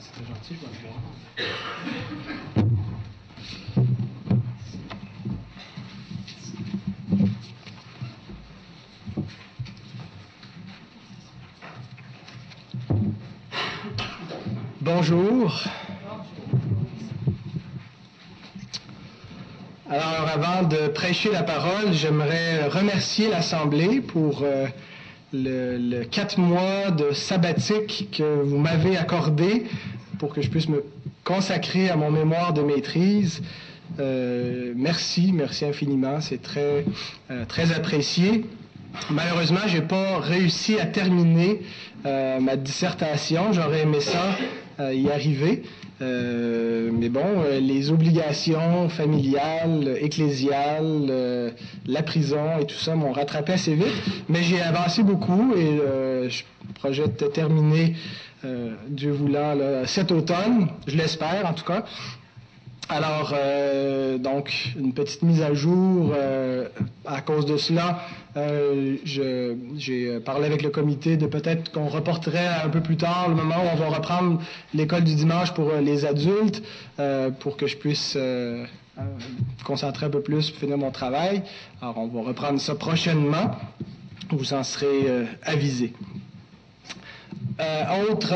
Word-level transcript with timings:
C'était 0.00 0.26
gentil, 0.26 0.56
je. 1.36 1.44
Bonjour. 14.80 15.62
Alors, 19.88 20.28
avant 20.28 20.62
de 20.64 20.88
prêcher 20.88 21.30
la 21.30 21.44
parole, 21.44 21.92
j'aimerais 21.92 22.66
remercier 22.66 23.28
l'Assemblée 23.30 24.00
pour 24.00 24.42
euh, 24.42 24.66
le, 25.32 25.78
le 25.78 26.04
quatre 26.04 26.38
mois 26.38 26.90
de 26.90 27.12
sabbatique 27.12 28.08
que 28.16 28.42
vous 28.42 28.58
m'avez 28.58 28.96
accordé 28.96 29.64
pour 30.18 30.34
que 30.34 30.42
je 30.42 30.50
puisse 30.50 30.68
me 30.68 30.84
consacrer 31.24 31.88
à 31.90 31.96
mon 31.96 32.10
mémoire 32.10 32.52
de 32.52 32.62
maîtrise. 32.62 33.42
Euh, 33.98 34.72
merci, 34.76 35.32
merci 35.32 35.64
infiniment, 35.64 36.20
c'est 36.20 36.42
très, 36.42 36.84
euh, 37.30 37.44
très 37.46 37.72
apprécié. 37.72 38.44
Malheureusement, 39.10 39.60
j'ai 39.66 39.82
pas 39.82 40.18
réussi 40.18 40.78
à 40.78 40.86
terminer 40.86 41.60
euh, 42.06 42.40
ma 42.40 42.56
dissertation. 42.56 43.52
J'aurais 43.52 43.82
aimé 43.82 44.00
ça 44.00 44.36
euh, 44.80 44.94
y 44.94 45.10
arriver. 45.10 45.62
Euh, 46.02 46.90
mais 46.92 47.10
bon, 47.10 47.20
euh, 47.44 47.60
les 47.60 47.90
obligations 47.90 48.88
familiales, 48.88 49.98
ecclésiales, 50.00 51.06
euh, 51.10 51.50
la 51.86 52.02
prison 52.02 52.58
et 52.58 52.64
tout 52.64 52.76
ça 52.76 52.94
m'ont 52.94 53.12
rattrapé 53.12 53.52
assez 53.52 53.74
vite. 53.74 53.92
Mais 54.28 54.42
j'ai 54.42 54.62
avancé 54.62 55.02
beaucoup 55.02 55.52
et 55.54 55.78
euh, 55.78 56.30
je 56.30 56.44
projette 56.74 57.30
terminer, 57.32 57.96
euh, 58.46 58.74
Dieu 58.88 59.10
voulant, 59.12 59.54
là, 59.54 59.86
cet 59.86 60.10
automne. 60.10 60.68
Je 60.86 60.96
l'espère 60.96 61.46
en 61.46 61.52
tout 61.52 61.64
cas. 61.64 61.84
Alors, 62.92 63.32
euh, 63.34 64.18
donc, 64.18 64.72
une 64.76 64.92
petite 64.92 65.22
mise 65.22 65.42
à 65.42 65.54
jour. 65.54 66.12
euh, 66.12 66.68
à 67.06 67.20
cause 67.20 67.46
de 67.46 67.56
cela, 67.56 68.00
euh, 68.36 68.96
j'ai 69.04 70.18
parlé 70.24 70.46
avec 70.46 70.62
le 70.62 70.70
comité 70.70 71.16
de 71.16 71.26
peut-être 71.26 71.70
qu'on 71.70 71.86
reporterait 71.86 72.48
un 72.64 72.68
peu 72.68 72.80
plus 72.80 72.96
tard 72.96 73.28
le 73.28 73.36
moment 73.36 73.54
où 73.58 73.68
on 73.72 73.76
va 73.76 73.96
reprendre 73.96 74.40
l'école 74.74 75.04
du 75.04 75.14
dimanche 75.14 75.52
pour 75.52 75.72
les 75.72 76.04
adultes, 76.04 76.62
pour 77.38 77.56
que 77.56 77.68
je 77.68 77.76
puisse 77.76 78.16
me 78.16 78.66
concentrer 79.64 80.06
un 80.06 80.10
peu 80.10 80.20
plus, 80.20 80.50
finir 80.50 80.76
mon 80.76 80.90
travail. 80.90 81.42
Alors, 81.80 81.98
on 81.98 82.08
va 82.08 82.28
reprendre 82.28 82.60
ça 82.60 82.74
prochainement. 82.74 83.52
Vous 84.30 84.52
en 84.52 84.64
serez 84.64 85.26
avisés. 85.44 85.92
Autre 88.10 88.34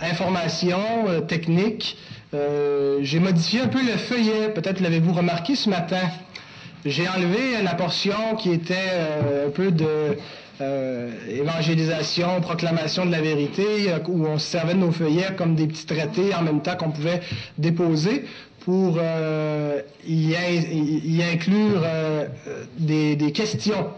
information 0.00 0.78
technique, 1.26 1.96
euh, 2.34 2.98
j'ai 3.02 3.20
modifié 3.20 3.60
un 3.60 3.68
peu 3.68 3.80
le 3.80 3.96
feuillet. 3.96 4.48
Peut-être 4.54 4.80
l'avez-vous 4.80 5.12
remarqué 5.12 5.54
ce 5.54 5.70
matin. 5.70 6.00
J'ai 6.84 7.08
enlevé 7.08 7.62
la 7.62 7.74
portion 7.74 8.36
qui 8.38 8.50
était 8.52 8.74
euh, 8.92 9.46
un 9.46 9.50
peu 9.50 9.70
de 9.70 10.18
euh, 10.60 11.10
évangélisation, 11.30 12.40
proclamation 12.40 13.06
de 13.06 13.10
la 13.10 13.20
vérité, 13.22 13.64
euh, 13.88 13.98
où 14.08 14.26
on 14.26 14.38
se 14.38 14.46
servait 14.50 14.74
de 14.74 14.80
nos 14.80 14.92
feuillets 14.92 15.34
comme 15.36 15.54
des 15.54 15.66
petits 15.66 15.86
traités 15.86 16.34
en 16.34 16.42
même 16.42 16.60
temps 16.60 16.76
qu'on 16.76 16.90
pouvait 16.90 17.20
déposer 17.56 18.24
pour 18.64 18.96
y, 18.98 20.34
in- 20.36 21.00
y 21.04 21.22
inclure 21.22 21.82
des 22.78 23.32
questions 23.32 23.88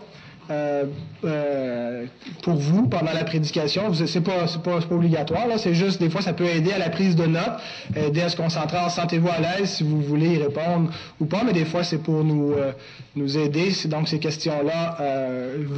euh, 0.48 0.84
euh, 1.24 2.06
pour 2.42 2.54
vous 2.54 2.88
pendant 2.88 3.12
la 3.12 3.24
prédication. 3.24 3.92
C'est 3.94 4.20
pas, 4.20 4.46
pas, 4.62 4.78
obligatoire, 4.90 5.48
là. 5.48 5.58
C'est 5.58 5.74
juste, 5.74 6.00
des 6.00 6.08
fois, 6.08 6.22
ça 6.22 6.32
peut 6.32 6.44
aider 6.44 6.72
à 6.72 6.78
la 6.78 6.88
prise 6.88 7.16
de 7.16 7.26
notes, 7.26 7.58
aider 7.96 8.22
à 8.22 8.28
se 8.28 8.36
concentrer. 8.36 8.78
Sentez-vous 8.90 9.28
à 9.28 9.40
l'aise 9.40 9.70
si 9.70 9.82
vous 9.82 10.00
voulez 10.00 10.34
y 10.34 10.38
répondre 10.38 10.90
ou 11.20 11.26
pas, 11.26 11.42
mais 11.44 11.52
des 11.52 11.64
fois, 11.64 11.82
c'est 11.82 11.98
pour 11.98 12.22
nous, 12.22 12.52
euh, 12.52 12.72
nous 13.16 13.36
aider. 13.36 13.72
Donc, 13.86 14.08
ces 14.08 14.20
questions-là, 14.20 14.98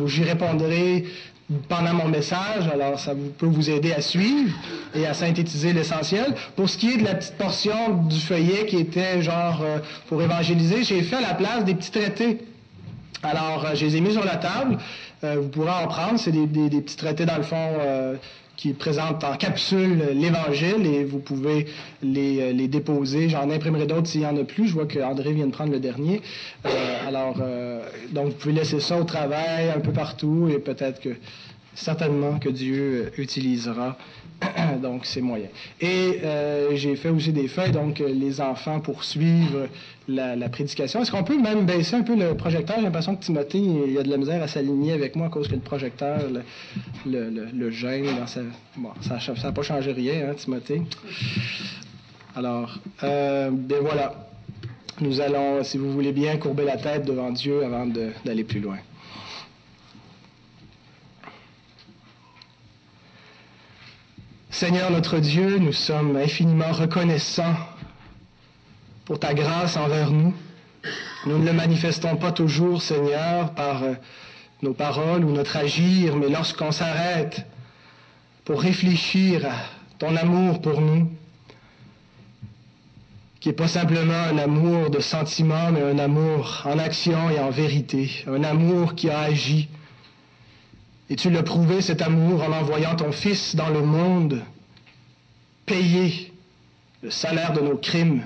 j'y 0.07 0.25
répondrai 0.25 1.05
pendant 1.67 1.95
mon 1.95 2.09
message, 2.09 2.69
alors 2.71 3.01
ça 3.01 3.13
peut 3.39 3.47
vous 3.47 3.71
aider 3.71 3.95
à 3.95 4.03
suivre 4.03 4.55
et 4.95 5.07
à 5.07 5.15
synthétiser 5.15 5.73
l'essentiel. 5.73 6.35
Pour 6.57 6.69
ce 6.69 6.77
qui 6.77 6.91
est 6.91 6.97
de 6.99 7.05
la 7.05 7.15
petite 7.15 7.39
portion 7.39 8.03
du 8.03 8.21
feuillet 8.21 8.67
qui 8.67 8.77
était 8.77 9.23
genre 9.23 9.65
pour 10.09 10.21
évangéliser, 10.23 10.83
j'ai 10.85 11.01
fait 11.03 11.17
à 11.17 11.23
la 11.23 11.35
place 11.35 11.65
des 11.65 11.75
petits 11.75 11.91
traités. 11.91 12.39
Alors, 13.23 13.65
euh, 13.65 13.75
je 13.75 13.85
les 13.87 13.97
ai 13.97 14.01
mis 14.01 14.13
sur 14.13 14.25
la 14.25 14.37
table. 14.37 14.79
Euh, 15.25 15.37
vous 15.41 15.49
pourrez 15.49 15.71
en 15.71 15.87
prendre. 15.89 16.19
C'est 16.19 16.33
des, 16.33 16.47
des- 16.47 16.81
petits 16.81 16.97
traités, 16.97 17.27
dans 17.27 17.37
le 17.37 17.43
fond, 17.43 17.57
euh, 17.81 18.15
qui 18.57 18.73
présentent 18.73 19.23
en 19.25 19.37
capsule 19.37 20.03
l'Évangile 20.15 20.85
et 20.87 21.05
vous 21.05 21.19
pouvez 21.21 21.67
les, 22.03 22.67
déposer. 22.69 23.29
J'en 23.29 23.51
imprimerai 23.51 23.87
d'autres 23.87 24.09
s'il 24.09 24.21
n'y 24.23 24.27
en 24.27 24.37
a 24.37 24.45
plus. 24.45 24.67
Je 24.69 24.75
vois 24.75 24.87
que 24.87 24.99
André 24.99 25.33
vient 25.33 25.47
de 25.47 25.53
prendre 25.53 25.71
le 25.73 25.79
dernier. 25.79 26.23
Alors, 27.07 27.37
donc, 28.11 28.25
vous 28.27 28.33
pouvez 28.33 28.55
laisser 28.55 28.81
ça 28.81 28.99
au 28.99 29.05
travail, 29.05 29.71
un 29.77 29.79
peu 29.79 29.93
partout 29.93 30.49
et 30.53 30.59
peut-être 30.59 31.01
que, 31.01 31.11
certainement 31.79 32.39
que 32.39 32.49
Dieu 32.49 33.13
utilisera 33.17 33.97
donc 34.83 35.05
ces 35.05 35.21
moyens. 35.21 35.51
Et 35.81 36.21
euh, 36.23 36.77
j'ai 36.77 36.97
fait 36.97 37.09
aussi 37.09 37.33
des 37.33 37.49
feuilles, 37.49 37.73
donc 37.73 37.99
les 37.99 38.41
enfants 38.41 38.81
pour 38.81 39.05
suivre 39.05 39.69
la, 40.09 40.49
prédication. 40.49 41.03
Est-ce 41.03 41.11
qu'on 41.11 41.25
peut 41.25 41.41
même 41.41 41.67
baisser 41.67 41.97
un 41.97 42.03
peu 42.03 42.17
le 42.17 42.35
projecteur? 42.35 42.77
J'ai 42.79 42.85
l'impression 42.85 43.17
que 43.17 43.25
Timothée, 43.25 43.59
il 43.59 43.99
a 43.99 44.03
de 44.03 44.11
la 44.11 44.17
misère 44.17 44.43
à 44.43 44.49
s'aligner 44.49 44.93
avec 44.93 45.17
moi 45.17 45.27
à 45.27 45.31
cause 45.31 45.49
que 45.49 45.55
le 45.55 45.61
projecteur 45.61 46.21
le, 47.07 47.71
gêne. 47.71 48.07
Dans 48.17 48.27
sa... 48.27 48.41
Bon, 48.77 48.91
ça 49.01 49.19
n'a 49.45 49.53
pas 49.53 49.63
changé 49.63 49.93
rien, 49.93 50.31
hein, 50.31 50.35
Timothée? 50.35 50.83
Alors, 52.37 52.79
euh, 53.03 53.51
bien 53.51 53.79
voilà. 53.81 54.29
Nous 55.01 55.21
allons, 55.21 55.63
si 55.63 55.79
vous 55.79 55.93
voulez 55.93 56.13
bien, 56.13 56.37
courber 56.39 56.65
la 56.65 56.77
tête 56.77 57.05
devant 57.05 57.31
Dieu 57.31 57.65
avant 57.65 57.87
d'aller 58.25 58.45
plus 58.45 58.61
loin. 58.61 58.79
Seigneur 64.59 64.91
notre 64.91 65.21
Dieu, 65.21 65.59
nous 65.59 65.73
sommes 65.73 66.17
infiniment 66.17 66.73
reconnaissants 66.73 67.55
pour 69.05 69.21
ta 69.21 69.33
grâce 69.33 69.77
envers 69.77 70.11
nous. 70.11 70.35
Nous 71.27 71.39
ne 71.39 71.45
le 71.45 71.53
manifestons 71.53 72.17
pas 72.17 72.33
toujours, 72.33 72.83
Seigneur, 72.83 73.55
par 73.55 73.85
euh, 73.85 73.95
nos 74.63 74.75
paroles 74.75 75.25
ou 75.25 75.31
notre 75.31 75.57
agir, 75.59 76.17
mais 76.17 76.29
lorsqu'on 76.29 76.73
s'arrête 76.73 77.47
pour 78.45 78.61
réfléchir 78.61 79.47
à 79.47 79.55
ton 80.01 80.17
amour 80.17 80.61
pour 80.61 80.81
nous, 80.81 81.09
qui 83.39 83.51
n'est 83.51 83.55
pas 83.55 83.69
simplement 83.69 84.25
un 84.29 84.39
amour 84.39 84.91
de 84.91 84.99
sentiment, 84.99 85.71
mais 85.71 85.83
un 85.83 86.01
amour 86.01 86.65
en 86.65 86.81
action 86.81 87.31
et 87.31 87.39
en 87.39 87.51
vérité, 87.51 88.25
un 88.27 88.43
amour 88.43 88.97
qui 88.97 89.09
a 89.09 89.21
agi, 89.21 89.69
et 91.11 91.17
tu 91.17 91.31
l'as 91.31 91.43
prouvé, 91.43 91.81
cet 91.81 92.03
amour, 92.03 92.43
en 92.43 92.53
envoyant 92.53 92.95
ton 92.95 93.13
Fils 93.13 93.57
dans 93.57 93.71
le 93.71 93.83
monde, 93.83 94.43
payer 95.65 96.33
le 97.03 97.11
salaire 97.11 97.53
de 97.53 97.61
nos 97.61 97.77
crimes. 97.77 98.25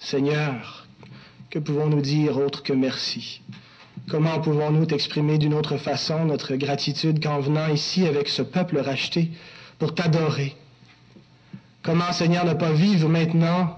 Seigneur, 0.00 0.86
que 1.50 1.58
pouvons-nous 1.58 2.00
dire 2.00 2.38
autre 2.38 2.62
que 2.62 2.72
merci? 2.72 3.42
Comment 4.08 4.40
pouvons-nous 4.40 4.86
t'exprimer 4.86 5.38
d'une 5.38 5.54
autre 5.54 5.76
façon 5.78 6.24
notre 6.24 6.54
gratitude 6.56 7.22
qu'en 7.22 7.40
venant 7.40 7.68
ici 7.68 8.06
avec 8.06 8.28
ce 8.28 8.42
peuple 8.42 8.78
racheté 8.78 9.30
pour 9.78 9.94
t'adorer? 9.94 10.54
Comment, 11.82 12.12
Seigneur, 12.12 12.44
ne 12.44 12.54
pas 12.54 12.72
vivre 12.72 13.08
maintenant 13.08 13.76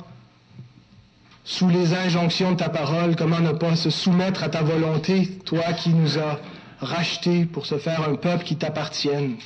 sous 1.45 1.69
les 1.69 1.95
injonctions 1.95 2.53
de 2.53 2.57
ta 2.57 2.69
parole? 2.69 3.17
Comment 3.17 3.41
ne 3.41 3.53
pas 3.53 3.77
se 3.77 3.91
soumettre 3.91 4.43
à 4.43 4.49
ta 4.49 4.62
volonté, 4.62 5.39
toi 5.45 5.73
qui 5.75 5.91
nous 5.91 6.19
as 6.19 6.39
rachetés 6.81 7.44
pour 7.44 7.66
se 7.66 7.78
faire 7.78 8.09
un 8.09 8.15
peuple 8.15 8.44
qui 8.44 8.56
t'appartienne? 8.56 9.37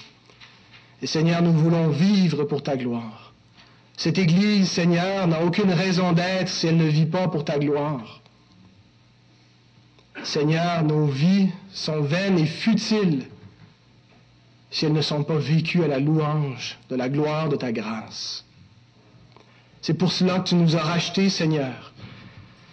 Et 1.00 1.06
Seigneur, 1.06 1.43
nous 1.43 1.53
voulons 1.53 1.88
vivre 1.88 2.44
pour 2.44 2.62
ta 2.62 2.76
gloire. 2.76 3.32
Cette 3.96 4.19
Église, 4.19 4.70
Seigneur, 4.70 5.26
n'a 5.26 5.43
aucune 5.44 5.73
raison 5.73 6.12
d'être 6.12 6.49
si 6.49 6.67
elle 6.67 6.76
ne 6.76 6.87
vit 6.87 7.06
pas 7.06 7.29
pour 7.29 7.44
ta 7.44 7.58
gloire. 7.58 8.20
Seigneur, 10.25 10.84
nos 10.84 11.06
vies 11.06 11.49
sont 11.73 12.02
vaines 12.02 12.38
et 12.38 12.46
futiles 12.46 13.26
si 14.70 14.87
elles 14.87 14.93
ne 14.93 15.02
sont 15.02 15.23
pas 15.23 15.37
vécues 15.37 15.84
à 15.84 15.88
la 15.88 15.99
louange 15.99 16.79
de 16.88 16.96
la 16.96 17.08
gloire 17.08 17.49
de 17.49 17.56
ta 17.56 17.73
grâce. 17.73 18.44
C'est 19.82 19.94
pour 19.94 20.12
cela 20.12 20.38
que 20.38 20.49
tu 20.49 20.55
nous 20.55 20.76
as 20.76 20.82
rachetés, 20.82 21.29
Seigneur. 21.29 21.93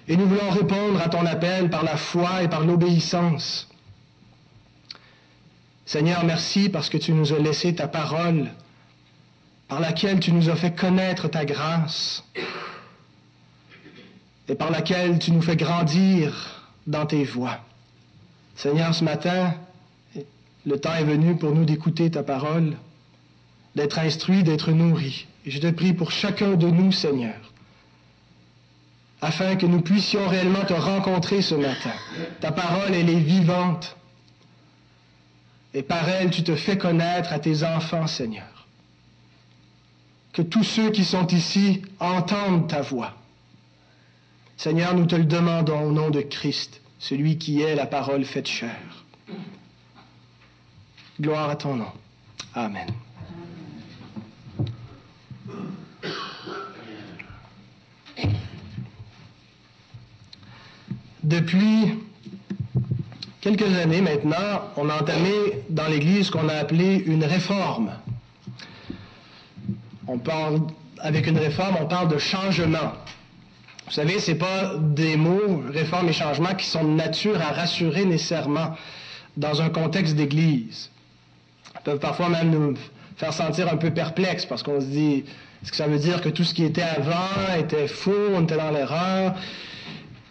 Et 0.08 0.16
nous 0.18 0.28
voulons 0.28 0.50
répondre 0.50 1.02
à 1.02 1.10
ton 1.10 1.26
appel 1.26 1.70
par 1.70 1.84
la 1.84 1.98
foi 1.98 2.44
et 2.44 2.48
par 2.48 2.66
l'obéissance. 2.66 3.69
Seigneur, 5.90 6.24
merci 6.24 6.70
parce 6.70 6.88
que 6.88 7.00
tu 7.00 7.14
nous 7.14 7.34
as 7.34 7.40
laissé 7.40 7.74
ta 7.74 7.88
parole, 7.88 8.52
par 9.68 9.80
laquelle 9.80 10.20
tu 10.20 10.32
nous 10.32 10.48
as 10.48 10.56
fait 10.56 10.76
connaître 10.76 11.28
ta 11.30 11.46
grâce 11.46 12.24
et 14.48 14.54
par 14.54 14.70
laquelle 14.70 15.18
tu 15.18 15.32
nous 15.32 15.42
fais 15.42 15.56
grandir 15.56 16.62
dans 16.86 17.08
tes 17.08 17.24
voies. 17.24 17.58
Seigneur, 18.56 18.94
ce 18.94 19.04
matin, 19.04 19.56
le 20.64 20.80
temps 20.80 20.94
est 20.94 21.04
venu 21.04 21.36
pour 21.38 21.56
nous 21.56 21.66
d'écouter 21.66 22.12
ta 22.12 22.22
parole. 22.22 22.78
d'être 23.74 23.98
instruits, 23.98 24.44
d'être 24.44 24.72
nourris. 24.72 25.26
Et 25.48 25.50
je 25.50 25.60
te 25.60 25.72
prie 25.72 25.94
pour 25.94 26.12
chacun 26.12 26.54
de 26.54 26.68
nous, 26.68 26.92
Seigneur, 26.92 27.40
afin 29.22 29.56
que 29.56 29.66
nous 29.66 29.82
puissions 29.82 30.28
réellement 30.28 30.66
te 30.66 30.74
rencontrer 30.74 31.42
ce 31.42 31.56
matin. 31.56 31.94
Ta 32.42 32.52
parole, 32.52 32.94
elle 32.94 33.10
est 33.10 33.26
vivante. 33.38 33.96
Et 35.74 35.84
par 35.84 36.08
elle, 36.10 36.32
tu 36.32 36.44
te 36.44 36.56
fais 36.56 36.78
connaître 36.78 37.32
à 37.32 37.40
tes 37.40 37.64
enfants, 37.64 38.08
Seigneur. 38.08 38.68
Que 40.34 40.42
tous 40.42 40.64
ceux 40.64 40.92
qui 40.92 41.04
sont 41.04 41.28
ici 41.28 41.82
entendent 42.00 42.68
ta 42.68 42.82
voix. 42.82 43.14
Seigneur, 44.58 44.94
nous 44.94 45.06
te 45.06 45.16
le 45.16 45.26
demandons 45.26 45.82
au 45.82 45.92
nom 45.92 46.10
de 46.10 46.22
Christ, 46.22 46.82
celui 46.98 47.38
qui 47.38 47.62
est 47.62 47.76
la 47.76 47.86
parole 47.86 48.26
faite 48.26 48.48
chair. 48.48 49.06
Gloire 51.20 51.50
à 51.50 51.56
ton 51.56 51.76
nom. 51.76 51.92
Amen. 52.56 52.88
Depuis 61.24 62.00
quelques 63.42 63.76
années 63.76 64.02
maintenant, 64.02 64.70
on 64.76 64.90
a 64.90 65.02
entamé 65.02 65.64
dans 65.70 65.88
l'Église 65.88 66.28
ce 66.28 66.32
qu'on 66.32 66.50
a 66.50 66.56
appelé 66.56 67.04
une 67.06 67.24
réforme. 67.24 67.92
On 70.08 70.18
parle, 70.18 70.62
avec 71.00 71.28
une 71.28 71.38
réforme, 71.38 71.78
on 71.82 71.86
parle 71.86 72.10
de 72.10 72.18
changement. 72.18 72.94
Vous 73.86 73.92
savez, 73.94 74.20
ce 74.20 74.32
n'est 74.32 74.38
pas 74.38 74.74
des 74.78 75.16
mots, 75.16 75.64
réforme 75.72 76.10
et 76.10 76.14
changement, 76.14 76.54
qui 76.56 76.66
sont 76.66 76.84
de 76.84 76.90
nature 76.90 77.40
à 77.42 77.54
rassurer 77.54 78.06
nécessairement 78.06 78.76
dans 79.38 79.62
un 79.62 79.70
contexte 79.70 80.16
d'Église. 80.16 80.90
Ils 81.76 81.84
peuvent 81.84 82.00
parfois 82.00 82.30
même 82.30 82.52
nous 82.52 82.76
faire 83.18 83.34
sentir 83.34 83.72
un 83.72 83.78
peu 83.78 83.92
perplexes 83.92 84.46
parce 84.46 84.64
qu'on 84.64 84.80
se 84.82 84.86
dit, 84.86 85.24
est-ce 85.64 85.72
que 85.72 85.78
ça 85.78 85.88
veut 85.88 85.98
dire 86.00 86.22
que 86.22 86.30
tout 86.30 86.44
ce 86.44 86.54
qui 86.54 86.64
était 86.64 86.82
avant 86.82 87.58
était 87.58 87.88
faux, 87.88 88.30
on 88.34 88.44
était 88.44 88.58
dans 88.58 88.72
l'erreur? 88.72 89.36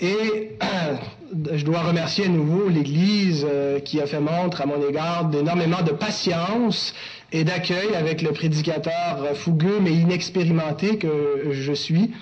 Et 0.00 0.56
je 1.52 1.64
dois 1.64 1.82
remercier 1.82 2.26
à 2.26 2.28
nouveau 2.28 2.69
l'Église 2.69 3.46
euh, 3.48 3.80
qui 3.80 4.00
a 4.00 4.06
fait 4.06 4.20
montre 4.20 4.60
à 4.60 4.66
mon 4.66 4.86
égard 4.88 5.26
d'énormément 5.26 5.82
de 5.82 5.92
patience 5.92 6.94
et 7.32 7.44
d'accueil 7.44 7.94
avec 7.94 8.22
le 8.22 8.32
prédicateur 8.32 9.19
fougueux 9.34 9.78
mais 9.80 9.92
inexpérimenté 9.92 10.98
que 10.98 11.50
je 11.50 11.72
suis. 11.72 12.12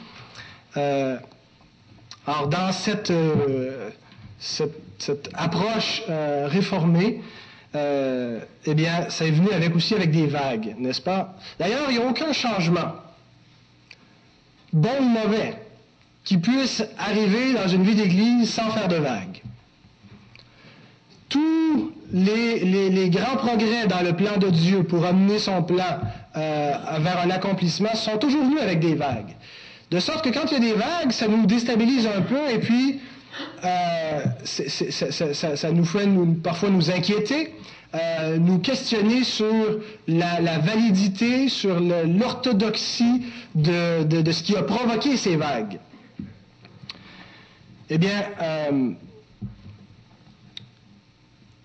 Euh, 0.76 1.16
alors 2.26 2.48
dans 2.48 2.72
cette, 2.72 3.10
euh, 3.10 3.90
cette, 4.40 5.30
approche 5.34 6.02
réformée, 6.08 7.20
eh 7.74 8.74
bien, 8.74 9.10
ça 9.10 9.26
est 9.26 9.30
venu 9.30 9.50
avec 9.52 9.76
aussi 9.76 9.94
avec 9.94 10.10
des 10.10 10.26
vagues, 10.26 10.74
n'est-ce 10.78 11.02
pas? 11.02 11.34
D'ailleurs, 11.58 11.90
il 11.90 11.98
n'y 11.98 12.02
a 12.02 12.08
aucun 12.08 12.32
changement, 12.32 12.94
bon 14.72 14.88
ou 15.00 15.04
mauvais, 15.04 15.54
qui 16.26 16.38
puisse 16.38 16.84
arriver 16.98 17.54
dans 17.54 17.68
une 17.68 17.84
vie 17.84 17.94
d'Église 17.94 18.52
sans 18.52 18.68
faire 18.70 18.88
de 18.88 18.96
vagues. 18.96 19.42
Tous 21.28 21.92
les, 22.12 23.08
grands 23.10 23.36
progrès 23.36 23.86
dans 23.86 24.02
le 24.02 24.12
plan 24.12 24.36
de 24.36 24.50
Dieu 24.50 24.82
pour 24.82 25.06
amener 25.06 25.38
son 25.38 25.62
plan 25.62 26.00
euh, 26.36 26.72
vers 26.98 27.20
un 27.20 27.30
accomplissement 27.30 27.94
sont 27.94 28.18
toujours 28.18 28.44
venus 28.44 28.60
avec 28.60 28.80
des 28.80 28.94
vagues. 28.94 29.34
De 29.90 30.00
sorte 30.00 30.24
que 30.24 30.30
quand 30.30 30.50
il 30.50 30.54
y 30.54 30.56
a 30.56 30.72
des 30.72 30.78
vagues, 30.78 31.12
ça 31.12 31.28
nous 31.28 31.46
déstabilise 31.46 32.08
un 32.08 32.22
peu 32.22 32.50
et 32.50 32.58
puis 32.58 33.00
euh, 33.64 34.24
ça, 34.44 35.70
nous 35.70 35.84
fait 35.84 36.08
parfois 36.42 36.70
nous 36.70 36.90
inquiéter, 36.90 37.54
euh, 37.94 38.36
nous 38.38 38.58
questionner 38.58 39.22
sur 39.22 39.78
la, 40.08 40.58
validité, 40.58 41.48
sur 41.48 41.78
l'orthodoxie 41.78 43.22
de, 43.54 44.32
ce 44.32 44.42
qui 44.42 44.56
a 44.56 44.62
provoqué 44.62 45.16
ces 45.16 45.36
vagues. 45.36 45.78
Eh 47.88 47.98
bien, 47.98 48.24
euh, 48.42 48.90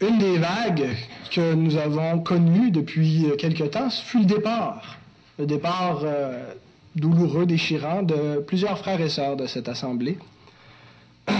une 0.01 0.18
des 0.19 0.38
vagues 0.38 0.89
que 1.31 1.56
nous 1.56 1.77
avons 1.77 2.19
connues 2.19 2.69
depuis 2.69 3.25
quelque 3.39 3.63
temps 3.63 3.89
fut 3.89 4.19
le 4.19 4.25
départ. 4.25 5.00
Le 5.39 5.47
départ 5.47 6.01
euh, 6.03 6.53
douloureux, 6.95 7.47
déchirant 7.47 8.03
de 8.03 8.39
plusieurs 8.45 8.77
frères 8.77 9.01
et 9.01 9.09
sœurs 9.09 9.35
de 9.35 9.47
cette 9.47 9.68
assemblée. 9.68 10.19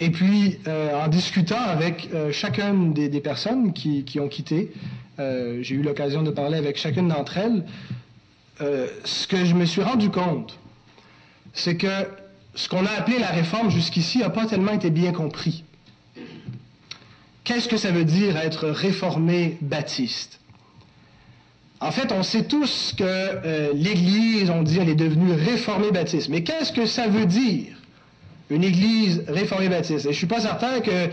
Et 0.00 0.10
puis, 0.10 0.58
euh, 0.66 1.04
en 1.04 1.06
discutant 1.06 1.60
avec 1.60 2.08
chacune 2.32 2.92
des, 2.94 3.20
personnes 3.20 3.72
qui, 3.72 4.04
qui, 4.04 4.18
ont 4.18 4.28
quitté, 4.28 4.72
j'ai 5.18 5.74
eu 5.74 5.82
l'occasion 5.82 6.22
de 6.22 6.30
parler 6.30 6.58
avec 6.58 6.76
chacune 6.76 7.08
d'entre 7.08 7.38
elles, 7.38 7.64
ce 9.04 9.26
que 9.26 9.44
je 9.44 9.54
me 9.54 9.64
suis 9.64 9.82
rendu 9.82 10.10
compte, 10.10 10.58
c'est 11.54 11.78
que 11.78 12.06
ce 12.56 12.68
qu'on 12.68 12.84
a 12.86 12.90
appelé 12.90 13.18
la 13.18 13.28
réforme 13.28 13.70
jusqu'ici 13.70 14.18
n'a 14.18 14.30
pas 14.30 14.46
tellement 14.46 14.72
été 14.72 14.90
bien 14.90 15.12
compris. 15.12 15.62
Qu'est-ce 17.44 17.68
que 17.68 17.76
ça 17.76 17.92
veut 17.92 18.04
dire 18.04 18.36
être 18.36 18.68
réformé 18.68 19.58
baptiste? 19.60 20.40
En 21.80 21.92
fait, 21.92 22.10
on 22.10 22.22
sait 22.22 22.44
tous 22.44 22.94
que 22.96 23.04
euh, 23.04 23.72
l'Église, 23.74 24.48
on 24.48 24.62
dit, 24.62 24.78
elle 24.80 24.88
est 24.88 24.94
devenue 24.94 25.32
réformée 25.32 25.90
baptiste. 25.90 26.30
Mais 26.30 26.42
qu'est-ce 26.42 26.72
que 26.72 26.86
ça 26.86 27.06
veut 27.06 27.26
dire, 27.26 27.76
une 28.48 28.64
Église 28.64 29.22
réformée 29.28 29.68
baptiste? 29.68 30.00
Et 30.00 30.02
je 30.04 30.08
ne 30.08 30.14
suis 30.14 30.26
pas 30.26 30.40
certain 30.40 30.80
que 30.80 31.10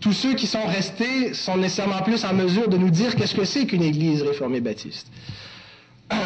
tous 0.00 0.14
ceux 0.14 0.34
qui 0.34 0.46
sont 0.46 0.64
restés 0.64 1.34
sont 1.34 1.58
nécessairement 1.58 2.02
plus 2.02 2.24
en 2.24 2.32
mesure 2.32 2.68
de 2.68 2.78
nous 2.78 2.90
dire 2.90 3.14
qu'est-ce 3.14 3.34
que 3.34 3.44
c'est 3.44 3.66
qu'une 3.66 3.82
Église 3.82 4.22
réformée 4.22 4.60
baptiste. 4.60 5.08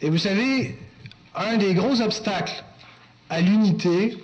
Et 0.00 0.08
vous 0.08 0.18
savez, 0.18 0.78
un 1.34 1.58
des 1.58 1.74
gros 1.74 2.00
obstacles 2.00 2.64
à 3.32 3.40
l'unité, 3.40 4.18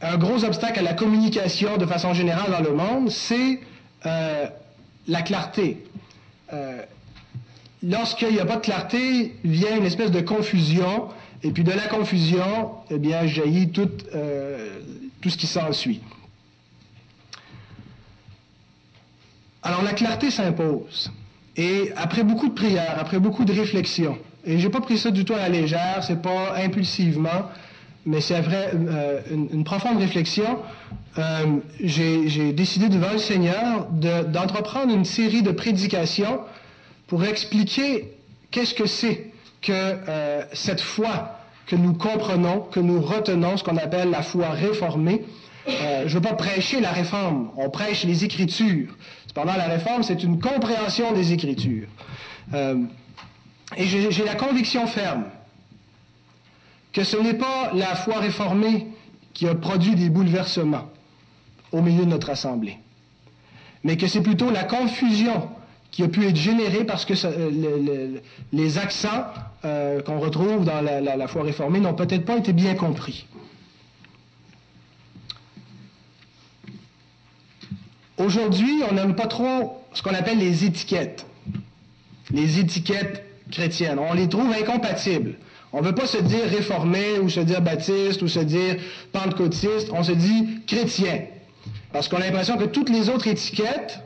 un 0.00 0.16
gros 0.16 0.44
obstacle 0.44 0.78
à 0.78 0.82
la 0.82 0.94
communication 0.94 1.76
de 1.76 1.84
façon 1.84 2.14
générale 2.14 2.50
dans 2.50 2.70
le 2.70 2.74
monde, 2.74 3.10
c'est 3.10 3.60
euh, 4.06 4.46
la 5.06 5.20
clarté. 5.20 5.84
Euh, 6.54 6.80
lorsqu'il 7.82 8.30
n'y 8.30 8.40
a 8.40 8.46
pas 8.46 8.56
de 8.56 8.62
clarté, 8.62 9.36
vient 9.44 9.76
une 9.76 9.84
espèce 9.84 10.10
de 10.10 10.22
confusion, 10.22 11.08
et 11.42 11.50
puis 11.50 11.64
de 11.64 11.70
la 11.70 11.86
confusion, 11.86 12.70
eh 12.90 12.96
bien, 12.96 13.26
jaillit 13.26 13.68
tout, 13.68 13.90
euh, 14.14 14.80
tout 15.20 15.28
ce 15.28 15.36
qui 15.36 15.46
s'ensuit. 15.46 16.00
Alors 19.62 19.82
la 19.82 19.92
clarté 19.92 20.30
s'impose. 20.30 21.12
Et 21.58 21.92
après 21.94 22.24
beaucoup 22.24 22.48
de 22.48 22.54
prières, 22.54 22.96
après 22.98 23.18
beaucoup 23.18 23.44
de 23.44 23.52
réflexions, 23.52 24.16
et 24.46 24.60
j'ai 24.60 24.70
pas 24.70 24.80
pris 24.80 24.96
ça 24.96 25.10
du 25.10 25.24
tout 25.24 25.34
à 25.34 25.38
la 25.38 25.48
légère, 25.48 26.04
c'est 26.04 26.22
pas 26.22 26.56
impulsivement, 26.56 27.50
mais 28.06 28.20
c'est 28.20 28.40
vrai, 28.40 28.70
euh, 28.72 29.20
une, 29.30 29.64
profonde 29.64 29.98
réflexion. 29.98 30.60
Euh, 31.18 31.58
j'ai 31.80 32.52
décidé 32.52 32.88
devant 32.88 33.12
le 33.12 33.18
Seigneur 33.18 33.88
d'entreprendre 33.90 34.94
une 34.94 35.04
série 35.04 35.42
de 35.42 35.50
prédications 35.50 36.40
pour 37.08 37.24
expliquer 37.24 38.12
qu'est-ce 38.50 38.74
que 38.74 38.86
c'est 38.86 39.32
que 39.60 39.72
euh, 39.72 40.42
cette 40.52 40.80
foi 40.80 41.38
que 41.66 41.74
nous 41.74 41.94
comprenons, 41.94 42.60
que 42.60 42.78
nous 42.78 43.00
retenons, 43.00 43.56
ce 43.56 43.64
qu'on 43.64 43.76
appelle 43.76 44.10
la 44.10 44.22
foi 44.22 44.50
réformée. 44.50 45.24
je 45.66 46.04
ne 46.04 46.08
veux 46.08 46.20
pas 46.20 46.34
prêcher 46.34 46.80
la 46.80 46.92
réforme, 46.92 47.50
on 47.56 47.70
prêche 47.70 48.04
les 48.04 48.24
Écritures. 48.24 48.96
Cependant, 49.26 49.56
la 49.56 49.64
réforme, 49.66 50.04
c'est 50.04 50.22
une 50.22 50.38
compréhension 50.38 51.12
des 51.12 51.32
Écritures. 51.32 51.88
et 52.54 53.84
j'ai 53.84 54.24
la 54.24 54.36
conviction 54.36 54.86
ferme 54.86 55.24
que 56.96 57.04
ce 57.04 57.18
n'est 57.18 57.34
pas 57.34 57.72
la 57.74 57.94
foi 57.94 58.20
réformée 58.20 58.86
qui 59.34 59.46
a 59.46 59.54
produit 59.54 59.94
des 59.94 60.08
bouleversements 60.08 60.88
au 61.70 61.82
milieu 61.82 62.06
de 62.06 62.08
notre 62.08 62.30
Assemblée, 62.30 62.78
mais 63.84 63.98
que 63.98 64.06
c'est 64.06 64.22
plutôt 64.22 64.50
la 64.50 64.64
confusion 64.64 65.46
qui 65.90 66.02
a 66.04 66.08
pu 66.08 66.26
être 66.26 66.36
générée 66.36 66.84
parce 66.84 67.04
que 67.04 67.12
euh, 67.26 68.18
les 68.50 68.78
accents 68.78 69.26
euh, 69.66 70.00
qu'on 70.00 70.20
retrouve 70.20 70.64
dans 70.64 70.80
la, 70.80 71.28
foi 71.28 71.42
réformée 71.42 71.80
n'ont 71.80 71.92
peut-être 71.92 72.24
pas 72.24 72.38
été 72.38 72.54
bien 72.54 72.74
compris. 72.74 73.26
Aujourd'hui, 78.16 78.80
on 78.90 78.94
n'aime 78.94 79.14
pas 79.14 79.26
trop 79.26 79.84
ce 79.92 80.00
qu'on 80.02 80.14
appelle 80.14 80.38
les 80.38 80.64
étiquettes, 80.64 81.26
les 82.30 82.58
étiquettes 82.58 83.22
chrétiennes. 83.50 83.98
On 83.98 84.14
les 84.14 84.30
trouve 84.30 84.50
incompatibles. 84.50 85.36
On 85.76 85.82
ne 85.82 85.88
veut 85.88 85.94
pas 85.94 86.06
se 86.06 86.16
dire 86.16 86.44
réformé 86.48 87.18
ou 87.18 87.28
se 87.28 87.40
dire 87.40 87.60
baptiste 87.60 88.22
ou 88.22 88.28
se 88.28 88.40
dire 88.40 88.76
pentecôtiste, 89.12 89.90
on 89.92 90.02
se 90.02 90.12
dit 90.12 90.62
chrétien. 90.66 91.24
Parce 91.92 92.08
qu'on 92.08 92.16
a 92.16 92.20
l'impression 92.20 92.56
que 92.56 92.64
toutes 92.64 92.88
les 92.88 93.10
autres 93.10 93.26
étiquettes 93.28 94.00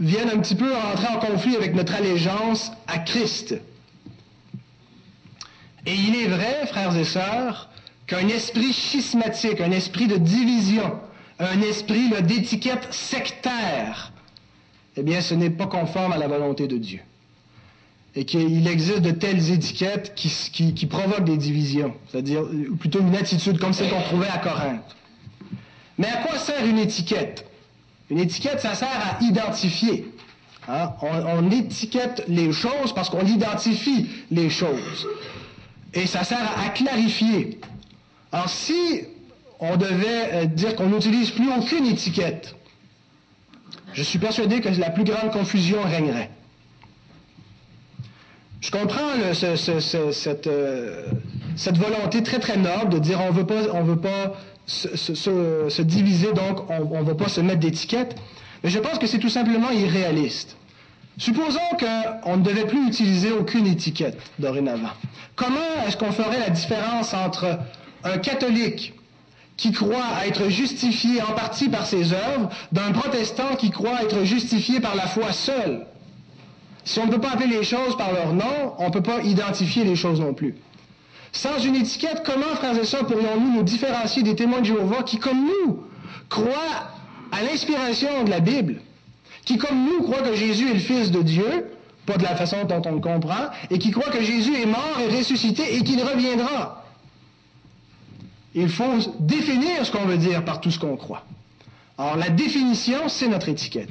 viennent 0.00 0.30
un 0.30 0.38
petit 0.38 0.56
peu 0.56 0.74
entrer 0.74 1.06
en 1.06 1.20
conflit 1.20 1.54
avec 1.54 1.76
notre 1.76 1.94
allégeance 1.94 2.72
à 2.88 2.98
Christ. 2.98 3.54
Et 5.86 5.94
il 5.94 6.16
est 6.16 6.26
vrai, 6.26 6.66
frères 6.66 6.96
et 6.96 7.04
sœurs, 7.04 7.68
qu'un 8.08 8.26
esprit 8.26 8.72
schismatique, 8.72 9.60
un 9.60 9.70
esprit 9.70 10.08
de 10.08 10.16
division, 10.16 10.98
un 11.38 11.60
esprit 11.62 12.10
d'étiquette 12.20 12.92
sectaire 12.92 14.12
eh 14.96 15.02
bien, 15.02 15.20
ce 15.20 15.34
n'est 15.34 15.50
pas 15.50 15.66
conforme 15.66 16.12
à 16.12 16.18
la 16.18 16.28
volonté 16.28 16.66
de 16.66 16.76
Dieu. 16.76 17.00
Et 18.14 18.24
qu'il 18.26 18.68
existe 18.68 19.00
de 19.00 19.10
telles 19.10 19.50
étiquettes 19.50 20.14
qui, 20.14 20.86
provoquent 20.86 21.24
des 21.24 21.38
divisions, 21.38 21.94
c'est-à-dire 22.10 22.42
plutôt 22.78 23.00
une 23.00 23.16
attitude 23.16 23.58
comme 23.58 23.72
celle 23.72 23.88
qu'on 23.88 24.02
trouvait 24.02 24.28
à 24.28 24.38
Corinthe. 24.38 24.96
Mais 25.96 26.08
à 26.08 26.16
quoi 26.16 26.38
sert 26.38 26.64
une 26.66 26.78
étiquette? 26.78 27.46
Une 28.10 28.18
étiquette, 28.18 28.60
ça 28.60 28.74
sert 28.74 28.88
à 28.90 29.22
identifier. 29.24 30.12
Hein? 30.68 30.92
On, 31.00 31.50
étiquette 31.50 32.24
les 32.28 32.52
choses 32.52 32.94
parce 32.94 33.08
qu'on 33.08 33.26
identifie 33.26 34.06
les 34.30 34.50
choses. 34.50 35.08
Et 35.94 36.06
ça 36.06 36.24
sert 36.24 36.38
à, 36.58 36.68
clarifier. 36.70 37.60
Alors 38.30 38.48
si 38.48 39.02
on 39.60 39.76
devait 39.76 40.30
euh, 40.32 40.44
dire 40.46 40.74
qu'on 40.76 40.88
n'utilise 40.88 41.30
plus 41.30 41.48
aucune 41.50 41.86
étiquette, 41.86 42.54
je 43.92 44.02
suis 44.02 44.18
persuadé 44.18 44.60
que 44.60 44.68
la 44.68 44.90
plus 44.90 45.04
grande 45.04 45.32
confusion 45.32 45.82
régnerait. 45.82 46.30
Je 48.62 48.70
comprends 48.70 49.10
cette, 49.34 50.46
euh, 50.46 51.06
cette, 51.56 51.78
volonté 51.78 52.22
très 52.22 52.38
très 52.38 52.56
noble 52.56 52.90
de 52.90 52.98
dire 53.00 53.20
on 53.20 53.32
veut 53.32 53.44
pas, 53.44 53.62
on 53.74 53.82
veut 53.82 54.00
pas 54.00 54.34
se, 54.66 55.82
diviser, 55.82 56.32
donc 56.32 56.70
on 56.70 57.00
ne 57.00 57.04
va 57.04 57.14
pas 57.16 57.28
se 57.28 57.40
mettre 57.40 57.58
d'étiquette. 57.58 58.14
Mais 58.62 58.70
je 58.70 58.78
pense 58.78 59.00
que 59.00 59.08
c'est 59.08 59.18
tout 59.18 59.28
simplement 59.28 59.70
irréaliste. 59.72 60.56
Supposons 61.18 61.58
qu'on 61.78 62.36
ne 62.36 62.42
devait 62.42 62.66
plus 62.66 62.86
utiliser 62.86 63.32
aucune 63.32 63.66
étiquette 63.66 64.18
dorénavant. 64.38 64.92
Comment 65.34 65.84
est-ce 65.86 65.96
qu'on 65.96 66.12
ferait 66.12 66.38
la 66.38 66.50
différence 66.50 67.14
entre 67.14 67.58
un 68.04 68.18
catholique 68.18 68.94
qui 69.56 69.72
croit 69.72 70.24
être 70.24 70.48
justifié 70.48 71.20
en 71.20 71.32
partie 71.32 71.68
par 71.68 71.84
ses 71.84 72.12
œuvres 72.12 72.48
d'un 72.70 72.92
protestant 72.92 73.56
qui 73.58 73.70
croit 73.70 74.02
être 74.02 74.22
justifié 74.22 74.78
par 74.78 74.94
la 74.94 75.08
foi 75.08 75.32
seule 75.32 75.84
Si 76.84 76.98
on 76.98 77.06
ne 77.06 77.12
peut 77.12 77.20
pas 77.20 77.32
appeler 77.32 77.56
les 77.56 77.62
choses 77.62 77.96
par 77.96 78.12
leur 78.12 78.32
nom, 78.32 78.74
on 78.78 78.86
ne 78.86 78.92
peut 78.92 79.02
pas 79.02 79.22
identifier 79.22 79.84
les 79.84 79.96
choses 79.96 80.20
non 80.20 80.34
plus. 80.34 80.54
Sans 81.32 81.58
une 81.58 81.76
étiquette, 81.76 82.22
comment, 82.24 82.54
frères 82.56 82.78
et 82.78 82.84
sœurs, 82.84 83.06
pourrions-nous 83.06 83.54
nous 83.54 83.62
différencier 83.62 84.22
des 84.22 84.34
témoins 84.34 84.60
de 84.60 84.66
Jéhovah 84.66 85.02
qui, 85.02 85.18
comme 85.18 85.44
nous, 85.44 85.82
croient 86.28 86.90
à 87.30 87.42
l'inspiration 87.42 88.24
de 88.24 88.30
la 88.30 88.40
Bible, 88.40 88.80
qui, 89.44 89.56
comme 89.56 89.86
nous, 89.86 90.02
croient 90.02 90.22
que 90.22 90.34
Jésus 90.34 90.70
est 90.70 90.74
le 90.74 90.80
Fils 90.80 91.10
de 91.10 91.22
Dieu, 91.22 91.70
pas 92.04 92.18
de 92.18 92.22
la 92.22 92.36
façon 92.36 92.64
dont 92.64 92.82
on 92.84 92.92
le 92.92 93.00
comprend, 93.00 93.48
et 93.70 93.78
qui 93.78 93.92
croient 93.92 94.10
que 94.10 94.22
Jésus 94.22 94.54
est 94.60 94.66
mort 94.66 94.98
et 95.00 95.16
ressuscité 95.16 95.76
et 95.76 95.82
qu'il 95.82 96.02
reviendra? 96.02 96.84
Il 98.54 98.68
faut 98.68 98.98
définir 99.20 99.86
ce 99.86 99.92
qu'on 99.92 100.04
veut 100.04 100.18
dire 100.18 100.44
par 100.44 100.60
tout 100.60 100.70
ce 100.70 100.78
qu'on 100.78 100.96
croit. 100.96 101.24
Alors, 101.96 102.16
la 102.16 102.28
définition, 102.28 103.08
c'est 103.08 103.28
notre 103.28 103.48
étiquette. 103.48 103.88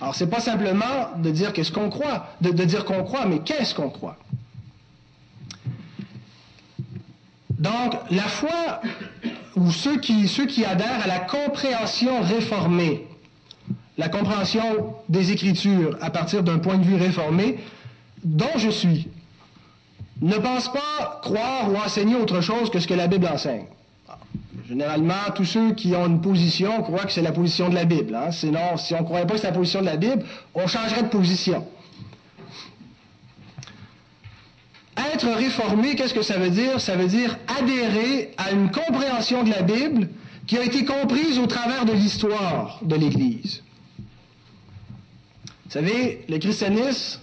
Alors, 0.00 0.14
c'est 0.14 0.28
pas 0.28 0.40
simplement 0.40 1.10
de 1.18 1.30
dire 1.30 1.52
qu'est-ce 1.52 1.72
qu'on 1.72 1.90
croit, 1.90 2.26
de 2.40 2.50
dire 2.64 2.84
qu'on 2.84 3.04
croit, 3.04 3.26
mais 3.26 3.40
qu'est-ce 3.40 3.74
qu'on 3.74 3.90
croit. 3.90 4.16
Donc, 7.50 7.94
la 8.10 8.22
foi, 8.22 8.80
ou 9.56 9.70
ceux 9.70 9.98
qui, 9.98 10.26
ceux 10.26 10.46
qui 10.46 10.64
adhèrent 10.64 11.04
à 11.04 11.06
la 11.06 11.18
compréhension 11.18 12.22
réformée, 12.22 13.06
la 13.98 14.08
compréhension 14.08 14.94
des 15.10 15.32
Écritures 15.32 15.98
à 16.00 16.08
partir 16.08 16.42
d'un 16.42 16.58
point 16.58 16.78
de 16.78 16.84
vue 16.84 16.96
réformé, 16.96 17.58
dont 18.24 18.56
je 18.56 18.70
suis, 18.70 19.08
ne 20.22 20.36
pensent 20.36 20.72
pas 20.72 21.20
croire 21.22 21.70
ou 21.70 21.76
enseigner 21.76 22.14
autre 22.14 22.40
chose 22.40 22.70
que 22.70 22.80
ce 22.80 22.86
que 22.86 22.94
la 22.94 23.06
Bible 23.06 23.26
enseigne. 23.26 23.66
Généralement, 24.70 25.32
tous 25.34 25.46
ceux 25.46 25.72
qui 25.72 25.96
ont 25.96 26.06
une 26.06 26.20
position 26.20 26.80
croient 26.82 27.04
que 27.04 27.10
c'est 27.10 27.22
la 27.22 27.32
position 27.32 27.68
de 27.68 27.74
la 27.74 27.84
Bible. 27.84 28.14
Hein. 28.14 28.30
Sinon, 28.30 28.76
si 28.76 28.94
on 28.94 29.00
ne 29.00 29.04
croyait 29.04 29.26
pas 29.26 29.34
que 29.34 29.40
c'est 29.40 29.48
la 29.48 29.52
position 29.52 29.80
de 29.80 29.86
la 29.86 29.96
Bible, 29.96 30.22
on 30.54 30.68
changerait 30.68 31.02
de 31.02 31.08
position. 31.08 31.66
Être 35.12 35.26
réformé, 35.26 35.96
qu'est-ce 35.96 36.14
que 36.14 36.22
ça 36.22 36.38
veut 36.38 36.50
dire? 36.50 36.80
Ça 36.80 36.94
veut 36.94 37.08
dire 37.08 37.36
adhérer 37.58 38.30
à 38.38 38.52
une 38.52 38.70
compréhension 38.70 39.42
de 39.42 39.50
la 39.50 39.62
Bible 39.62 40.08
qui 40.46 40.56
a 40.56 40.62
été 40.62 40.84
comprise 40.84 41.40
au 41.40 41.46
travers 41.46 41.84
de 41.84 41.92
l'histoire 41.92 42.78
de 42.82 42.94
l'Église. 42.94 43.64
Vous 45.64 45.70
savez, 45.72 46.24
le 46.28 46.38
christianisme 46.38 47.20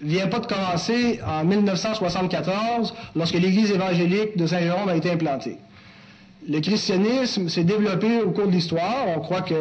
vient 0.00 0.26
pas 0.26 0.40
de 0.40 0.46
commencer 0.46 1.20
en 1.24 1.44
1974 1.44 2.94
lorsque 3.14 3.34
l'Église 3.34 3.70
évangélique 3.70 4.36
de 4.36 4.48
Saint-Jérôme 4.48 4.88
a 4.88 4.96
été 4.96 5.12
implantée. 5.12 5.58
Le 6.46 6.60
christianisme 6.60 7.48
s'est 7.48 7.64
développé 7.64 8.20
au 8.20 8.30
cours 8.30 8.46
de 8.46 8.52
l'histoire. 8.52 9.06
On 9.16 9.20
croit 9.20 9.40
que 9.40 9.54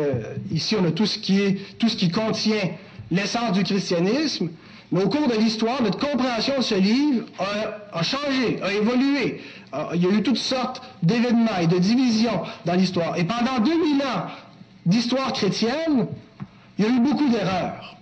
ici 0.51 0.75
on 0.79 0.85
a 0.85 0.91
tout 0.91 1.05
ce 1.05 1.17
qui 1.17 1.39
est, 1.39 1.77
tout 1.77 1.87
ce 1.87 1.95
qui 1.95 2.09
contient 2.09 2.71
l'essence 3.09 3.53
du 3.53 3.63
christianisme. 3.63 4.49
Mais 4.91 5.03
au 5.03 5.09
cours 5.09 5.27
de 5.27 5.35
l'histoire, 5.35 5.81
notre 5.81 5.97
compréhension 5.97 6.57
de 6.57 6.61
ce 6.61 6.75
livre 6.75 7.25
a, 7.39 8.03
changé, 8.03 8.61
a 8.61 8.73
évolué. 8.73 9.41
Il 9.95 10.03
y 10.03 10.05
a 10.05 10.09
eu 10.09 10.21
toutes 10.21 10.37
sortes 10.37 10.83
d'événements 11.01 11.57
et 11.61 11.67
de 11.67 11.77
divisions 11.77 12.43
dans 12.65 12.73
l'histoire. 12.75 13.17
Et 13.17 13.23
pendant 13.23 13.59
2000 13.63 14.01
ans 14.01 14.27
d'histoire 14.85 15.33
chrétienne, 15.33 16.07
il 16.77 16.85
y 16.85 16.87
a 16.87 16.91
eu 16.91 16.99
beaucoup 16.99 17.29
d'erreurs. 17.29 17.95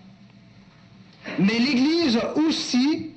Mais 1.39 1.59
l'Église 1.59 2.17
a 2.17 2.35
aussi 2.38 3.11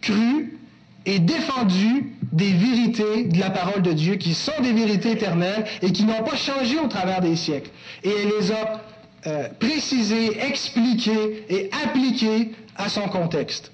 cru 0.00 0.58
et 1.06 1.18
défendu 1.18 2.12
des 2.32 2.52
vérités 2.52 3.24
de 3.24 3.38
la 3.38 3.50
parole 3.50 3.82
de 3.82 3.92
Dieu 3.92 4.16
qui 4.16 4.34
sont 4.34 4.60
des 4.62 4.72
vérités 4.72 5.12
éternelles 5.12 5.64
et 5.82 5.92
qui 5.92 6.04
n'ont 6.04 6.22
pas 6.22 6.36
changé 6.36 6.78
au 6.78 6.88
travers 6.88 7.20
des 7.20 7.36
siècles. 7.36 7.70
Et 8.02 8.10
elle 8.10 8.28
les 8.38 8.52
a 8.52 8.80
euh, 9.26 9.48
précisées, 9.60 10.38
expliquées 10.42 11.44
et 11.48 11.70
appliquées 11.84 12.52
à 12.76 12.88
son 12.88 13.08
contexte. 13.08 13.70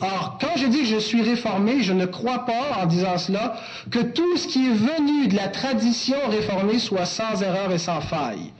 Or, 0.00 0.38
quand 0.40 0.56
je 0.56 0.66
dis 0.66 0.80
que 0.80 0.86
je 0.86 0.98
suis 0.98 1.22
réformé, 1.22 1.82
je 1.82 1.92
ne 1.92 2.06
crois 2.06 2.46
pas, 2.46 2.82
en 2.82 2.86
disant 2.86 3.18
cela, 3.18 3.56
que 3.90 4.00
tout 4.00 4.36
ce 4.36 4.48
qui 4.48 4.66
est 4.66 4.74
venu 4.74 5.28
de 5.28 5.36
la 5.36 5.48
tradition 5.48 6.16
réformée 6.28 6.78
soit 6.78 7.04
sans 7.04 7.42
erreur 7.42 7.70
et 7.70 7.78
sans 7.78 8.00
faille. 8.00 8.52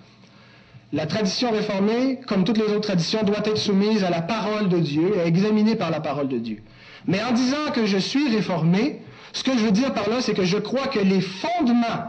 La 0.92 1.06
tradition 1.06 1.50
réformée, 1.50 2.18
comme 2.26 2.44
toutes 2.44 2.58
les 2.58 2.64
autres 2.64 2.80
traditions, 2.80 3.22
doit 3.22 3.38
être 3.44 3.56
soumise 3.56 4.04
à 4.04 4.10
la 4.10 4.22
parole 4.22 4.68
de 4.68 4.78
Dieu 4.78 5.12
et 5.16 5.28
examinée 5.28 5.76
par 5.76 5.90
la 5.90 6.00
parole 6.00 6.28
de 6.28 6.38
Dieu. 6.38 6.62
Mais 7.06 7.22
en 7.22 7.32
disant 7.32 7.70
que 7.74 7.86
je 7.86 7.98
suis 7.98 8.34
réformé, 8.34 9.00
ce 9.32 9.44
que 9.44 9.52
je 9.52 9.64
veux 9.64 9.70
dire 9.70 9.92
par 9.92 10.08
là, 10.08 10.20
c'est 10.20 10.34
que 10.34 10.44
je 10.44 10.58
crois 10.58 10.86
que 10.86 10.98
les 10.98 11.20
fondements 11.20 12.04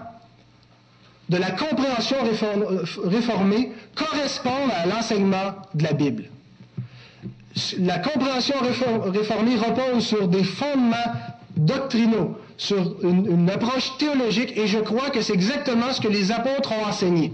de 1.29 1.37
la 1.37 1.51
compréhension 1.51 2.17
réformée 3.05 3.71
correspondent 3.95 4.71
à 4.75 4.85
l'enseignement 4.87 5.55
de 5.73 5.83
la 5.83 5.93
Bible 5.93 6.25
la 7.79 7.99
compréhension 7.99 8.55
réformée 9.05 9.55
repose 9.55 10.05
sur 10.05 10.27
des 10.27 10.43
fondements 10.43 10.95
doctrinaux, 11.57 12.37
sur 12.57 12.95
une, 13.03 13.49
approche 13.49 13.97
théologique, 13.97 14.53
et 14.57 14.67
je 14.67 14.79
crois 14.79 15.09
que 15.09 15.21
c'est 15.21 15.33
exactement 15.33 15.91
ce 15.91 15.99
que 15.99 16.07
les 16.07 16.31
apôtres 16.31 16.71
ont 16.71 16.85
enseigné. 16.85 17.33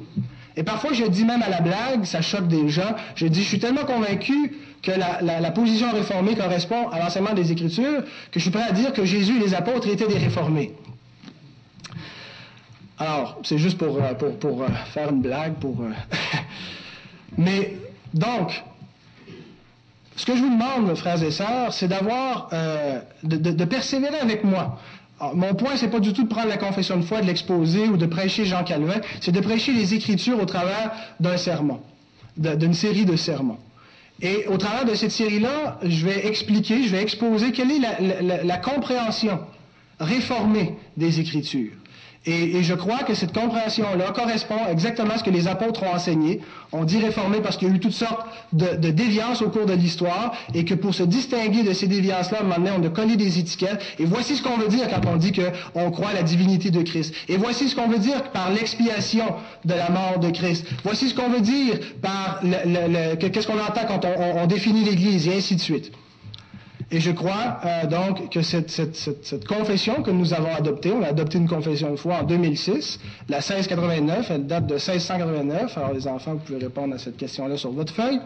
Et 0.56 0.64
parfois, 0.64 0.92
je 0.94 1.04
dis 1.06 1.24
même 1.24 1.44
à 1.44 1.50
la 1.50 1.62
blague, 1.62 2.04
ça 2.06 2.22
choque 2.22 2.48
des 2.48 2.70
gens, 2.70 2.96
je 3.16 3.28
dis, 3.28 3.44
je 3.44 3.48
suis 3.48 3.60
tellement 3.60 3.86
convaincu 3.86 4.54
que 4.82 4.92
la, 4.92 5.52
position 5.52 5.92
réformée 5.92 6.36
correspond 6.36 6.90
à 6.90 7.00
l'enseignement 7.00 7.34
des 7.34 7.52
Écritures, 7.52 8.04
que 8.32 8.40
je 8.40 8.40
suis 8.40 8.52
prêt 8.52 8.64
à 8.68 8.72
dire 8.72 8.94
que 8.94 9.06
Jésus 9.06 9.38
et 9.38 9.40
les 9.40 9.54
apôtres 9.54 9.88
étaient 9.88 10.08
des 10.08 10.18
réformés. 10.18 10.74
Alors, 13.00 13.38
c'est 13.44 13.58
juste 13.58 13.78
pour, 13.78 13.98
euh, 13.98 14.14
euh, 14.22 14.68
faire 14.94 15.10
une 15.12 15.22
blague, 15.22 15.56
pour... 15.56 15.82
Euh, 15.82 15.92
Mais, 17.38 17.78
donc, 18.14 18.64
ce 20.16 20.26
que 20.26 20.36
je 20.36 20.42
vous 20.42 20.50
demande, 20.50 20.96
frères 20.96 21.22
et 21.22 21.30
sœurs, 21.30 21.74
c'est 21.74 21.88
d'avoir, 21.88 22.50
de, 23.24 23.66
persévérer 23.66 24.18
avec 24.18 24.44
moi. 24.44 24.80
mon 25.36 25.54
point, 25.54 25.76
c'est 25.76 25.90
pas 25.90 26.00
du 26.00 26.14
tout 26.14 26.24
de 26.24 26.30
prendre 26.30 26.48
la 26.48 26.58
confession 26.58 26.98
de 26.98 27.04
foi, 27.04 27.22
de 27.22 27.28
l'exposer 27.28 27.88
ou 27.88 27.98
de 27.98 28.08
prêcher 28.08 28.46
Jean 28.46 28.64
Calvin, 28.64 29.00
c'est 29.22 29.32
de 29.32 29.42
prêcher 29.42 29.74
les 29.74 29.94
Écritures 29.94 30.42
au 30.42 30.46
travers 30.46 30.92
d'un 31.20 31.38
sermon, 31.38 31.82
d'une 32.38 32.74
série 32.74 33.06
de 33.06 33.16
sermons. 33.16 33.60
Et 34.22 34.48
au 34.48 34.58
travers 34.58 34.86
de 34.86 34.96
cette 34.96 35.12
série-là, 35.12 35.80
je 35.84 36.06
vais 36.06 36.28
expliquer, 36.28 36.84
je 36.84 36.90
vais 36.90 37.02
exposer 37.02 37.52
quelle 37.52 37.72
est 37.72 38.44
la 38.44 38.58
compréhension 38.58 39.40
réformée 40.00 40.76
des 40.96 41.20
Écritures. 41.20 41.74
Et, 42.28 42.62
je 42.62 42.74
crois 42.74 43.00
que 43.00 43.14
cette 43.14 43.34
compréhension-là 43.34 44.12
correspond 44.12 44.60
exactement 44.70 45.14
à 45.14 45.18
ce 45.18 45.24
que 45.24 45.30
les 45.30 45.48
apôtres 45.48 45.84
ont 45.84 45.94
enseigné. 45.96 46.42
On 46.74 46.84
dit 46.84 47.00
réformer 47.00 47.40
parce 47.40 47.56
qu'il 47.56 47.70
y 47.70 47.72
a 47.72 47.74
eu 47.74 47.80
toutes 47.80 47.94
sortes 47.94 48.28
de, 48.52 48.92
déviances 48.92 49.42
au 49.42 49.50
cours 49.50 49.66
de 49.66 49.74
l'histoire 49.74 50.34
et 50.54 50.66
que 50.66 50.74
pour 50.74 50.94
se 50.94 51.04
distinguer 51.04 51.64
de 51.64 51.72
ces 51.72 51.88
déviances-là, 51.88 52.44
maintenant, 52.44 52.72
on 52.80 52.86
a 52.86 52.90
collé 52.90 53.16
des 53.16 53.40
étiquettes. 53.40 53.82
Et 53.98 54.04
voici 54.06 54.36
ce 54.36 54.44
qu'on 54.44 54.58
veut 54.58 54.68
dire 54.68 54.90
quand 54.90 55.10
on 55.10 55.16
dit 55.16 55.32
qu'on 55.32 55.90
croit 55.92 56.10
à 56.10 56.14
la 56.14 56.24
divinité 56.24 56.70
de 56.70 56.82
Christ. 56.82 57.14
Et 57.30 57.38
voici 57.38 57.70
ce 57.70 57.76
qu'on 57.76 57.88
veut 57.88 58.00
dire 58.00 58.22
par 58.32 58.52
l'expiation 58.52 59.26
de 59.64 59.74
la 59.74 59.90
mort 59.90 60.20
de 60.20 60.30
Christ. 60.30 60.68
Voici 60.84 61.08
ce 61.08 61.16
qu'on 61.16 61.30
veut 61.30 61.42
dire 61.42 61.80
par 62.02 62.42
qu'est-ce 63.20 63.48
qu'on 63.48 63.54
entend 63.54 63.86
quand 63.88 64.04
on, 64.04 64.44
on 64.44 64.48
définit 64.48 64.84
l'Église 64.84 65.30
et 65.30 65.38
ainsi 65.38 65.56
de 65.56 65.62
suite. 65.62 65.94
Et 66.90 67.02
je 67.02 67.12
crois 67.12 67.60
euh, 67.66 67.86
donc 67.86 68.30
que 68.30 68.42
cette, 68.42 69.46
confession 69.46 70.04
que 70.04 70.12
nous 70.12 70.34
avons 70.34 70.54
adoptée, 70.56 70.92
on 70.92 71.04
a 71.04 71.08
adopté 71.08 71.38
une 71.38 71.50
confession 71.50 71.92
de 71.92 71.98
foi 71.98 72.20
en 72.22 72.24
2006, 72.24 73.00
la 73.28 73.38
1689, 73.38 74.32
elle 74.32 74.48
date 74.48 74.68
de 74.68 74.76
1689. 74.76 75.78
Alors 75.78 75.94
les 75.94 76.08
enfants, 76.08 76.34
vous 76.34 76.40
pouvez 76.40 76.60
répondre 76.60 76.96
à 76.96 76.98
cette 76.98 77.18
question-là 77.18 77.58
sur 77.58 77.72
votre 77.72 77.94
feuille. 77.94 78.22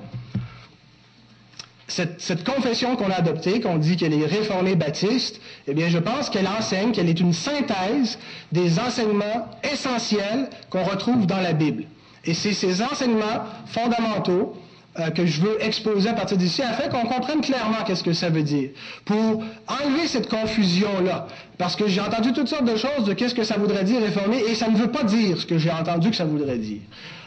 Cette, 1.88 2.22
cette 2.22 2.46
confession 2.46 2.96
qu'on 2.96 3.10
a 3.10 3.15
adoptée, 3.15 3.60
qu'on 3.62 3.77
dit 3.77 3.98
qu'elle 3.98 4.13
est 4.13 4.25
réformée 4.25 4.75
baptiste, 4.75 5.41
eh 5.68 5.74
bien, 5.74 5.89
je 5.89 5.98
pense 5.98 6.30
qu'elle 6.30 6.48
enseigne 6.48 6.91
qu'elle 6.91 7.10
est 7.10 7.20
une 7.20 7.34
synthèse 7.34 8.18
des 8.51 8.80
enseignements 8.80 9.50
essentiels 9.74 10.50
qu'on 10.70 10.84
retrouve 10.84 11.25
dans 11.25 11.41
la 11.41 11.51
Bible. 11.53 11.86
Et 12.24 12.34
c'est 12.36 12.53
ces 12.53 12.82
enseignements 12.84 13.44
fondamentaux 13.65 14.56
euh, 15.00 15.10
que 15.10 15.26
je 15.26 15.40
veux 15.40 15.64
exposer 15.64 16.10
à 16.10 16.14
partir 16.14 16.36
d'ici 16.36 16.62
afin 16.62 16.90
qu'on 16.90 17.08
comprenne 17.08 17.40
clairement 17.40 17.78
qu'est-ce 17.88 18.04
que 18.04 18.12
ça 18.12 18.30
veut 18.30 18.44
dire. 18.44 18.72
Pour 19.06 19.42
enlever 19.68 20.06
cette 20.06 20.30
confusion-là. 20.30 21.28
Parce 21.58 21.78
que 21.78 21.88
j'ai 21.88 22.02
entendu 22.02 22.34
toutes 22.34 22.50
sortes 22.50 22.66
de 22.66 22.76
choses 22.76 23.06
de 23.06 23.14
qu'est-ce 23.14 23.34
que 23.34 23.46
ça 23.46 23.58
voudrait 23.58 23.86
dire 23.86 24.02
réformer 24.02 24.40
et 24.40 24.54
ça 24.54 24.68
ne 24.68 24.76
veut 24.76 24.92
pas 24.92 25.04
dire 25.04 25.40
ce 25.40 25.46
que 25.46 25.58
j'ai 25.58 25.72
entendu 25.72 26.10
que 26.10 26.16
ça 26.18 26.26
voudrait 26.26 26.58
dire. 26.58 26.82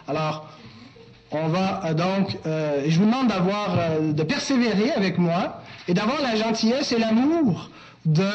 Alors, 0.07 0.47
on 1.31 1.49
va 1.49 1.87
euh, 1.87 1.95
donc, 1.95 2.37
euh, 2.45 2.85
je 2.87 2.99
vous 2.99 3.07
demande 3.07 3.29
d'avoir, 3.29 3.79
de 4.13 4.23
persévérer 4.23 4.93
avec 4.93 5.17
moi 5.17 5.63
et 5.89 5.95
d'avoir 5.95 6.21
la 6.21 6.37
gentillesse 6.37 6.93
et 6.93 6.99
l'amour 6.99 7.71
de 8.05 8.29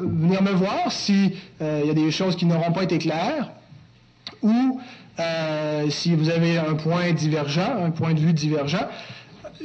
venir 0.00 0.42
me 0.42 0.52
voir 0.52 0.90
s'il 0.90 1.32
y 1.60 1.90
a 1.90 1.92
des 1.92 2.10
choses 2.10 2.36
qui 2.36 2.46
n'auront 2.46 2.72
pas 2.72 2.84
été 2.84 2.96
claires 2.96 3.50
ou 4.42 4.80
euh, 5.18 5.90
si 5.90 6.14
vous 6.14 6.30
avez 6.30 6.58
un 6.58 6.74
point 6.74 7.12
divergent, 7.12 7.76
un 7.84 7.90
point 7.90 8.14
de 8.14 8.20
vue 8.20 8.32
divergent. 8.32 8.86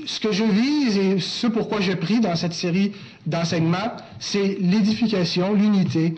Ce 0.05 0.19
que 0.19 0.31
je 0.31 0.43
vise 0.43 0.97
et 0.97 1.19
ce 1.19 1.47
pourquoi 1.47 1.79
je 1.79 1.93
prie 1.93 2.19
dans 2.19 2.35
cette 2.35 2.53
série 2.53 2.91
d'enseignements, 3.25 3.91
c'est 4.19 4.57
l'édification, 4.59 5.53
l'unité. 5.53 6.15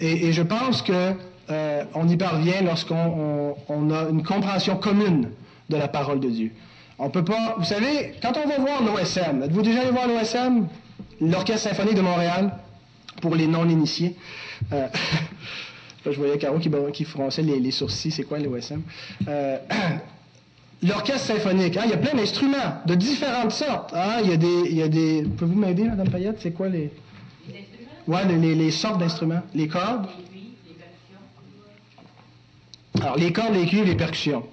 Et, 0.00 0.32
je 0.32 0.42
pense 0.42 0.82
qu'on 0.82 1.16
euh, 1.50 1.84
y 2.08 2.16
parvient 2.16 2.62
lorsqu'on 2.62 3.54
a 3.90 4.08
une 4.10 4.22
compréhension 4.22 4.76
commune 4.76 5.28
de 5.68 5.76
la 5.76 5.88
parole 5.88 6.20
de 6.20 6.28
Dieu. 6.28 6.52
On 6.98 7.10
peut 7.10 7.24
pas, 7.24 7.56
vous 7.58 7.64
savez, 7.64 8.14
quand 8.22 8.32
on 8.42 8.48
va 8.48 8.58
voir 8.58 8.82
l'OSM, 8.82 9.42
êtes-vous 9.42 9.62
déjà 9.62 9.82
allé 9.82 9.90
voir 9.90 10.08
l'OSM, 10.08 10.66
l'Orchestre 11.20 11.68
symphonique 11.68 11.94
de 11.94 12.00
Montréal, 12.00 12.52
pour 13.20 13.34
les 13.34 13.46
non-initiés? 13.46 14.16
Euh, 14.72 14.86
je 16.04 16.10
voyais 16.10 16.38
Caro 16.38 16.58
qui, 16.58 16.70
qui 16.92 17.04
fronçait 17.04 17.42
les, 17.42 17.70
sourcils. 17.70 18.10
C'est 18.10 18.24
quoi 18.24 18.38
l'OSM? 18.38 18.82
Euh, 19.26 19.58
l'orchestre 20.82 21.26
symphonique, 21.26 21.76
hein, 21.76 21.82
il 21.84 21.90
y 21.90 21.94
a 21.94 21.98
plein 21.98 22.14
d'instruments 22.14 22.80
de 22.86 22.94
différentes 22.94 23.52
sortes. 23.52 23.92
Hein. 23.94 24.20
il, 24.22 24.30
y 24.30 24.32
a 24.32 24.36
des, 24.36 24.60
il 24.70 24.76
y 24.76 24.82
a 24.82 24.88
des. 24.88 25.22
Pouvez-vous 25.36 25.58
m'aider, 25.58 25.84
Mme 25.84 26.08
Payette? 26.08 26.36
C'est 26.40 26.52
quoi 26.52 26.68
les? 26.68 26.90
Les 27.48 27.60
instruments? 27.60 28.30
Oui, 28.30 28.54
les, 28.54 28.70
sortes 28.70 28.98
d'instruments. 28.98 29.42
Les 29.54 29.68
cordes? 29.68 30.06
Les 30.06 30.24
cuivres, 30.24 30.56
les 30.66 30.74
percussions. 30.74 31.18
Alors, 33.02 33.16
les 33.16 33.32
cordes, 33.32 33.54
les 33.54 33.66
cuivres, 33.66 33.86
les 33.86 33.96
percussions. 33.96 34.44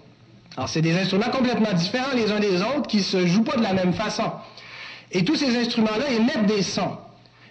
Alors, 0.58 0.70
c'est 0.70 0.82
des 0.82 0.98
instruments 0.98 1.30
complètement 1.32 1.74
différents 1.74 2.14
les 2.16 2.32
uns 2.32 2.40
des 2.40 2.62
autres 2.62 2.88
qui 2.88 2.98
ne 2.98 3.04
se 3.04 3.25
jouent 3.28 3.44
pas 3.44 3.58
de 3.58 3.64
la 3.64 3.74
même 3.74 3.94
façon. 3.94 4.32
Et 5.12 5.24
tous 5.24 5.36
ces 5.36 5.56
instruments-là 5.58 6.12
émettent 6.12 6.48
des 6.48 6.62
sons. 6.62 6.98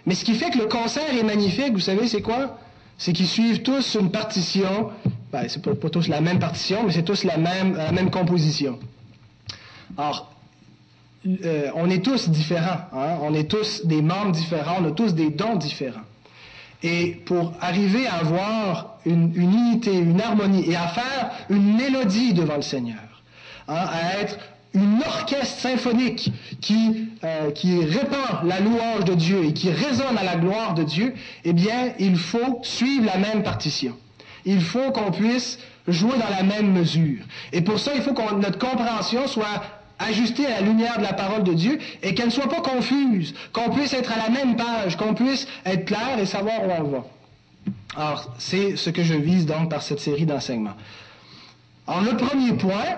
Mais 0.05 0.15
ce 0.15 0.25
qui 0.25 0.35
fait 0.35 0.51
que 0.51 0.57
le 0.57 0.65
concert 0.65 1.15
est 1.17 1.23
magnifique, 1.23 1.73
vous 1.73 1.79
savez, 1.79 2.07
c'est 2.07 2.21
quoi? 2.21 2.59
C'est 2.97 3.13
qu'ils 3.13 3.27
suivent 3.27 3.61
tous 3.61 3.95
une 3.95 4.11
partition. 4.11 4.89
Ben, 5.31 5.47
c'est 5.47 5.61
pas, 5.61 5.89
tous 5.89 6.07
la 6.07 6.21
même 6.21 6.39
partition, 6.39 6.83
mais 6.85 6.91
c'est 6.91 7.03
tous 7.03 7.23
la 7.23 7.37
même, 7.37 8.09
composition. 8.09 8.79
Alors, 9.97 10.31
euh, 11.27 11.71
on 11.75 11.89
est 11.89 12.03
tous 12.03 12.29
différents. 12.29 12.87
Hein? 12.93 13.17
On 13.21 13.33
est 13.33 13.49
tous 13.49 13.85
des 13.85 14.01
membres 14.01 14.31
différents. 14.31 14.77
On 14.81 14.87
a 14.87 14.91
tous 14.91 15.13
des 15.13 15.29
dons 15.29 15.55
différents. 15.55 16.01
Et 16.83 17.21
pour 17.25 17.53
arriver 17.61 18.07
à 18.07 18.15
avoir 18.15 18.97
une, 19.05 19.33
unité, 19.35 19.93
une 19.93 20.21
harmonie 20.21 20.69
et 20.69 20.75
à 20.75 20.87
faire 20.87 21.31
une 21.49 21.75
mélodie 21.75 22.33
devant 22.33 22.57
le 22.57 22.61
Seigneur, 22.61 23.23
hein, 23.67 23.85
à 23.91 24.19
être 24.19 24.37
une 24.75 25.01
orchestre 25.05 25.59
symphonique 25.59 26.31
qui, 26.61 27.07
euh, 27.23 27.51
qui 27.51 27.83
répand 27.83 28.43
la 28.43 28.59
louange 28.59 29.05
de 29.05 29.13
Dieu 29.13 29.45
et 29.45 29.53
qui 29.53 29.71
résonne 29.71 30.17
à 30.17 30.23
la 30.23 30.35
gloire 30.35 30.73
de 30.73 30.83
Dieu, 30.83 31.15
eh 31.43 31.53
bien, 31.53 31.93
il 31.97 32.17
faut 32.17 32.59
suivre 32.61 33.05
la 33.05 33.17
même 33.17 33.41
partition. 33.41 33.97
Il 34.45 34.61
faut 34.61 34.91
qu'on 34.91 35.11
puisse 35.11 35.57
jouer 35.87 36.17
dans 36.17 36.29
la 36.29 36.43
même 36.43 36.71
mesure. 36.71 37.23
Et 37.53 37.61
pour 37.61 37.79
ça, 37.79 37.91
il 37.95 38.01
faut 38.01 38.13
que 38.13 38.35
notre 38.35 38.59
compréhension 38.59 39.27
soit 39.27 39.63
ajustée 39.97 40.45
à 40.45 40.59
la 40.59 40.61
lumière 40.61 40.97
de 40.97 41.03
la 41.03 41.13
parole 41.13 41.43
de 41.43 41.53
Dieu 41.53 41.79
et 42.03 42.13
qu'elle 42.13 42.27
ne 42.27 42.31
soit 42.31 42.49
pas 42.49 42.61
confuse, 42.61 43.33
qu'on 43.53 43.69
puisse 43.69 43.93
être 43.93 44.11
à 44.11 44.17
la 44.17 44.29
même 44.29 44.55
page, 44.55 44.97
qu'on 44.97 45.13
puisse 45.13 45.47
être 45.65 45.85
clair 45.85 46.19
et 46.19 46.25
savoir 46.25 46.63
où 46.63 46.71
on 46.79 46.83
va. 46.83 47.05
Alors, 47.95 48.33
c'est 48.37 48.75
ce 48.75 48.89
que 48.89 49.03
je 49.03 49.13
vise 49.13 49.45
donc 49.45 49.69
par 49.69 49.81
cette 49.81 49.99
série 49.99 50.25
d'enseignements. 50.25 50.75
Alors, 51.87 52.01
le 52.01 52.17
premier 52.17 52.53
point, 52.53 52.97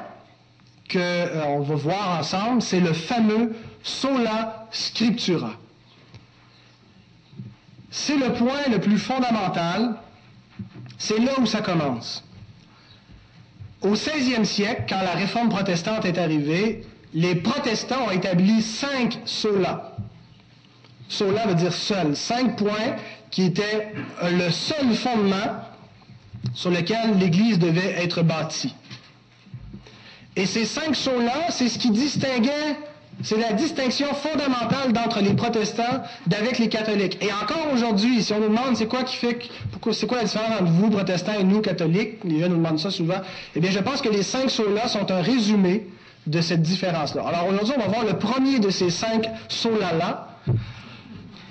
qu'on 0.91 1.00
euh, 1.00 1.60
va 1.62 1.76
voir 1.76 2.19
ensemble, 2.19 2.62
c'est 2.62 2.80
le 2.80 2.93
fameux 2.93 3.56
sola 3.84 4.67
scriptura. 4.71 5.54
C'est 7.89 8.17
le 8.17 8.34
point 8.34 8.67
le 8.71 8.80
plus 8.80 8.97
fondamental. 8.97 9.95
C'est 10.97 11.19
là 11.19 11.32
où 11.39 11.45
ça 11.45 11.62
commence. 11.62 12.23
Au 13.82 13.93
16e 13.93 14.43
siècle, 14.43 14.84
quand 14.89 15.02
la 15.02 15.12
réforme 15.12 15.50
protestante 15.50 16.06
est 16.06 16.17
arrivée, 16.17 16.84
les 17.13 17.36
protestants 17.36 18.08
ont 18.08 18.12
établi 18.12 18.62
cinq 18.62 19.19
sola. 19.26 19.95
Sola 21.10 21.47
veut 21.47 21.56
dire 21.56 21.73
seul. 21.73 22.15
Cinq 22.15 22.58
points 22.58 22.95
qui 23.30 23.43
étaient 23.43 23.93
le 24.23 24.50
seul 24.50 24.93
fondement 24.93 25.62
sur 26.54 26.71
lequel 26.71 27.17
l'Église 27.17 27.60
devait 27.60 28.04
être 28.04 28.23
bâtie. 28.23 28.73
Et 30.38 30.45
ces 30.45 30.65
cinq 30.65 30.95
sceaux-là, 30.95 31.47
c'est 31.50 31.67
ce 31.67 31.80
qui 31.80 31.89
distinguait, 31.89 32.78
c'est 33.23 33.38
la 33.38 33.54
distinction 33.54 34.13
fondamentale 34.13 34.93
d'entre 34.93 35.19
les 35.19 35.34
protestants 35.34 36.04
d'avec 36.28 36.60
les 36.60 36.69
catholiques. 36.69 37.17
Et 37.23 37.34
encore 37.34 37.73
aujourd'hui, 37.73 38.21
si 38.21 38.32
on 38.34 38.39
nous 38.39 38.50
demande 38.50 38.78
c'est 38.78 38.86
quoi 38.86 39.02
qui 39.02 39.15
fait, 39.15 39.39
c'est 39.91 40.06
quoi 40.06 40.19
la 40.19 40.26
différence 40.26 40.62
entre 40.62 40.71
vous, 40.71 40.91
protestants, 40.91 41.34
et 41.39 41.43
nous, 41.43 41.62
catholiques, 41.62 42.23
les 42.23 42.39
gens 42.39 42.50
nous 42.50 42.58
demandent 42.58 42.78
ça 42.80 42.91
souvent, 42.91 43.19
eh 43.56 43.60
bien, 43.60 43.71
je 43.71 43.80
pense 43.80 44.00
que 44.00 44.10
les 44.10 44.21
cinq 44.21 44.52
sceaux-là 44.52 44.88
sont 44.88 45.10
un 45.12 45.21
résumé 45.23 45.88
de 46.28 46.39
cette 46.39 46.62
différence-là. 46.62 47.23
Alors 47.26 47.47
aujourd'hui, 47.47 47.73
on 47.76 47.82
va 47.82 47.88
voir 47.88 48.06
le 48.06 48.19
premier 48.19 48.60
de 48.60 48.69
ces 48.69 48.91
cinq 48.91 49.28
sola-là, 49.47 50.28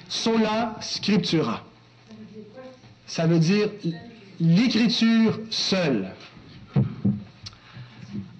sola 0.09 0.77
scriptura. 0.81 1.65
Ça 3.09 3.27
veut 3.27 3.41
dire 3.41 3.69
l'écriture 4.39 5.41
seule. 5.51 6.09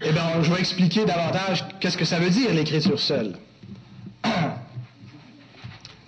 Eh 0.03 0.13
bien, 0.13 0.43
je 0.43 0.53
vais 0.53 0.61
expliquer 0.61 1.05
davantage 1.05 1.65
qu'est-ce 1.81 1.97
que 1.97 2.05
ça 2.05 2.19
veut 2.19 2.31
dire 2.31 2.53
l'écriture 2.53 3.01
seule. 3.01 3.35
Ça 4.23 4.31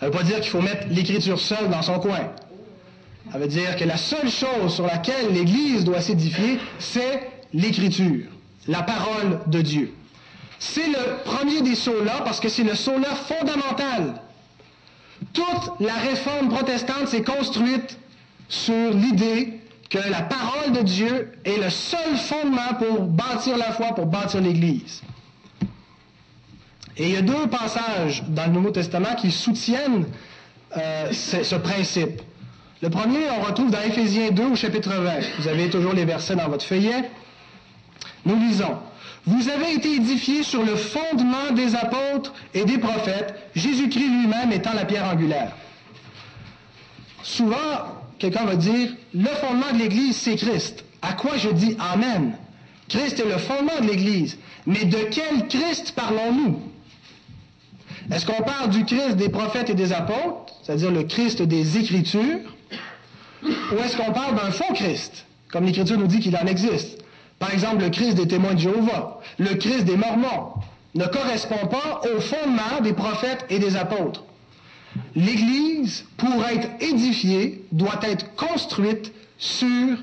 ne 0.03 0.07
veut 0.07 0.11
pas 0.17 0.23
dire 0.23 0.41
qu'il 0.41 0.51
faut 0.51 0.61
mettre 0.61 0.87
l'écriture 0.89 1.41
seule 1.41 1.69
dans 1.71 1.83
son 1.83 1.99
coin. 1.99 2.31
Ça 3.33 3.39
veut 3.39 3.49
dire 3.49 3.77
que 3.77 3.85
la 3.85 3.97
seule 3.97 4.31
chose 4.31 4.75
sur 4.75 4.87
laquelle 4.87 5.33
l'Église 5.33 5.85
doit 5.85 6.01
s'édifier, 6.01 6.59
c'est 6.79 7.29
l'écriture, 7.53 8.27
la 8.67 8.83
parole 8.83 9.41
de 9.47 9.61
Dieu. 9.61 9.93
C'est 10.59 10.87
le 10.87 11.23
premier 11.25 11.63
des 11.63 11.75
sauts-là 11.75 12.23
parce 12.25 12.41
que 12.41 12.49
c'est 12.49 12.65
le 12.65 12.75
saut-là 12.75 13.15
fondamental. 13.15 14.23
Toute 15.33 15.81
la 15.81 15.95
réforme 15.95 16.49
protestante 16.49 17.09
s'est 17.09 17.23
construite 17.23 17.99
sur 18.49 18.93
l'idée 18.93 19.61
que 19.91 19.99
la 19.99 20.23
parole 20.23 20.73
de 20.73 20.83
Dieu 20.83 21.33
est 21.45 21.57
le 21.57 21.71
seul 21.71 22.17
fondement 22.17 22.75
pour 22.79 23.05
bâtir 23.07 23.57
la 23.57 23.73
foi, 23.73 23.95
pour 23.95 24.07
bâtir 24.07 24.41
l'Église. 24.41 25.03
Et 26.97 27.09
il 27.09 27.15
y 27.15 27.17
a 27.17 27.23
deux 27.23 27.47
passages 27.47 28.25
dans 28.29 28.47
le 28.47 28.53
Nouveau 28.53 28.71
Testament 28.71 29.15
qui 29.17 29.31
soutiennent 29.31 30.05
euh, 30.77 31.13
ce, 31.13 31.55
principe. 31.55 32.21
Le 32.83 32.91
premier, 32.91 33.31
on 33.31 33.43
retrouve 33.43 33.71
dans 33.71 33.81
Éphésiens 33.81 34.31
2 34.31 34.45
au 34.45 34.57
chapitre 34.57 34.91
20. 34.91 35.13
Vous 35.39 35.49
avez 35.49 35.71
toujours 35.71 35.93
les 35.93 36.05
versets 36.05 36.37
dans 36.37 36.49
votre 36.49 36.65
feuillet. 36.65 37.11
Nous 38.27 38.39
lisons. 38.39 38.77
Vous 39.27 39.49
avez 39.49 39.75
été 39.75 39.95
édifiés 39.95 40.43
sur 40.43 40.65
le 40.65 40.75
fondement 40.75 41.53
des 41.55 41.75
apôtres 41.77 42.33
et 42.55 42.65
des 42.65 42.79
prophètes, 42.79 43.35
Jésus-Christ 43.55 44.09
lui-même 44.09 44.53
étant 44.53 44.73
la 44.75 44.85
pierre 44.85 45.09
angulaire. 45.09 45.53
Souvent, 47.23 47.98
quelqu'un 48.19 48.45
va 48.45 48.57
dire, 48.57 48.91
le 49.15 49.27
fondement 49.27 49.73
de 49.73 49.79
l'Église, 49.79 50.17
c'est 50.17 50.37
Christ. 50.37 50.85
À 51.03 51.13
quoi 51.13 51.37
je 51.37 51.51
dis 51.51 51.77
Amen? 51.79 52.33
Christ 52.89 53.21
est 53.21 53.25
le 53.25 53.39
fondement 53.39 53.81
de 53.81 53.87
l'Église. 53.87 54.39
Mais 54.67 54.85
de 54.85 54.99
quel 55.11 55.49
Christ 55.49 55.93
parlons-nous? 55.95 56.61
Est-ce 58.11 58.25
qu'on 58.25 58.43
parle 58.43 58.71
du 58.71 58.85
Christ 58.85 59.17
des 59.17 59.29
prophètes 59.29 59.71
et 59.71 59.75
des 59.75 59.93
apôtres, 59.93 60.55
c'est-à-dire 60.63 60.91
le 60.91 61.03
Christ 61.03 61.43
des 61.43 61.79
Écritures, 61.79 62.41
ou 63.43 63.77
est-ce 63.85 63.97
qu'on 63.97 64.13
parle 64.13 64.35
d'un 64.35 64.51
faux 64.51 64.73
Christ, 64.75 65.27
comme 65.51 65.65
l'Écriture 65.65 65.99
nous 65.99 66.07
dit 66.07 66.21
qu'il 66.21 66.37
en 66.37 66.47
existe? 66.47 66.99
Par 67.39 67.53
exemple, 67.53 67.83
le 67.83 67.91
Christ 67.91 68.15
des 68.15 68.27
témoins 68.27 68.55
de 68.55 68.61
Jéhovah, 68.61 69.21
le 69.39 69.55
Christ 69.55 69.85
des 69.85 69.97
Mormons, 69.97 70.55
ne 70.95 71.05
correspond 71.05 71.67
pas 71.67 72.01
au 72.15 72.21
fondement 72.21 72.81
des 72.83 72.95
prophètes 72.95 73.45
et 73.51 73.59
des 73.59 73.77
apôtres. 73.77 74.25
l'Église, 75.19 76.05
pour 76.17 76.45
être 76.47 76.69
édifiée, 76.81 77.65
doit 77.73 77.99
être 78.03 78.35
construite 78.37 79.13
sur 79.37 79.97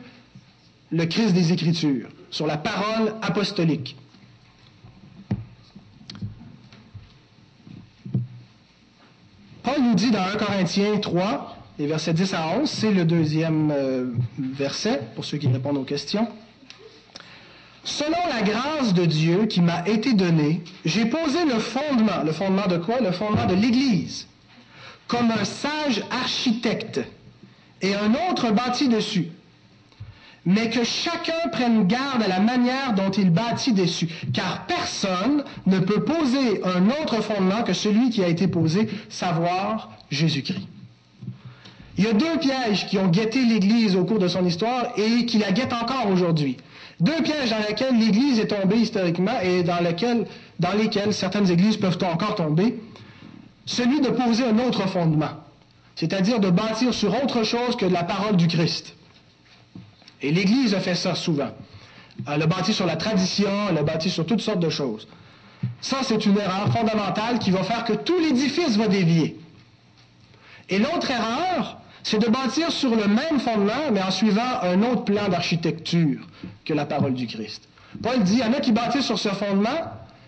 le 0.92 1.06
Christ 1.06 1.34
des 1.34 1.54
Écritures, 1.54 2.10
sur 2.32 2.46
la 2.46 2.58
parole 2.58 3.16
apostolique. 3.22 3.96
Paul 9.64 9.82
nous 9.82 9.96
dit 9.96 10.12
dans 10.12 10.22
1 10.22 10.36
Corinthiens 10.36 10.98
3, 10.98 11.58
les 11.80 11.88
versets 11.88 12.14
10 12.14 12.34
à 12.34 12.48
11, 12.60 12.70
c'est 12.70 12.92
le 12.92 13.06
deuxième 13.06 13.72
euh, 13.72 14.12
verset 14.38 15.02
pour 15.16 15.24
ceux 15.24 15.38
qui 15.38 15.48
répondent 15.48 15.78
aux 15.78 15.84
questions. 15.84 16.28
Selon 17.86 18.18
la 18.30 18.42
grâce 18.42 18.94
de 18.94 19.06
Dieu 19.06 19.46
qui 19.46 19.62
m'a 19.62 19.88
été 19.88 20.14
donnée, 20.14 20.62
j'ai 20.84 21.06
posé 21.06 21.46
le 21.46 21.60
fondement. 21.60 22.24
Le 22.26 22.32
fondement 22.32 22.68
de 22.68 22.78
quoi? 22.78 23.00
Le 23.00 23.12
fondement 23.12 23.46
de 23.46 23.56
l'Église. 23.56 24.28
Comme 25.08 25.32
un 25.32 25.46
sage 25.46 26.04
architecte. 26.12 27.02
Et 27.82 27.94
un 27.94 28.14
autre 28.30 28.52
bâtit 28.52 28.90
dessus. 28.90 29.28
Mais 30.46 30.70
que 30.70 30.84
chacun 30.84 31.50
prenne 31.52 31.88
garde 31.88 32.22
à 32.24 32.28
la 32.28 32.40
manière 32.40 32.94
dont 32.94 33.10
il 33.10 33.32
bâtit 33.32 33.74
dessus. 33.74 34.08
Car 34.34 34.66
personne 34.68 35.44
ne 35.66 35.80
peut 35.80 36.04
poser 36.04 36.64
un 36.64 36.88
autre 37.02 37.22
fondement 37.22 37.64
que 37.64 37.74
celui 37.74 38.10
qui 38.12 38.24
a 38.24 38.28
été 38.28 38.48
posé, 38.48 38.88
savoir 39.10 39.92
Jésus-Christ. 40.12 40.68
Il 41.98 42.04
y 42.04 42.08
a 42.08 42.14
deux 42.14 42.38
pièges 42.40 42.88
qui 42.88 42.98
ont 42.98 43.08
guetté 43.08 43.44
l'Église 43.44 43.96
au 43.96 44.04
cours 44.04 44.20
de 44.20 44.28
son 44.28 44.46
histoire 44.46 44.88
et 44.98 45.26
qui 45.26 45.38
la 45.38 45.52
guettent 45.52 45.74
encore 45.74 46.10
aujourd'hui. 46.12 46.58
Deux 47.00 47.22
pièges 47.24 47.50
dans 47.50 47.68
lesquels 47.68 47.98
l'Église 47.98 48.40
est 48.40 48.48
tombée 48.48 48.78
historiquement 48.78 49.40
et 49.42 49.64
dans, 49.64 49.78
dans 50.60 50.72
lesquels 50.78 51.14
certaines 51.14 51.50
églises 51.50 51.78
peuvent 51.78 51.98
encore 52.04 52.36
tomber. 52.36 52.80
Celui 53.66 54.02
de 54.02 54.10
poser 54.10 54.46
un 54.46 54.60
autre 54.60 54.88
fondement, 54.88 55.32
c'est-à-dire 55.96 56.40
de 56.40 56.50
bâtir 56.50 56.94
sur 56.94 57.22
autre 57.24 57.44
chose 57.44 57.76
que 57.76 57.86
la 57.86 58.04
parole 58.04 58.36
du 58.36 58.48
Christ. 58.48 58.96
Et 60.22 60.32
l'Église 60.32 60.74
a 60.74 60.80
fait 60.80 60.96
ça 60.96 61.16
souvent. 61.16 61.50
Elle 62.28 62.42
a 62.42 62.48
bâti 62.48 62.74
sur 62.74 62.86
la 62.86 62.96
tradition, 62.96 63.50
elle 63.70 63.78
a 63.78 63.84
bâti 63.84 64.10
sur 64.10 64.26
toutes 64.26 64.42
sortes 64.42 64.60
de 64.60 64.70
choses. 64.70 65.08
Ça, 65.82 65.98
c'est 66.04 66.26
une 66.26 66.38
erreur 66.38 66.72
fondamentale 66.72 67.40
qui 67.40 67.52
va 67.52 67.64
faire 67.64 67.84
que 67.84 67.94
tout 67.94 68.18
l'édifice 68.20 68.78
va 68.78 68.88
dévier. 68.88 69.38
Et 70.70 70.78
l'autre 70.78 71.10
erreur, 71.12 71.78
c'est 72.04 72.20
de 72.20 72.28
bâtir 72.28 72.72
sur 72.72 72.96
le 72.96 73.08
même 73.08 73.40
fondement, 73.40 73.92
mais 73.92 74.02
en 74.02 74.12
suivant 74.12 74.62
un 74.62 74.82
autre 74.84 75.06
plan 75.06 75.28
d'architecture 75.28 76.20
que 76.64 76.74
la 76.74 76.86
parole 76.86 77.14
du 77.14 77.28
Christ. 77.28 77.68
Paul 78.02 78.24
dit, 78.24 78.34
il 78.34 78.40
y 78.40 78.44
en 78.44 78.54
a 78.54 78.60
qui 78.60 78.72
bâtissent 78.72 79.06
sur 79.06 79.20
ce 79.20 79.30
fondement, 79.30 79.70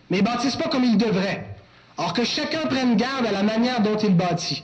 mais 0.09 0.17
ils 0.17 0.23
ne 0.23 0.27
bâtissent 0.27 0.55
pas 0.55 0.69
comme 0.69 0.83
ils 0.83 0.97
devraient. 0.97 1.56
Or 1.97 2.13
que 2.13 2.23
chacun 2.23 2.67
prenne 2.67 2.95
garde 2.95 3.25
à 3.25 3.31
la 3.31 3.43
manière 3.43 3.81
dont 3.81 3.97
il 3.97 4.15
bâtit. 4.15 4.63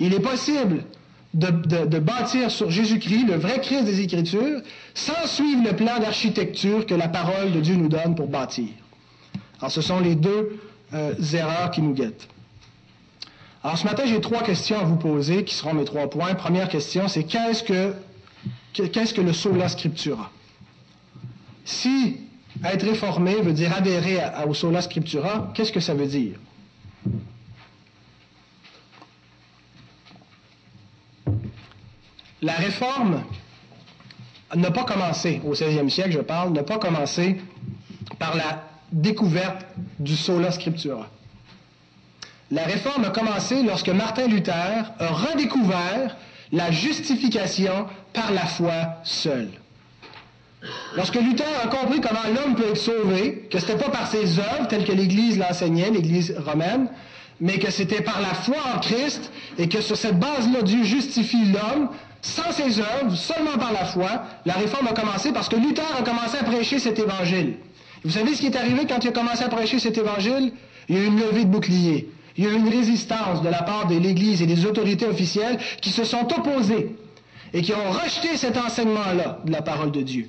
Il 0.00 0.14
est 0.14 0.20
possible 0.20 0.84
de, 1.34 1.50
de 1.84 1.98
bâtir 1.98 2.50
sur 2.50 2.70
Jésus-Christ, 2.70 3.26
le 3.26 3.36
vrai 3.36 3.60
Christ 3.60 3.84
des 3.84 4.00
Écritures, 4.00 4.60
sans 4.94 5.26
suivre 5.26 5.62
le 5.64 5.74
plan 5.76 5.98
d'architecture 5.98 6.84
que 6.86 6.94
la 6.94 7.08
parole 7.08 7.52
de 7.52 7.60
Dieu 7.60 7.76
nous 7.76 7.88
donne 7.88 8.14
pour 8.14 8.26
bâtir. 8.26 8.68
Alors 9.60 9.70
ce 9.70 9.80
sont 9.80 10.00
les 10.00 10.16
deux 10.16 10.58
euh, 10.92 11.14
erreurs 11.32 11.70
qui 11.70 11.82
nous 11.82 11.94
guettent. 11.94 12.28
Alors 13.62 13.78
ce 13.78 13.84
matin, 13.84 14.02
j'ai 14.06 14.20
trois 14.20 14.42
questions 14.42 14.78
à 14.80 14.82
vous 14.82 14.96
poser 14.96 15.44
qui 15.44 15.54
seront 15.54 15.72
mes 15.72 15.84
trois 15.84 16.10
points. 16.10 16.34
Première 16.34 16.68
question, 16.68 17.06
c'est 17.06 17.22
qu'est-ce 17.22 17.62
que, 17.62 17.94
qu'est-ce 18.72 19.14
que 19.14 19.20
le 19.20 19.32
sola 19.32 19.68
scriptura? 19.68 20.32
Si 21.64 22.16
être 22.64 22.84
réformé 22.84 23.36
veut 23.36 23.52
dire 23.52 23.72
adhérer 23.72 24.18
au 24.48 24.54
sola 24.54 24.82
scriptura, 24.82 25.52
qu'est-ce 25.54 25.70
que 25.70 25.78
ça 25.80 25.94
veut 25.94 26.06
dire? 26.06 26.34
La 32.42 32.54
réforme 32.54 33.22
n'a 34.54 34.70
pas 34.72 34.82
commencé, 34.82 35.40
au 35.46 35.54
16e 35.54 35.88
siècle, 35.88 36.10
je 36.10 36.18
parle, 36.18 36.52
n'a 36.52 36.64
pas 36.64 36.78
commencé 36.78 37.40
par 38.18 38.36
la 38.36 38.64
découverte 38.90 39.64
du 40.00 40.16
sola 40.16 40.50
scriptura. 40.50 41.08
La 42.50 42.64
réforme 42.64 43.04
a 43.04 43.10
commencé 43.10 43.62
lorsque 43.62 43.88
Martin 43.88 44.26
Luther 44.26 44.92
a 44.98 45.08
redécouvert 45.08 46.16
la 46.50 46.70
justification 46.72 47.86
par 48.12 48.32
la 48.32 48.44
foi 48.44 48.96
seule. 49.04 49.50
Lorsque 50.96 51.14
Luther 51.14 51.46
a 51.64 51.68
compris 51.68 52.00
comment 52.00 52.20
l'homme 52.34 52.56
peut 52.56 52.70
être 52.70 52.76
sauvé, 52.76 53.48
que 53.50 53.58
ce 53.58 53.66
n'était 53.66 53.84
pas 53.84 53.90
par 53.90 54.08
ses 54.08 54.38
œuvres 54.38 54.68
telles 54.68 54.84
que 54.84 54.92
l'Église 54.92 55.38
l'enseignait, 55.38 55.90
l'Église 55.90 56.36
romaine, 56.44 56.88
mais 57.40 57.58
que 57.58 57.70
c'était 57.70 58.02
par 58.02 58.20
la 58.20 58.34
foi 58.34 58.58
en 58.74 58.80
Christ 58.80 59.32
et 59.58 59.68
que 59.68 59.80
sur 59.80 59.96
cette 59.96 60.18
base-là, 60.18 60.62
Dieu 60.62 60.84
justifie 60.84 61.46
l'homme 61.46 61.88
sans 62.22 62.52
ses 62.52 62.78
œuvres, 62.78 63.14
seulement 63.16 63.58
par 63.58 63.72
la 63.72 63.84
foi, 63.84 64.24
la 64.46 64.54
réforme 64.54 64.86
a 64.86 64.92
commencé 64.92 65.32
parce 65.32 65.48
que 65.48 65.56
Luther 65.56 65.84
a 65.98 66.02
commencé 66.02 66.38
à 66.38 66.44
prêcher 66.44 66.78
cet 66.78 66.98
évangile. 66.98 67.56
Vous 68.04 68.10
savez 68.10 68.34
ce 68.34 68.40
qui 68.40 68.46
est 68.46 68.56
arrivé 68.56 68.86
quand 68.88 69.02
il 69.04 69.08
a 69.08 69.12
commencé 69.12 69.42
à 69.42 69.48
prêcher 69.48 69.78
cet 69.80 69.98
évangile? 69.98 70.52
Il 70.88 70.96
y 70.96 70.98
a 70.98 71.02
eu 71.02 71.06
une 71.06 71.20
levée 71.20 71.44
de 71.44 71.50
boucliers. 71.50 72.08
Il 72.36 72.44
y 72.44 72.46
a 72.46 72.50
eu 72.50 72.56
une 72.56 72.68
résistance 72.68 73.42
de 73.42 73.48
la 73.48 73.62
part 73.62 73.88
de 73.88 73.96
l'Église 73.96 74.40
et 74.40 74.46
des 74.46 74.64
autorités 74.66 75.06
officielles 75.06 75.58
qui 75.80 75.90
se 75.90 76.04
sont 76.04 76.26
opposées 76.32 76.96
et 77.52 77.60
qui 77.60 77.72
ont 77.72 77.90
rejeté 77.90 78.36
cet 78.36 78.56
enseignement-là 78.56 79.40
de 79.44 79.52
la 79.52 79.60
parole 79.62 79.90
de 79.90 80.02
Dieu. 80.02 80.28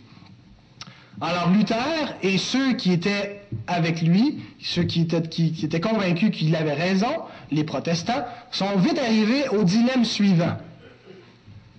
Alors 1.21 1.51
Luther 1.51 2.15
et 2.21 2.37
ceux 2.37 2.73
qui 2.73 2.91
étaient 2.91 3.41
avec 3.67 4.01
lui, 4.01 4.39
ceux 4.59 4.83
qui 4.83 5.01
étaient, 5.01 5.21
qui, 5.21 5.55
étaient 5.63 5.79
convaincus 5.79 6.31
qu'il 6.31 6.55
avait 6.55 6.73
raison, 6.73 7.07
les 7.51 7.63
protestants, 7.63 8.25
sont 8.51 8.77
vite 8.77 8.99
arrivés 8.99 9.47
au 9.49 9.63
dilemme 9.63 10.05
suivant. 10.05 10.57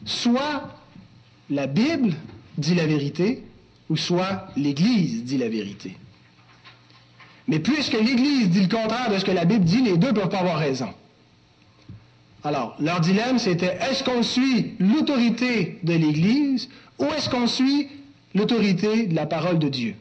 Soit 0.05 0.69
la 1.51 1.67
Bible 1.67 2.15
dit 2.59 2.75
la 2.75 2.87
vérité, 2.87 3.43
ou 3.91 3.97
soit 3.97 4.49
l'Église 4.57 5.25
dit 5.25 5.39
la 5.39 5.49
vérité. 5.49 5.97
Mais 7.47 7.59
puisque 7.59 7.93
l'Église 7.93 8.51
dit 8.51 8.63
le 8.63 8.69
contraire 8.69 9.11
de 9.11 9.19
ce 9.19 9.25
que 9.25 9.31
la 9.31 9.45
Bible 9.45 9.65
dit, 9.65 9.83
les 9.83 9.99
deux 9.99 10.09
ne 10.09 10.13
peuvent 10.13 10.29
pas 10.29 10.39
avoir 10.39 10.59
raison. 10.59 10.89
Alors, 12.43 12.77
leur 12.79 13.01
dilemme, 13.01 13.39
c'était 13.39 13.79
est-ce 13.81 14.05
qu'on 14.05 14.23
suit 14.23 14.75
l'autorité 14.79 15.79
de 15.83 15.95
l'Église 15.95 16.69
ou 16.99 17.05
est-ce 17.07 17.29
qu'on 17.29 17.47
suit 17.47 17.89
l'autorité 18.35 19.07
de 19.07 19.15
la 19.15 19.27
parole 19.27 19.59
de 19.59 19.69
Dieu? 19.69 19.95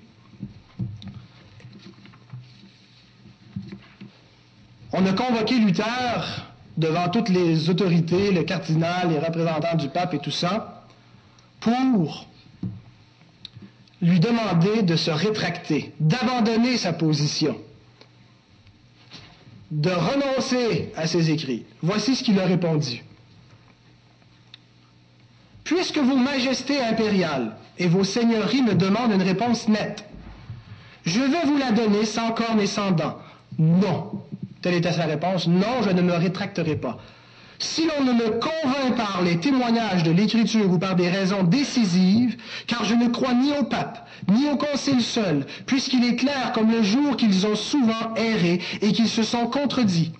On 4.91 5.05
a 5.05 5.13
convoqué 5.13 5.55
Luther 5.55 6.52
devant 6.77 7.09
toutes 7.09 7.29
les 7.29 7.69
autorités, 7.69 8.31
le 8.31 8.43
cardinal, 8.43 9.09
les 9.09 9.19
représentants 9.19 9.75
du 9.75 9.89
pape 9.89 10.13
et 10.13 10.19
tout 10.19 10.31
ça, 10.31 10.85
pour 11.59 12.27
lui 14.01 14.19
demander 14.19 14.81
de 14.81 14.95
se 14.95 15.11
rétracter, 15.11 15.93
d'abandonner 15.99 16.77
sa 16.77 16.91
position, 16.91 17.57
de 19.71 19.91
renoncer 19.91 20.91
à 20.97 21.07
ses 21.07 21.31
écrits. 21.31 21.65
Voici 21.81 22.15
ce 22.15 22.23
qu'il 22.23 22.39
a 22.39 22.45
répondu. 22.45 23.03
Puisque 25.63 25.97
vos 25.97 26.17
majestés 26.17 26.81
impériales 26.81 27.55
et 27.77 27.87
vos 27.87 28.03
seigneuries 28.03 28.61
me 28.61 28.75
demandent 28.75 29.13
une 29.13 29.21
réponse 29.21 29.67
nette, 29.69 30.03
je 31.05 31.21
vais 31.21 31.45
vous 31.45 31.57
la 31.57 31.71
donner 31.71 32.05
sans 32.05 32.31
cornes 32.31 32.59
et 32.59 32.67
sans 32.67 32.91
dents. 32.91 33.17
Non. 33.57 34.21
Telle 34.63 34.75
était 34.75 34.93
sa 34.93 35.03
réponse. 35.03 35.45
Non, 35.47 35.83
je 35.83 35.89
ne 35.89 36.01
me 36.01 36.13
rétracterai 36.13 36.77
pas. 36.77 36.97
Si 37.59 37.85
l'on 37.85 38.05
ne 38.05 38.13
me 38.13 38.29
convainc 38.39 38.95
par 38.95 39.21
les 39.21 39.37
témoignages 39.37 40.03
de 40.03 40.11
l'Écriture 40.11 40.71
ou 40.71 40.79
par 40.79 40.95
des 40.95 41.09
raisons 41.09 41.43
décisives, 41.43 42.37
car 42.65 42.85
je 42.85 42.95
ne 42.95 43.09
crois 43.09 43.33
ni 43.33 43.51
au 43.59 43.63
pape, 43.63 44.07
ni 44.31 44.49
au 44.49 44.55
concile 44.55 45.01
seul, 45.01 45.45
puisqu'il 45.65 46.05
est 46.05 46.15
clair 46.15 46.53
comme 46.53 46.71
le 46.71 46.81
jour 46.81 47.17
qu'ils 47.17 47.45
ont 47.45 47.55
souvent 47.55 48.15
erré 48.15 48.61
et 48.81 48.93
qu'ils 48.93 49.09
se 49.09 49.23
sont 49.23 49.47
contredits. 49.47 50.13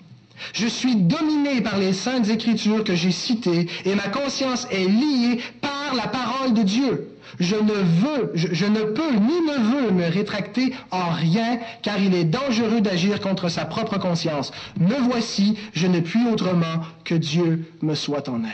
Je 0.52 0.68
suis 0.68 0.98
dominé 0.98 1.62
par 1.62 1.78
les 1.78 1.94
saintes 1.94 2.30
Écritures 2.30 2.84
que 2.84 2.96
j'ai 2.96 3.12
citées 3.12 3.70
et 3.86 3.96
ma 3.96 4.10
conscience 4.10 4.68
est 4.72 4.88
liée 4.90 5.40
par 5.62 5.96
la 5.96 6.08
parole 6.08 6.54
de 6.54 6.64
Dieu. 6.64 7.13
Je 7.40 7.56
ne 7.56 7.74
veux, 7.74 8.32
je, 8.36 8.66
ne 8.66 8.82
peux 8.82 9.12
ni 9.12 9.42
ne 9.42 9.86
veux 9.86 9.92
me 9.92 10.08
rétracter 10.08 10.74
en 10.92 11.10
rien, 11.10 11.60
car 11.82 12.00
il 12.00 12.14
est 12.14 12.26
dangereux 12.26 12.82
d'agir 12.82 13.20
contre 13.20 13.50
sa 13.50 13.66
propre 13.66 13.98
conscience. 13.98 14.52
Me 14.80 14.96
voici, 14.96 15.58
je 15.74 15.88
ne 15.88 16.00
puis 16.00 16.28
autrement 16.28 16.82
que 17.04 17.16
Dieu 17.16 17.72
me 17.82 17.96
soit 17.96 18.30
en 18.30 18.44
aide. 18.44 18.52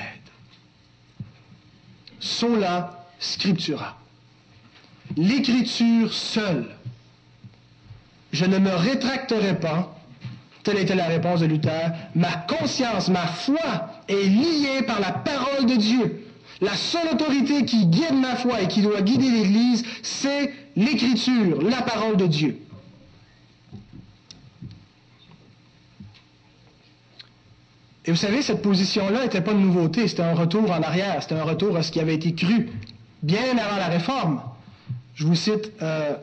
Sola 2.19 3.05
scriptura. 3.19 3.97
L'écriture 5.17 6.13
seule. 6.13 6.69
Je 8.31 8.45
ne 8.45 8.59
me 8.59 8.73
rétracterai 8.73 9.59
pas. 9.59 9.95
Telle 10.63 10.77
était 10.77 10.95
la 10.95 11.07
réponse 11.07 11.39
de 11.39 11.47
Luther. 11.47 11.91
Ma 12.15 12.31
conscience, 12.31 13.09
ma 13.09 13.25
foi 13.25 13.89
est 14.07 14.25
liée 14.27 14.83
par 14.85 14.99
la 14.99 15.11
parole 15.11 15.65
de 15.65 15.75
Dieu. 15.75 16.28
La 16.61 16.75
seule 16.75 17.09
autorité 17.13 17.63
qui 17.63 17.85
guide 17.85 18.15
ma 18.19 18.35
foi 18.35 18.61
et 18.61 18.67
qui 18.67 18.81
doit 18.81 19.01
guider 19.01 19.29
l'Église, 19.29 19.83
c'est 20.03 20.53
l'Écriture, 20.75 21.61
la 21.61 21.81
parole 21.81 22.17
de 22.17 22.27
Dieu. 22.27 22.59
Et 28.05 28.11
vous 28.11 28.17
savez, 28.17 28.41
cette 28.41 28.61
position-là 28.61 29.23
n'était 29.23 29.41
pas 29.41 29.53
de 29.53 29.59
nouveauté, 29.59 30.07
c'était 30.07 30.23
un 30.23 30.33
retour 30.33 30.71
en 30.71 30.81
arrière, 30.81 31.21
c'était 31.21 31.35
un 31.35 31.43
retour 31.43 31.77
à 31.77 31.83
ce 31.83 31.91
qui 31.91 31.99
avait 31.99 32.15
été 32.15 32.33
cru 32.33 32.69
bien 33.21 33.57
avant 33.57 33.77
la 33.77 33.87
réforme. 33.87 34.41
Je 35.15 35.25
vous 35.25 35.35
cite 35.35 35.71
euh, 35.81 36.15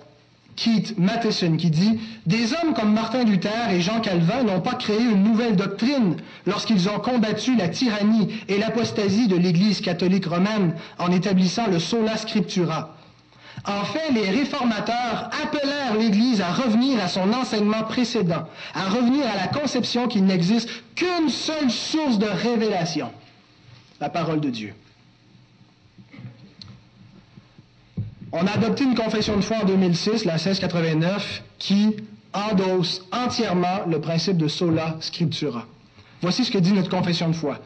Keith 0.56 0.98
Matheson 0.98 1.56
qui 1.56 1.70
dit 1.70 2.00
Des 2.24 2.52
hommes 2.54 2.74
comme 2.74 2.92
Martin 2.92 3.24
Luther 3.24 3.70
et 3.70 3.80
Jean 3.82 4.00
Calvin 4.00 4.42
n'ont 4.42 4.60
pas 4.60 4.74
créé 4.74 5.00
une 5.00 5.22
nouvelle 5.22 5.54
doctrine 5.54 6.16
lorsqu'ils 6.46 6.88
ont 6.88 6.98
combattu 6.98 7.54
la 7.56 7.68
tyrannie 7.68 8.28
et 8.48 8.58
l'apostasie 8.58 9.28
de 9.28 9.36
l'Église 9.36 9.80
catholique 9.82 10.26
romaine 10.26 10.74
en 10.98 11.12
établissant 11.12 11.66
le 11.68 11.78
sola 11.78 12.16
scriptura. 12.16 12.96
En 13.64 13.84
fait, 13.84 14.12
les 14.12 14.30
réformateurs 14.30 15.30
appelèrent 15.42 15.96
l'Église 15.98 16.40
à 16.40 16.52
revenir 16.52 17.02
à 17.02 17.08
son 17.08 17.32
enseignement 17.32 17.82
précédent, 17.82 18.46
à 18.74 18.88
revenir 18.88 19.24
à 19.26 19.36
la 19.36 19.48
conception 19.48 20.08
qu'il 20.08 20.24
n'existe 20.24 20.68
qu'une 20.94 21.28
seule 21.28 21.70
source 21.70 22.18
de 22.18 22.26
révélation, 22.26 23.10
la 24.00 24.08
parole 24.08 24.40
de 24.40 24.50
Dieu. 24.50 24.74
On 28.32 28.46
a 28.46 28.52
adopté 28.52 28.84
une 28.84 28.94
confession 28.94 29.36
de 29.36 29.40
foi 29.40 29.58
en 29.62 29.64
2006, 29.64 30.24
la 30.24 30.34
1689, 30.34 31.42
qui 31.58 31.96
endosse 32.32 33.02
entièrement 33.12 33.86
le 33.88 34.00
principe 34.00 34.36
de 34.36 34.48
sola 34.48 34.96
scriptura. 35.00 35.66
Voici 36.22 36.44
ce 36.44 36.50
que 36.50 36.58
dit 36.58 36.72
notre 36.72 36.90
confession 36.90 37.28
de 37.28 37.34
foi. 37.34 37.58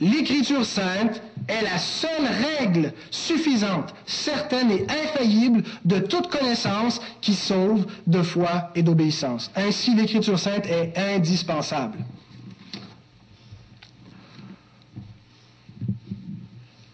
L'Écriture 0.00 0.64
sainte 0.64 1.20
est 1.48 1.62
la 1.62 1.76
seule 1.78 2.26
règle 2.60 2.92
suffisante, 3.10 3.94
certaine 4.06 4.70
et 4.70 4.86
infaillible 4.88 5.64
de 5.84 5.98
toute 5.98 6.28
connaissance 6.28 7.00
qui 7.20 7.34
sauve 7.34 7.86
de 8.06 8.22
foi 8.22 8.70
et 8.76 8.82
d'obéissance. 8.82 9.50
Ainsi, 9.56 9.94
l'Écriture 9.94 10.38
sainte 10.38 10.66
est 10.66 10.96
indispensable. 10.96 11.98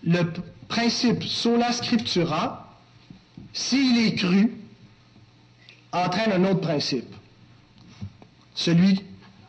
Le 0.03 0.23
principe 0.69 1.23
sola 1.25 1.73
scriptura, 1.73 2.64
s'il 3.55 3.97
est 4.05 4.15
cru, 4.17 4.53
entraîne 5.93 6.33
un 6.33 6.45
autre 6.51 6.61
principe, 6.61 7.15
celui 8.55 9.01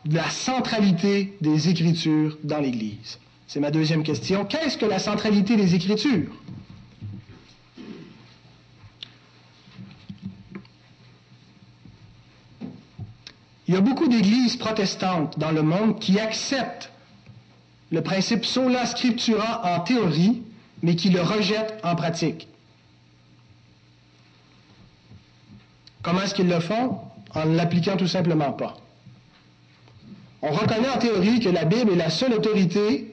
de 0.06 0.14
la 0.14 0.30
centralité 0.30 1.36
des 1.40 1.68
Écritures 1.68 2.38
dans 2.44 2.60
l'Église. 2.60 3.18
C'est 3.48 3.60
ma 3.60 3.72
deuxième 3.72 4.04
question. 4.04 4.44
Qu'est-ce 4.44 4.78
que 4.78 4.86
la 4.86 5.00
centralité 5.00 5.56
des 5.56 5.74
Écritures? 5.74 6.30
Il 13.68 13.74
y 13.74 13.76
a 13.76 13.80
beaucoup 13.80 14.06
d'églises 14.06 14.56
protestantes 14.56 15.36
dans 15.40 15.50
le 15.50 15.62
monde 15.62 15.98
qui 15.98 16.20
acceptent 16.20 16.92
le 17.90 18.00
principe 18.00 18.44
sola 18.44 18.86
scriptura 18.86 19.62
en 19.76 19.80
théorie, 19.80 20.42
mais 20.82 20.94
qui 20.94 21.10
le 21.10 21.20
rejettent 21.20 21.74
en 21.82 21.96
pratique. 21.96 22.46
Comment 26.06 26.22
est-ce 26.22 26.34
qu'ils 26.34 26.48
le 26.48 26.60
font? 26.60 26.98
En 27.34 27.46
ne 27.46 27.56
l'appliquant 27.56 27.96
tout 27.96 28.06
simplement 28.06 28.52
pas. 28.52 28.76
On 30.40 30.52
reconnaît 30.52 30.88
en 30.88 30.98
théorie 30.98 31.40
que 31.40 31.48
la 31.48 31.64
Bible 31.64 31.90
est 31.94 31.96
la 31.96 32.10
seule 32.10 32.32
autorité 32.32 33.12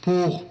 pour 0.00 0.44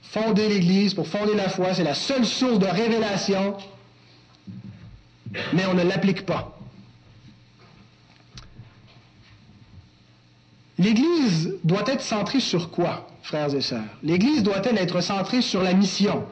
fonder 0.00 0.48
l'Église, 0.48 0.94
pour 0.94 1.06
fonder 1.06 1.34
la 1.34 1.50
foi. 1.50 1.74
C'est 1.74 1.84
la 1.84 1.92
seule 1.92 2.24
source 2.24 2.58
de 2.58 2.64
révélation, 2.64 3.54
mais 5.52 5.66
on 5.66 5.74
ne 5.74 5.82
l'applique 5.82 6.24
pas. 6.24 6.56
L'Église 10.78 11.54
doit 11.64 11.84
être 11.86 12.00
centrée 12.00 12.40
sur 12.40 12.70
quoi, 12.70 13.06
frères 13.22 13.54
et 13.54 13.60
sœurs? 13.60 13.84
L'Église 14.02 14.42
doit-elle 14.42 14.78
être 14.78 15.02
centrée 15.02 15.42
sur 15.42 15.62
la 15.62 15.74
mission? 15.74 16.24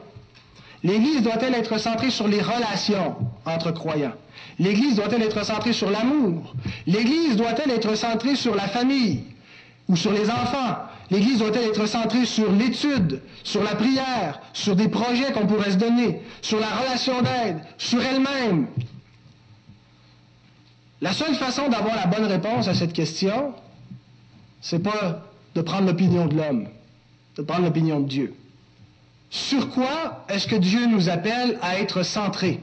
L'Église 0.83 1.21
doit-elle 1.21 1.53
être 1.53 1.77
centrée 1.77 2.09
sur 2.09 2.27
les 2.27 2.41
relations 2.41 3.17
entre 3.45 3.69
croyants? 3.69 4.15
L'Église 4.61 4.95
doit-elle 4.95 5.23
être 5.23 5.43
centrée 5.43 5.73
sur 5.73 5.89
l'amour? 5.89 6.53
L'Église 6.85 7.35
doit-elle 7.35 7.71
être 7.71 7.95
centrée 7.95 8.35
sur 8.35 8.53
la 8.53 8.67
famille 8.67 9.23
ou 9.87 9.95
sur 9.95 10.13
les 10.13 10.29
enfants? 10.29 10.77
L'Église 11.09 11.39
doit-elle 11.39 11.67
être 11.69 11.87
centrée 11.87 12.27
sur 12.27 12.51
l'étude, 12.51 13.21
sur 13.43 13.63
la 13.63 13.73
prière, 13.73 14.39
sur 14.53 14.75
des 14.75 14.87
projets 14.87 15.31
qu'on 15.31 15.47
pourrait 15.47 15.71
se 15.71 15.77
donner, 15.77 16.21
sur 16.43 16.59
la 16.59 16.67
relation 16.67 17.23
d'aide, 17.23 17.57
sur 17.79 18.03
elle-même? 18.03 18.67
La 21.01 21.11
seule 21.11 21.33
façon 21.33 21.67
d'avoir 21.67 21.95
la 21.95 22.05
bonne 22.05 22.25
réponse 22.25 22.67
à 22.67 22.75
cette 22.75 22.93
question, 22.93 23.55
c'est 24.61 24.83
pas 24.83 25.23
de 25.55 25.61
prendre 25.61 25.87
l'opinion 25.87 26.27
de 26.27 26.37
l'homme, 26.37 26.67
de 27.35 27.41
prendre 27.41 27.65
l'opinion 27.65 27.99
de 27.99 28.07
Dieu. 28.07 28.35
Sur 29.31 29.71
quoi 29.71 30.23
est-ce 30.29 30.45
que 30.45 30.55
Dieu 30.55 30.85
nous 30.85 31.09
appelle 31.09 31.57
à 31.63 31.79
être 31.79 32.03
centrés? 32.03 32.59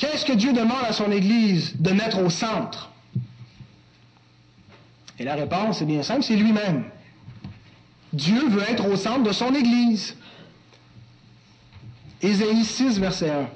Qu'est-ce 0.00 0.24
que 0.24 0.32
Dieu 0.32 0.54
demande 0.54 0.82
à 0.88 0.94
son 0.94 1.12
Église 1.12 1.76
de 1.78 1.90
mettre 1.90 2.20
au 2.20 2.30
centre? 2.30 2.90
Et 5.18 5.24
la 5.24 5.34
réponse 5.34 5.82
est 5.82 5.84
bien 5.84 6.02
simple, 6.02 6.22
c'est 6.22 6.36
lui-même. 6.36 6.84
Dieu 8.14 8.48
veut 8.48 8.62
être 8.62 8.86
au 8.88 8.96
centre 8.96 9.24
de 9.24 9.32
son 9.32 9.54
Église. 9.54 10.16
Ésaïe 12.22 12.64
6, 12.64 12.98
verset 12.98 13.30
1. 13.30 13.48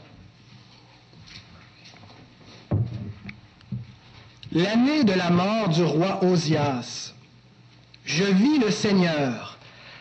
L'année 4.53 5.03
de 5.03 5.15
la 5.15 5.31
mort 5.31 5.71
du 5.71 5.83
roi 5.83 6.23
Osias, 6.23 7.15
je 8.05 8.25
vis 8.25 8.59
le 8.59 8.71
Seigneur 8.71 9.57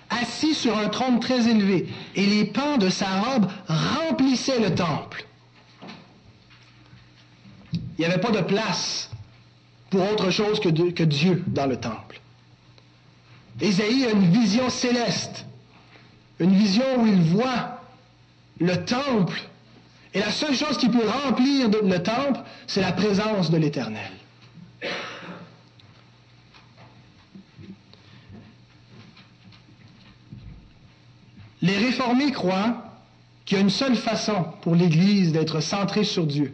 assis 0.09 0.53
sur 0.53 0.77
un 0.77 0.89
trône 0.89 1.21
très 1.21 1.47
élevé, 1.47 1.87
et 2.15 2.25
les 2.25 2.43
pans 2.43 2.77
de 2.77 2.89
sa 2.89 3.21
robe 3.21 3.47
remplissaient 3.65 4.59
le 4.59 4.75
temple. 4.75 5.25
Il 7.97 8.01
n'y 8.01 8.05
avait 8.05 8.21
pas 8.21 8.31
de 8.31 8.41
place 8.41 9.09
pour 9.89 10.11
autre 10.11 10.31
chose 10.31 10.59
que, 10.59 10.69
Dieu 10.69 11.43
dans 11.47 11.67
le 11.67 11.77
temple. 11.77 12.19
Ésaïe 13.61 14.05
a 14.05 14.11
une 14.11 14.31
vision 14.31 14.69
céleste, 14.69 15.45
une 16.39 16.55
vision 16.55 16.83
où 16.97 17.05
il 17.05 17.21
voit 17.21 17.81
le 18.59 18.83
temple, 18.83 19.39
et 20.15 20.19
la 20.19 20.31
seule 20.31 20.55
chose 20.55 20.77
qui 20.77 20.89
peut 20.89 21.07
remplir 21.07 21.69
le 21.69 21.99
temple, 22.01 22.39
c'est 22.65 22.81
la 22.81 22.91
présence 22.91 23.51
de 23.51 23.57
l'Éternel. 23.57 24.11
Les 31.61 31.77
réformés 31.77 32.31
croient 32.31 32.83
qu'il 33.45 33.57
y 33.57 33.61
a 33.61 33.63
une 33.63 33.69
seule 33.69 33.95
façon 33.95 34.45
pour 34.61 34.75
l'Église 34.75 35.31
d'être 35.31 35.61
centrée 35.61 36.03
sur 36.03 36.25
Dieu. 36.25 36.53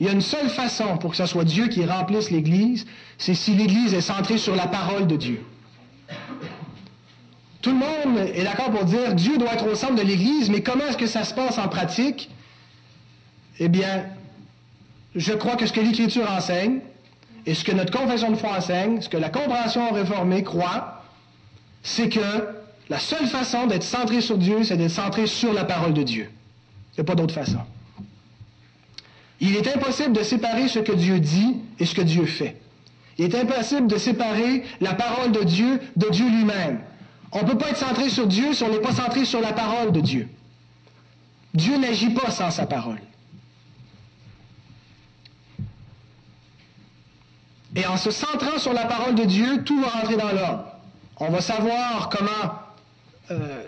Il 0.00 0.06
y 0.06 0.08
a 0.08 0.12
une 0.12 0.20
seule 0.20 0.48
façon 0.48 0.96
pour 0.98 1.12
que 1.12 1.16
ce 1.16 1.26
soit 1.26 1.44
Dieu 1.44 1.68
qui 1.68 1.84
remplisse 1.84 2.30
l'Église, 2.30 2.86
c'est 3.18 3.34
si 3.34 3.54
l'Église 3.54 3.94
est 3.94 4.00
centrée 4.00 4.38
sur 4.38 4.56
la 4.56 4.66
parole 4.66 5.06
de 5.06 5.16
Dieu. 5.16 5.44
Tout 7.62 7.70
le 7.70 7.76
monde 7.76 8.18
est 8.34 8.44
d'accord 8.44 8.70
pour 8.70 8.84
dire 8.84 9.14
Dieu 9.14 9.38
doit 9.38 9.54
être 9.54 9.66
au 9.66 9.74
centre 9.74 9.94
de 9.94 10.02
l'Église, 10.02 10.50
mais 10.50 10.62
comment 10.62 10.84
est-ce 10.86 10.98
que 10.98 11.06
ça 11.06 11.24
se 11.24 11.32
passe 11.32 11.58
en 11.58 11.68
pratique? 11.68 12.30
Eh 13.58 13.68
bien, 13.68 14.04
je 15.14 15.32
crois 15.32 15.56
que 15.56 15.66
ce 15.66 15.72
que 15.72 15.80
l'Écriture 15.80 16.30
enseigne, 16.30 16.80
et 17.46 17.54
ce 17.54 17.64
que 17.64 17.72
notre 17.72 17.96
confession 17.96 18.30
de 18.30 18.36
foi 18.36 18.56
enseigne, 18.56 19.00
ce 19.00 19.08
que 19.08 19.16
la 19.16 19.28
compréhension 19.28 19.92
réformée 19.92 20.42
croit, 20.42 21.04
c'est 21.82 22.08
que 22.08 22.20
la 22.88 22.98
seule 22.98 23.26
façon 23.26 23.66
d'être 23.66 23.82
centré 23.82 24.20
sur 24.20 24.38
Dieu, 24.38 24.64
c'est 24.64 24.76
d'être 24.76 24.90
centré 24.90 25.26
sur 25.26 25.52
la 25.52 25.64
parole 25.64 25.94
de 25.94 26.02
Dieu. 26.02 26.30
Il 26.92 27.00
n'y 27.00 27.02
a 27.02 27.04
pas 27.04 27.14
d'autre 27.14 27.34
façon. 27.34 27.60
Il 29.40 29.56
est 29.56 29.74
impossible 29.74 30.12
de 30.12 30.22
séparer 30.22 30.68
ce 30.68 30.78
que 30.78 30.92
Dieu 30.92 31.20
dit 31.20 31.56
et 31.78 31.86
ce 31.86 31.94
que 31.94 32.02
Dieu 32.02 32.24
fait. 32.26 32.56
Il 33.18 33.24
est 33.24 33.34
impossible 33.34 33.86
de 33.86 33.96
séparer 33.96 34.64
la 34.80 34.94
parole 34.94 35.32
de 35.32 35.42
Dieu 35.42 35.80
de 35.96 36.08
Dieu 36.08 36.28
lui-même. 36.28 36.80
On 37.32 37.42
ne 37.42 37.46
peut 37.46 37.58
pas 37.58 37.70
être 37.70 37.78
centré 37.78 38.08
sur 38.08 38.26
Dieu 38.26 38.52
si 38.52 38.62
on 38.62 38.70
n'est 38.70 38.80
pas 38.80 38.92
centré 38.92 39.24
sur 39.24 39.40
la 39.40 39.52
parole 39.52 39.92
de 39.92 40.00
Dieu. 40.00 40.28
Dieu 41.52 41.76
n'agit 41.78 42.10
pas 42.10 42.30
sans 42.30 42.50
sa 42.50 42.66
parole. 42.66 43.00
Et 47.76 47.86
en 47.86 47.96
se 47.96 48.10
centrant 48.10 48.58
sur 48.58 48.72
la 48.72 48.84
parole 48.84 49.16
de 49.16 49.24
Dieu, 49.24 49.64
tout 49.64 49.80
va 49.80 49.88
rentrer 49.88 50.16
dans 50.16 50.30
l'ordre. 50.32 50.64
On 51.18 51.30
va 51.30 51.40
savoir 51.40 52.08
comment 52.08 52.52
euh, 53.30 53.62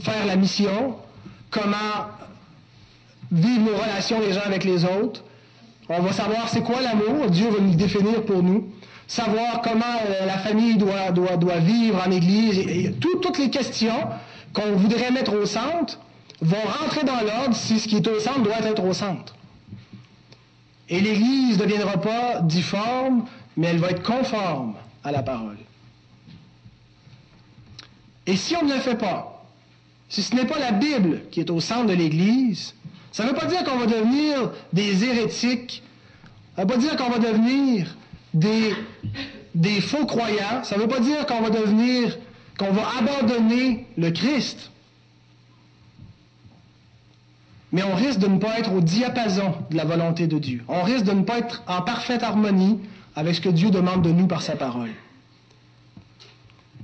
faire 0.00 0.26
la 0.26 0.36
mission, 0.36 0.96
comment 1.50 2.06
vivre 3.32 3.64
nos 3.64 3.76
relations 3.76 4.20
les 4.20 4.36
uns 4.36 4.42
avec 4.42 4.64
les 4.64 4.84
autres. 4.84 5.24
On 5.88 6.00
va 6.00 6.12
savoir 6.12 6.48
c'est 6.48 6.62
quoi 6.62 6.80
l'amour, 6.80 7.30
Dieu 7.30 7.48
va 7.50 7.58
nous 7.60 7.74
définir 7.74 8.24
pour 8.24 8.42
nous. 8.42 8.68
Savoir 9.08 9.60
comment 9.62 9.84
euh, 10.06 10.26
la 10.26 10.38
famille 10.38 10.76
doit, 10.76 11.10
doit, 11.10 11.36
doit, 11.36 11.58
vivre 11.58 12.02
en 12.06 12.10
Église. 12.10 12.94
Toutes 13.00 13.38
les 13.38 13.50
questions 13.50 14.08
qu'on 14.52 14.72
voudrait 14.72 15.10
mettre 15.10 15.34
au 15.34 15.44
centre 15.44 15.98
vont 16.40 16.56
rentrer 16.80 17.04
dans 17.04 17.20
l'ordre 17.20 17.54
si 17.54 17.80
ce 17.80 17.88
qui 17.88 17.96
est 17.96 18.08
au 18.08 18.20
centre 18.20 18.42
doit 18.42 18.60
être 18.64 18.84
au 18.84 18.92
centre. 18.92 19.34
Et 20.88 21.00
l'Église 21.00 21.58
ne 21.58 21.64
deviendra 21.64 22.00
pas 22.00 22.40
difforme, 22.40 23.24
mais 23.56 23.68
elle 23.68 23.78
va 23.78 23.90
être 23.90 24.02
conforme 24.02 24.74
à 25.04 25.10
la 25.10 25.22
parole. 25.22 25.58
Et 28.26 28.36
si 28.36 28.54
on 28.56 28.64
ne 28.64 28.74
le 28.74 28.80
fait 28.80 28.96
pas, 28.96 29.44
si 30.08 30.22
ce 30.22 30.34
n'est 30.34 30.44
pas 30.44 30.58
la 30.58 30.72
Bible 30.72 31.22
qui 31.30 31.40
est 31.40 31.50
au 31.50 31.60
centre 31.60 31.86
de 31.86 31.94
l'Église, 31.94 32.74
ça 33.12 33.24
ne 33.24 33.28
veut 33.28 33.34
pas 33.34 33.46
dire 33.46 33.62
qu'on 33.64 33.78
va 33.78 33.86
devenir 33.86 34.50
des 34.72 35.04
hérétiques, 35.04 35.82
ça 36.56 36.64
ne 36.64 36.68
veut 36.68 36.74
pas 36.74 36.80
dire 36.80 36.96
qu'on 36.96 37.10
va 37.10 37.18
devenir 37.18 37.94
des, 38.34 39.80
faux 39.80 40.06
croyants, 40.06 40.64
ça 40.64 40.76
ne 40.76 40.82
veut 40.82 40.88
pas 40.88 41.00
dire 41.00 41.26
qu'on 41.26 41.42
va 41.42 41.50
devenir, 41.50 42.18
qu'on 42.58 42.72
va 42.72 42.82
abandonner 42.98 43.86
le 43.98 44.10
Christ. 44.10 44.70
Mais 47.70 47.82
on 47.82 47.94
risque 47.94 48.18
de 48.18 48.26
ne 48.26 48.38
pas 48.38 48.58
être 48.58 48.72
au 48.72 48.80
diapason 48.80 49.54
de 49.70 49.76
la 49.76 49.84
volonté 49.84 50.26
de 50.26 50.38
Dieu. 50.38 50.62
On 50.68 50.82
risque 50.82 51.04
de 51.04 51.12
ne 51.12 51.22
pas 51.22 51.38
être 51.38 51.62
en 51.66 51.80
parfaite 51.82 52.22
harmonie 52.22 52.80
avec 53.14 53.34
ce 53.34 53.40
que 53.40 53.48
Dieu 53.48 53.70
demande 53.70 54.02
de 54.02 54.10
nous 54.10 54.26
par 54.26 54.42
sa 54.42 54.56
parole. 54.56 54.90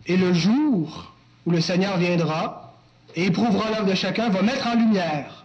Et 0.06 0.16
le 0.16 0.32
jour 0.32 1.12
où 1.44 1.50
le 1.50 1.60
Seigneur 1.60 1.98
viendra 1.98 2.74
et 3.16 3.26
éprouvera 3.26 3.70
l'œuvre 3.70 3.86
de 3.86 3.94
chacun, 3.94 4.30
va 4.30 4.42
mettre 4.42 4.66
en 4.66 4.74
lumière 4.74 5.38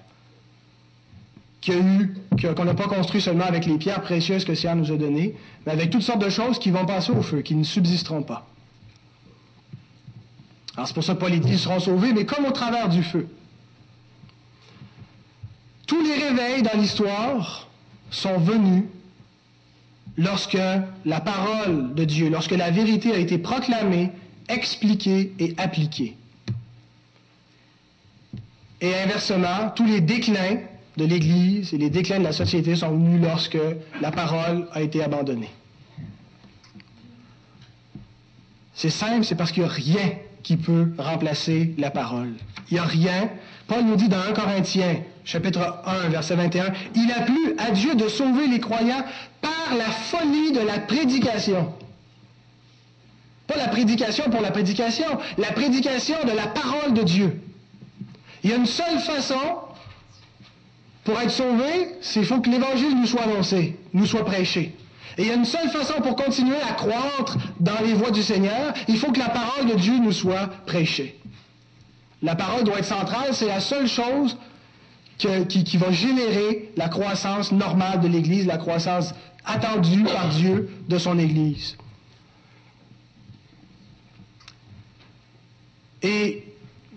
qu'on 1.66 2.66
n'a 2.66 2.74
pas 2.74 2.88
construit 2.88 3.22
seulement 3.22 3.46
avec 3.46 3.66
les 3.66 3.78
pierres 3.78 4.02
précieuses 4.02 4.46
que 4.46 4.56
Seigneur 4.56 4.76
nous 4.76 4.92
a 4.92 4.98
données, 4.98 5.36
mais 5.66 5.72
avec 5.72 5.90
toutes 5.90 6.02
sortes 6.02 6.22
de 6.22 6.30
choses 6.30 6.60
qui 6.60 6.72
vont 6.72 6.86
passer 6.86 7.12
au 7.12 7.22
feu, 7.22 7.42
qui 7.42 7.56
ne 7.56 7.64
subsisteront 7.64 8.24
pas. 8.24 8.48
Alors 10.76 10.88
c'est 10.88 10.94
pour 10.94 11.04
ça 11.04 11.14
que 11.14 11.20
pas 11.20 11.30
les 11.30 11.58
seront 11.58 11.80
sauvés, 11.80 12.14
mais 12.14 12.26
comme 12.26 12.46
au 12.46 12.52
travers 12.52 12.90
du 12.90 13.04
feu. 13.04 13.28
Tous 15.86 16.02
les 16.02 16.16
réveils 16.16 16.64
dans 16.64 16.80
l'histoire 16.80 17.68
sont 18.10 18.40
venus 18.40 18.86
lorsque 20.18 20.58
la 21.06 21.22
parole 21.22 21.94
de 21.94 22.04
Dieu, 22.06 22.30
lorsque 22.30 22.52
la 22.52 22.72
vérité 22.72 23.14
a 23.14 23.18
été 23.18 23.38
proclamée, 23.38 24.12
expliquée 24.50 25.34
et 25.40 25.54
appliquée. 25.58 26.18
Et 28.82 28.94
inversement, 28.96 29.70
tous 29.76 29.86
les 29.86 30.02
déclins 30.02 30.58
de 30.98 31.06
l'Église 31.06 31.74
et 31.74 31.78
les 31.78 31.90
déclins 31.90 32.20
de 32.20 32.24
la 32.24 32.32
société 32.32 32.76
sont 32.76 32.92
venus 32.92 33.22
lorsque 33.22 33.58
la 34.02 34.12
parole 34.12 34.68
a 34.72 34.82
été 34.82 35.04
abandonnée. 35.04 35.50
C'est 38.76 38.90
simple, 38.90 39.24
c'est 39.24 39.36
parce 39.36 39.52
qu'il 39.52 39.64
n'y 39.64 39.70
a 39.70 39.72
rien 39.72 40.12
qui 40.44 40.58
peut 40.58 40.92
remplacer 40.98 41.74
la 41.78 41.90
parole. 41.90 42.34
Il 42.70 42.74
n'y 42.76 42.80
a 42.80 42.84
rien. 42.84 43.30
Paul 43.68 43.84
nous 43.86 43.96
dit 43.96 44.10
dans 44.10 44.20
1 44.20 44.34
Corinthiens, 44.34 44.98
chapitre 45.24 45.82
1, 45.86 46.10
verset 46.10 46.36
21, 46.36 46.66
Il 46.96 47.12
a 47.12 47.22
plu 47.22 47.56
à 47.58 47.72
Dieu 47.72 47.96
de 47.96 48.08
sauver 48.08 48.48
les 48.48 48.60
croyants 48.60 49.06
par 49.42 49.76
la 49.78 49.86
folie 49.86 50.52
de 50.52 50.60
la 50.60 50.80
prédication. 50.80 51.74
Pas 53.48 53.58
la 53.58 53.68
prédication 53.68 54.30
pour 54.30 54.42
la 54.42 54.52
prédication, 54.52 55.06
la 55.38 55.52
prédication 55.52 56.16
de 56.26 56.32
la 56.32 56.48
parole 56.48 56.94
de 56.94 57.04
Dieu. 57.04 57.42
Il 58.44 58.50
y 58.50 58.54
a 58.54 58.58
une 58.58 58.66
seule 58.66 59.00
façon 59.00 59.40
pour 61.04 61.20
être 61.20 61.32
sauvé, 61.32 61.90
qu'il 62.02 62.26
faut 62.26 62.40
que 62.40 62.50
l'Évangile 62.50 62.96
nous 62.96 63.08
soit 63.08 63.24
annoncé, 63.24 63.78
nous 63.94 64.06
soit 64.06 64.26
prêché. 64.26 64.74
Et 65.18 65.24
il 65.24 65.28
y 65.28 65.32
a 65.32 65.36
une 65.36 65.46
seule 65.46 65.70
façon 65.70 66.02
pour 66.02 66.16
continuer 66.16 66.62
à 66.68 66.74
croître 66.74 67.38
dans 67.60 67.80
les 67.86 67.94
voies 67.94 68.12
du 68.12 68.24
Seigneur, 68.24 68.74
il 68.88 68.98
faut 68.98 69.12
que 69.12 69.20
la 69.20 69.30
parole 69.30 69.68
de 69.68 69.76
Dieu 69.76 69.98
nous 70.00 70.12
soit 70.12 70.48
prêchée. 70.66 71.20
La 72.22 72.36
parole 72.36 72.64
doit 72.64 72.80
être 72.80 72.86
centrale, 72.86 73.34
c'est 73.34 73.48
la 73.48 73.60
seule 73.60 73.88
chose 73.88 74.38
qui, 75.18 75.78
va 75.78 75.92
générer 75.92 76.72
la 76.78 76.90
croissance 76.90 77.52
normale 77.52 78.00
de 78.00 78.08
l'Église, 78.08 78.46
la 78.46 78.58
croissance 78.58 79.14
attendue 79.46 80.04
par 80.04 80.30
Dieu 80.30 80.70
de 80.88 80.98
son 80.98 81.20
Église. 81.20 81.78
Et 86.02 86.44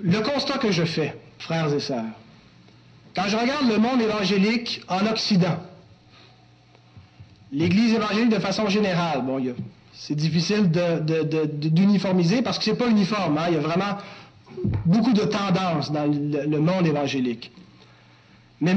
le 0.01 0.21
constat 0.21 0.59
que 0.59 0.71
je 0.71 0.85
fais, 0.85 1.15
frères 1.39 1.73
et 1.73 1.81
sœurs, 1.81 2.05
quand 3.17 3.29
je 3.29 3.37
regarde 3.37 3.67
le 3.67 3.79
monde 3.79 4.01
évangélique 4.03 4.83
en 4.89 5.07
Occident, 5.07 5.57
l'Église 7.51 7.95
évangélique 7.95 8.29
de 8.29 8.39
façon 8.39 8.69
générale, 8.69 9.23
bon, 9.23 9.43
c'est 9.95 10.15
difficile 10.15 10.71
d'uniformiser 10.71 12.43
parce 12.43 12.59
que 12.59 12.65
c'est 12.65 12.77
pas 12.77 12.89
uniforme. 12.89 13.39
Hein. 13.39 13.47
il 13.49 13.55
y 13.55 13.57
a 13.57 13.61
vraiment 13.61 13.97
beaucoup 14.85 15.15
de 15.15 15.23
tendances 15.23 15.91
dans 15.91 16.05
le, 16.05 16.61
monde 16.61 16.87
évangélique. 16.87 17.53
Mais 18.61 18.77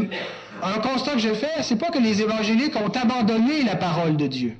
un 0.63 0.79
constat 0.79 1.13
que 1.13 1.19
je 1.19 1.33
fais, 1.33 1.61
c'est 1.61 1.77
pas 1.77 1.89
que 1.89 1.99
les 1.99 2.21
évangéliques 2.21 2.75
ont 2.77 2.89
abandonné 2.89 3.63
la 3.63 3.75
parole 3.75 4.15
de 4.15 4.27
Dieu. 4.27 4.55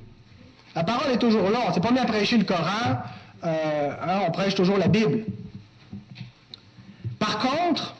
La 0.74 0.84
parole 0.84 1.10
est 1.10 1.18
toujours 1.18 1.48
là. 1.50 1.60
On 1.68 1.72
s'est 1.72 1.80
pas 1.80 1.90
mis 1.90 1.98
à 1.98 2.04
prêcher 2.04 2.36
le 2.36 2.44
Coran. 2.44 2.98
Euh, 3.44 3.90
hein, 4.02 4.20
on 4.28 4.30
prêche 4.30 4.54
toujours 4.54 4.76
la 4.76 4.88
Bible. 4.88 5.24
Par 7.18 7.38
contre, 7.38 7.94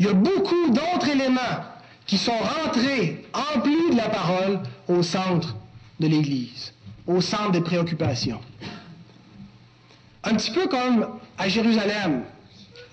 il 0.00 0.06
y 0.06 0.08
a 0.08 0.14
beaucoup 0.14 0.70
d'autres 0.70 1.10
éléments 1.10 1.60
qui 2.06 2.16
sont 2.16 2.32
rentrés 2.32 3.22
en 3.34 3.60
plus 3.60 3.90
de 3.90 3.96
la 3.98 4.08
parole 4.08 4.60
au 4.88 5.02
centre 5.02 5.54
de 6.00 6.06
l'Église, 6.06 6.72
au 7.06 7.20
centre 7.20 7.52
des 7.52 7.60
préoccupations. 7.60 8.40
Un 10.24 10.34
petit 10.36 10.52
peu 10.52 10.68
comme 10.68 11.06
à 11.36 11.48
Jérusalem, 11.50 12.22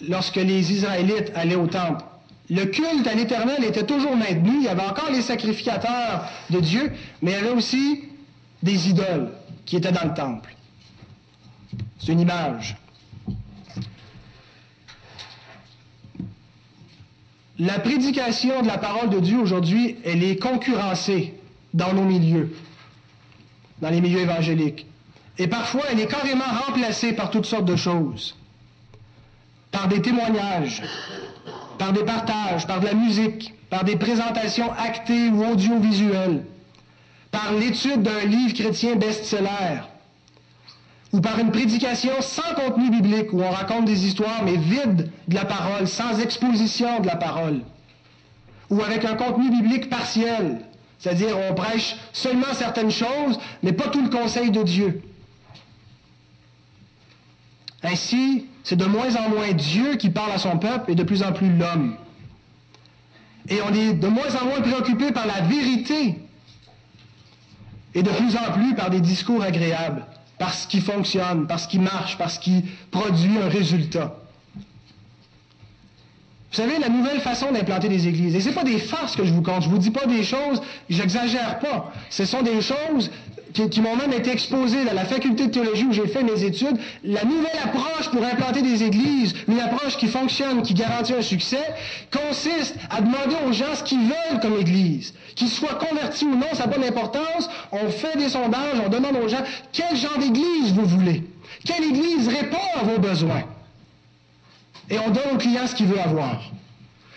lorsque 0.05 0.35
les 0.35 0.73
Israélites 0.73 1.31
allaient 1.33 1.55
au 1.55 1.67
temple. 1.67 2.03
Le 2.49 2.65
culte 2.65 3.07
à 3.07 3.15
l'Éternel 3.15 3.63
était 3.63 3.85
toujours 3.85 4.15
maintenu. 4.15 4.57
Il 4.57 4.63
y 4.63 4.67
avait 4.67 4.85
encore 4.85 5.09
les 5.09 5.21
sacrificateurs 5.21 6.29
de 6.49 6.59
Dieu, 6.59 6.91
mais 7.21 7.31
il 7.31 7.33
y 7.35 7.37
avait 7.37 7.55
aussi 7.55 8.03
des 8.61 8.89
idoles 8.89 9.31
qui 9.65 9.77
étaient 9.77 9.93
dans 9.93 10.05
le 10.05 10.13
temple. 10.13 10.53
C'est 11.99 12.11
une 12.11 12.19
image. 12.19 12.75
La 17.59 17.79
prédication 17.79 18.61
de 18.61 18.67
la 18.67 18.77
parole 18.77 19.09
de 19.09 19.19
Dieu 19.19 19.39
aujourd'hui, 19.39 19.95
elle 20.05 20.23
est 20.23 20.35
concurrencée 20.35 21.33
dans 21.73 21.91
nos 21.91 22.03
milieux, 22.03 22.55
dans 23.81 23.89
les 23.89 23.99
milieux 23.99 24.19
évangéliques. 24.19 24.85
Et 25.39 25.47
parfois, 25.47 25.81
elle 25.91 25.99
est 25.99 26.07
carrément 26.07 26.45
remplacée 26.67 27.13
par 27.13 27.31
toutes 27.31 27.47
sortes 27.47 27.65
de 27.65 27.75
choses. 27.75 28.35
Par 29.71 29.87
des 29.87 30.01
témoignages, 30.01 30.83
par 31.79 31.93
des 31.93 32.03
partages, 32.03 32.67
par 32.67 32.79
de 32.79 32.85
la 32.85 32.93
musique, 32.93 33.53
par 33.71 33.83
des 33.83 33.95
présentations 33.95 34.71
actées 34.73 35.29
ou 35.29 35.43
audiovisuelles, 35.43 36.45
par 37.31 37.53
l'étude 37.53 38.03
d'un 38.03 38.25
livre 38.25 38.53
chrétien 38.53 38.95
best-seller, 38.95 39.81
ou 41.13 41.21
par 41.21 41.39
une 41.39 41.51
prédication 41.51 42.21
sans 42.21 42.53
contenu 42.55 42.89
biblique, 42.89 43.31
où 43.31 43.41
on 43.41 43.49
raconte 43.49 43.85
des 43.85 44.05
histoires 44.05 44.43
mais 44.43 44.57
vides 44.57 45.09
de 45.27 45.35
la 45.35 45.45
parole, 45.45 45.87
sans 45.87 46.19
exposition 46.19 46.99
de 46.99 47.07
la 47.07 47.15
parole, 47.15 47.61
ou 48.69 48.81
avec 48.81 49.05
un 49.05 49.15
contenu 49.15 49.49
biblique 49.49 49.89
partiel, 49.89 50.65
c'est-à-dire 50.99 51.37
on 51.49 51.53
prêche 51.53 51.95
seulement 52.11 52.53
certaines 52.53 52.91
choses, 52.91 53.39
mais 53.63 53.71
pas 53.71 53.87
tout 53.87 54.01
le 54.01 54.09
conseil 54.09 54.51
de 54.51 54.63
Dieu. 54.63 55.01
Ainsi, 57.83 58.45
c'est 58.63 58.75
de 58.75 58.85
moins 58.85 59.15
en 59.15 59.29
moins 59.29 59.51
Dieu 59.53 59.95
qui 59.95 60.09
parle 60.09 60.31
à 60.31 60.37
son 60.37 60.57
peuple 60.57 60.91
et 60.91 60.95
de 60.95 61.03
plus 61.03 61.23
en 61.23 61.31
plus 61.31 61.55
l'homme. 61.55 61.95
Et 63.49 63.61
on 63.61 63.73
est 63.73 63.93
de 63.93 64.07
moins 64.07 64.35
en 64.41 64.45
moins 64.45 64.61
préoccupé 64.61 65.11
par 65.11 65.25
la 65.25 65.39
vérité 65.41 66.19
et 67.93 68.03
de 68.03 68.09
plus 68.09 68.35
en 68.35 68.51
plus 68.51 68.75
par 68.75 68.89
des 68.89 68.99
discours 68.99 69.41
agréables 69.41 70.05
parce 70.39 70.65
qu'il 70.65 70.81
fonctionne, 70.81 71.47
parce 71.47 71.67
qu'il 71.67 71.81
marche, 71.81 72.17
parce 72.17 72.37
qu'il 72.37 72.63
produit 72.91 73.37
un 73.37 73.49
résultat. 73.49 74.15
Vous 76.51 76.63
savez, 76.63 76.79
la 76.79 76.89
nouvelle 76.89 77.19
façon 77.19 77.51
d'implanter 77.51 77.89
des 77.89 78.07
églises, 78.07 78.35
et 78.35 78.39
ce 78.39 78.49
n'est 78.49 78.55
pas 78.55 78.63
des 78.63 78.77
farces 78.77 79.15
que 79.15 79.25
je 79.25 79.33
vous 79.33 79.41
compte, 79.41 79.63
je 79.63 79.67
ne 79.67 79.73
vous 79.73 79.79
dis 79.79 79.91
pas 79.91 80.05
des 80.05 80.23
choses, 80.23 80.61
j'exagère 80.89 81.59
pas. 81.59 81.91
Ce 82.09 82.25
sont 82.25 82.41
des 82.41 82.61
choses 82.61 83.11
qui, 83.53 83.81
m'ont 83.81 83.95
même 83.95 84.13
été 84.13 84.31
exposées 84.31 84.85
dans 84.85 84.93
la 84.93 85.05
faculté 85.05 85.47
de 85.47 85.51
théologie 85.51 85.85
où 85.85 85.93
j'ai 85.93 86.07
fait 86.07 86.23
mes 86.23 86.43
études. 86.43 86.77
La 87.03 87.23
nouvelle 87.23 87.57
approche 87.63 88.09
pour 88.11 88.23
implanter 88.23 88.61
des 88.61 88.83
églises, 88.83 89.33
une 89.47 89.59
approche 89.59 89.97
qui 89.97 90.07
fonctionne, 90.07 90.61
qui 90.61 90.73
garantit 90.73 91.13
un 91.13 91.21
succès, 91.21 91.63
consiste 92.11 92.75
à 92.89 93.01
demander 93.01 93.35
aux 93.47 93.53
gens 93.53 93.75
ce 93.75 93.83
qu'ils 93.83 94.03
veulent 94.03 94.39
comme 94.41 94.59
église. 94.59 95.13
Qu'ils 95.37 95.49
soient 95.49 95.75
convertis 95.75 96.25
ou 96.25 96.35
non, 96.35 96.47
ça 96.53 96.65
n'a 96.65 96.73
pas 96.73 96.81
d'importance. 96.81 97.47
On 97.71 97.89
fait 97.89 98.17
des 98.17 98.29
sondages, 98.29 98.81
on 98.83 98.89
demande 98.89 99.15
aux 99.23 99.27
gens 99.27 99.43
quel 99.71 99.95
genre 99.95 100.17
d'église 100.17 100.73
vous 100.73 100.85
voulez? 100.85 101.23
Quelle 101.63 101.83
église 101.83 102.27
répond 102.27 102.57
à 102.75 102.83
vos 102.83 102.97
besoins? 102.97 103.43
Et 104.89 104.97
on 104.97 105.11
donne 105.11 105.35
au 105.35 105.37
client 105.37 105.67
ce 105.67 105.75
qu'il 105.75 105.85
veut 105.85 105.99
avoir. 105.99 106.41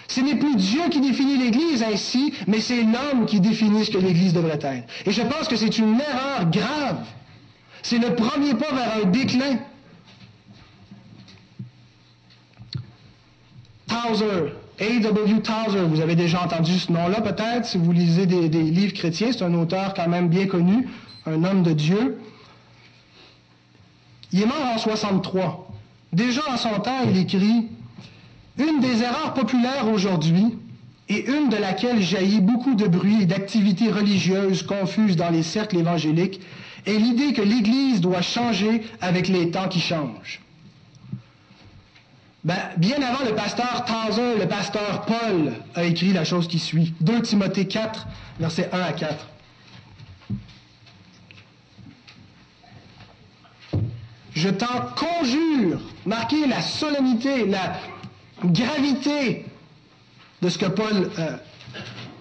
Ce 0.06 0.20
n'est 0.20 0.34
plus 0.34 0.54
Dieu 0.56 0.82
qui 0.90 1.00
définit 1.00 1.38
l'Église 1.38 1.82
ainsi, 1.82 2.34
mais 2.46 2.60
c'est 2.60 2.82
l'homme 2.82 3.24
qui 3.26 3.40
définit 3.40 3.86
ce 3.86 3.90
que 3.90 3.98
l'Église 3.98 4.34
devrait 4.34 4.58
être. 4.60 4.84
Et 5.06 5.12
je 5.12 5.22
pense 5.22 5.48
que 5.48 5.56
c'est 5.56 5.78
une 5.78 5.98
erreur 5.98 6.50
grave. 6.50 7.06
C'est 7.82 7.98
le 7.98 8.14
premier 8.16 8.52
pas 8.52 8.72
vers 8.74 8.96
un 9.02 9.08
déclin. 9.08 9.60
Towser, 13.86 14.52
A.W. 14.80 15.42
Towser, 15.42 15.82
vous 15.86 16.00
avez 16.00 16.16
déjà 16.16 16.42
entendu 16.42 16.78
ce 16.78 16.90
nom-là 16.90 17.20
peut-être 17.20 17.66
si 17.66 17.76
vous 17.76 17.92
lisez 17.92 18.24
des, 18.24 18.48
des 18.48 18.62
livres 18.62 18.94
chrétiens, 18.94 19.30
c'est 19.30 19.42
un 19.44 19.52
auteur 19.52 19.92
quand 19.92 20.08
même 20.08 20.28
bien 20.28 20.46
connu, 20.46 20.88
un 21.26 21.44
homme 21.44 21.62
de 21.62 21.72
Dieu. 21.72 22.18
Il 24.32 24.42
est 24.42 24.46
mort 24.46 24.64
en 24.74 24.78
63. 24.78 25.70
Déjà 26.14 26.40
en 26.50 26.56
son 26.56 26.80
temps, 26.80 27.02
il 27.06 27.18
écrit 27.18 27.68
Une 28.58 28.80
des 28.80 29.02
erreurs 29.02 29.34
populaires 29.34 29.86
aujourd'hui, 29.92 30.56
et 31.10 31.28
une 31.28 31.50
de 31.50 31.56
laquelle 31.56 32.00
jaillit 32.00 32.40
beaucoup 32.40 32.74
de 32.74 32.86
bruit 32.86 33.22
et 33.22 33.26
d'activités 33.26 33.90
religieuses 33.90 34.62
confuses 34.62 35.16
dans 35.16 35.30
les 35.30 35.42
cercles 35.42 35.76
évangéliques, 35.76 36.40
est 36.86 36.96
l'idée 36.96 37.34
que 37.34 37.42
l'Église 37.42 38.00
doit 38.00 38.22
changer 38.22 38.82
avec 39.02 39.28
les 39.28 39.50
temps 39.50 39.68
qui 39.68 39.80
changent. 39.80 40.40
Ben, 42.42 42.56
bien 42.78 43.02
avant 43.02 43.22
le 43.24 43.34
pasteur 43.34 43.84
Tazer, 43.84 44.38
le 44.38 44.48
pasteur 44.48 45.02
Paul 45.02 45.52
a 45.74 45.84
écrit 45.84 46.14
la 46.14 46.24
chose 46.24 46.48
qui 46.48 46.58
suit. 46.58 46.94
2 47.00 47.20
Timothée 47.20 47.66
4, 47.66 48.06
versets 48.38 48.70
1 48.72 48.80
à 48.80 48.92
4. 48.92 49.28
Je 54.32 54.48
t'en 54.48 54.86
conjure, 54.96 55.80
marquez 56.06 56.46
la 56.46 56.62
solennité, 56.62 57.44
la 57.44 57.74
gravité 58.42 59.44
de 60.40 60.48
ce 60.48 60.56
que 60.56 60.66
Paul 60.66 61.10
euh, 61.18 61.36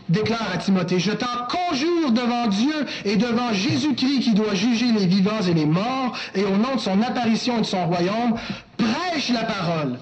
déclare 0.10 0.48
à 0.54 0.58
Timothée. 0.58 1.00
Je 1.00 1.12
t'en 1.12 1.48
conjure 1.50 2.12
devant 2.12 2.48
Dieu 2.48 2.86
et 3.06 3.16
devant 3.16 3.54
Jésus-Christ 3.54 4.20
qui 4.22 4.34
doit 4.34 4.54
juger 4.54 4.92
les 4.92 5.06
vivants 5.06 5.42
et 5.48 5.54
les 5.54 5.66
morts, 5.66 6.18
et 6.36 6.44
au 6.44 6.58
nom 6.58 6.76
de 6.76 6.80
son 6.80 7.02
apparition 7.02 7.58
et 7.58 7.62
de 7.62 7.66
son 7.66 7.86
royaume, 7.86 8.36
prêche 8.78 9.30
la 9.30 9.44
parole, 9.44 10.00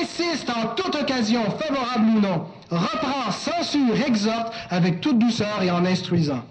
insiste 0.00 0.50
en 0.50 0.68
toute 0.74 0.94
occasion, 0.96 1.42
favorable 1.58 2.06
ou 2.16 2.20
non, 2.20 2.46
reprend, 2.70 3.30
censure, 3.30 4.00
exhorte 4.06 4.52
avec 4.70 5.00
toute 5.00 5.18
douceur 5.18 5.62
et 5.62 5.70
en 5.70 5.84
instruisant. 5.84 6.44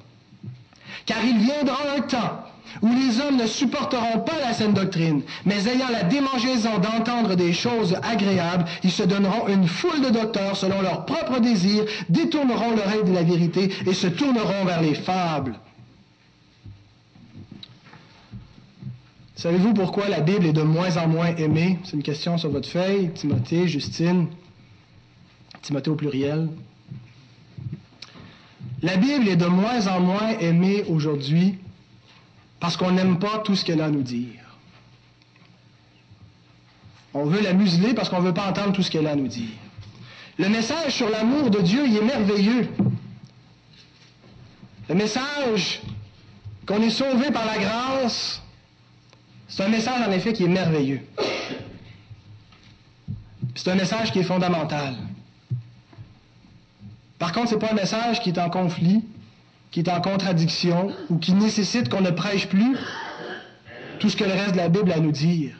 Car 1.05 1.23
il 1.23 1.39
viendra 1.39 1.77
un 1.97 2.01
temps 2.01 2.43
où 2.81 2.89
les 2.89 3.19
hommes 3.19 3.37
ne 3.37 3.47
supporteront 3.47 4.19
pas 4.19 4.39
la 4.41 4.53
saine 4.53 4.73
doctrine, 4.73 5.21
mais 5.45 5.67
ayant 5.67 5.89
la 5.91 6.03
démangeaison 6.03 6.77
d'entendre 6.79 7.35
des 7.35 7.53
choses 7.53 7.95
agréables, 8.03 8.65
ils 8.83 8.91
se 8.91 9.03
donneront 9.03 9.47
une 9.47 9.67
foule 9.67 10.01
de 10.01 10.09
docteurs 10.09 10.55
selon 10.55 10.81
leurs 10.81 11.05
propres 11.05 11.39
désirs, 11.39 11.85
détourneront 12.09 12.71
l'oreille 12.71 13.03
de 13.05 13.13
la 13.13 13.23
vérité 13.23 13.69
et 13.85 13.93
se 13.93 14.07
tourneront 14.07 14.65
vers 14.65 14.81
les 14.81 14.95
fables. 14.95 15.55
Savez-vous 19.35 19.73
pourquoi 19.73 20.09
la 20.09 20.19
Bible 20.19 20.45
est 20.45 20.53
de 20.53 20.63
moins 20.63 20.97
en 20.97 21.07
moins 21.07 21.33
aimée? 21.37 21.79
C'est 21.85 21.93
une 21.93 22.03
question 22.03 22.37
sur 22.37 22.49
votre 22.49 22.67
feuille, 22.67 23.11
Timothée, 23.13 23.69
Justine, 23.69 24.27
Timothée 25.61 25.89
au 25.89 25.95
pluriel. 25.95 26.49
La 28.81 28.97
Bible 28.97 29.29
est 29.29 29.37
de 29.37 29.45
moins 29.45 29.87
en 29.87 30.01
moins 30.01 30.37
aimée 30.39 30.83
aujourd'hui 30.89 31.57
parce 32.59 32.77
qu'on 32.77 32.91
n'aime 32.91 33.19
pas 33.19 33.39
tout 33.39 33.55
ce 33.55 33.63
qu'elle 33.63 33.81
a 33.81 33.85
à 33.85 33.89
nous 33.89 34.01
dire. 34.01 34.57
On 37.13 37.25
veut 37.25 37.41
la 37.41 37.53
museler 37.53 37.93
parce 37.93 38.09
qu'on 38.09 38.21
ne 38.21 38.27
veut 38.27 38.33
pas 38.33 38.49
entendre 38.49 38.73
tout 38.73 38.83
ce 38.83 38.91
qu'elle 38.91 39.07
a 39.07 39.11
à 39.11 39.15
nous 39.15 39.27
dire. 39.27 39.57
Le 40.37 40.47
message 40.47 40.93
sur 40.95 41.09
l'amour 41.09 41.49
de 41.49 41.59
Dieu, 41.61 41.85
il 41.87 41.97
est 41.97 42.01
merveilleux. 42.01 42.69
Le 44.87 44.95
message 44.95 45.81
qu'on 46.65 46.81
est 46.81 46.89
sauvé 46.89 47.31
par 47.31 47.45
la 47.45 47.57
grâce, 47.57 48.41
c'est 49.47 49.63
un 49.63 49.69
message 49.69 50.07
en 50.07 50.11
effet 50.11 50.33
qui 50.33 50.43
est 50.43 50.49
merveilleux. 50.49 51.01
C'est 53.55 53.69
un 53.71 53.75
message 53.75 54.11
qui 54.11 54.19
est 54.19 54.23
fondamental. 54.23 54.95
Par 57.17 57.33
contre, 57.33 57.49
ce 57.49 57.55
n'est 57.55 57.59
pas 57.59 57.71
un 57.71 57.75
message 57.75 58.21
qui 58.21 58.29
est 58.29 58.39
en 58.39 58.49
conflit 58.49 59.03
qui 59.71 59.81
est 59.81 59.89
en 59.89 60.01
contradiction 60.01 60.91
ou 61.09 61.17
qui 61.17 61.33
nécessite 61.33 61.89
qu'on 61.89 62.01
ne 62.01 62.11
prêche 62.11 62.47
plus 62.47 62.75
tout 63.99 64.09
ce 64.09 64.15
que 64.15 64.23
le 64.23 64.31
reste 64.31 64.53
de 64.53 64.57
la 64.57 64.69
Bible 64.69 64.91
a 64.91 64.95
à 64.95 64.99
nous 64.99 65.11
dire. 65.11 65.55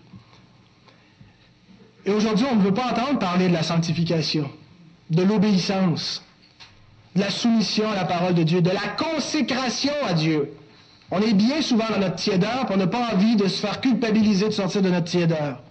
Et 2.05 2.11
aujourd'hui, 2.11 2.45
on 2.51 2.55
ne 2.55 2.61
veut 2.61 2.73
pas 2.73 2.91
entendre 2.91 3.19
parler 3.19 3.49
de 3.49 3.53
la 3.53 3.63
sanctification, 3.63 4.49
de 5.09 5.21
l'obéissance, 5.21 6.23
de 7.15 7.21
la 7.21 7.29
soumission 7.29 7.89
à 7.91 7.95
la 7.95 8.05
parole 8.05 8.33
de 8.33 8.43
Dieu, 8.43 8.61
de 8.61 8.71
la 8.71 8.87
consécration 8.97 9.93
à 10.07 10.13
Dieu. 10.13 10.53
On 11.11 11.21
est 11.21 11.33
bien 11.33 11.61
souvent 11.61 11.85
dans 11.91 11.99
notre 11.99 12.15
tiédeur, 12.15 12.65
on 12.69 12.77
n'a 12.77 12.87
pas 12.87 13.09
envie 13.13 13.35
de 13.35 13.47
se 13.47 13.59
faire 13.59 13.81
culpabiliser 13.81 14.45
de 14.47 14.53
sortir 14.53 14.81
de 14.81 14.89
notre 14.89 15.07
tiédeur. 15.07 15.61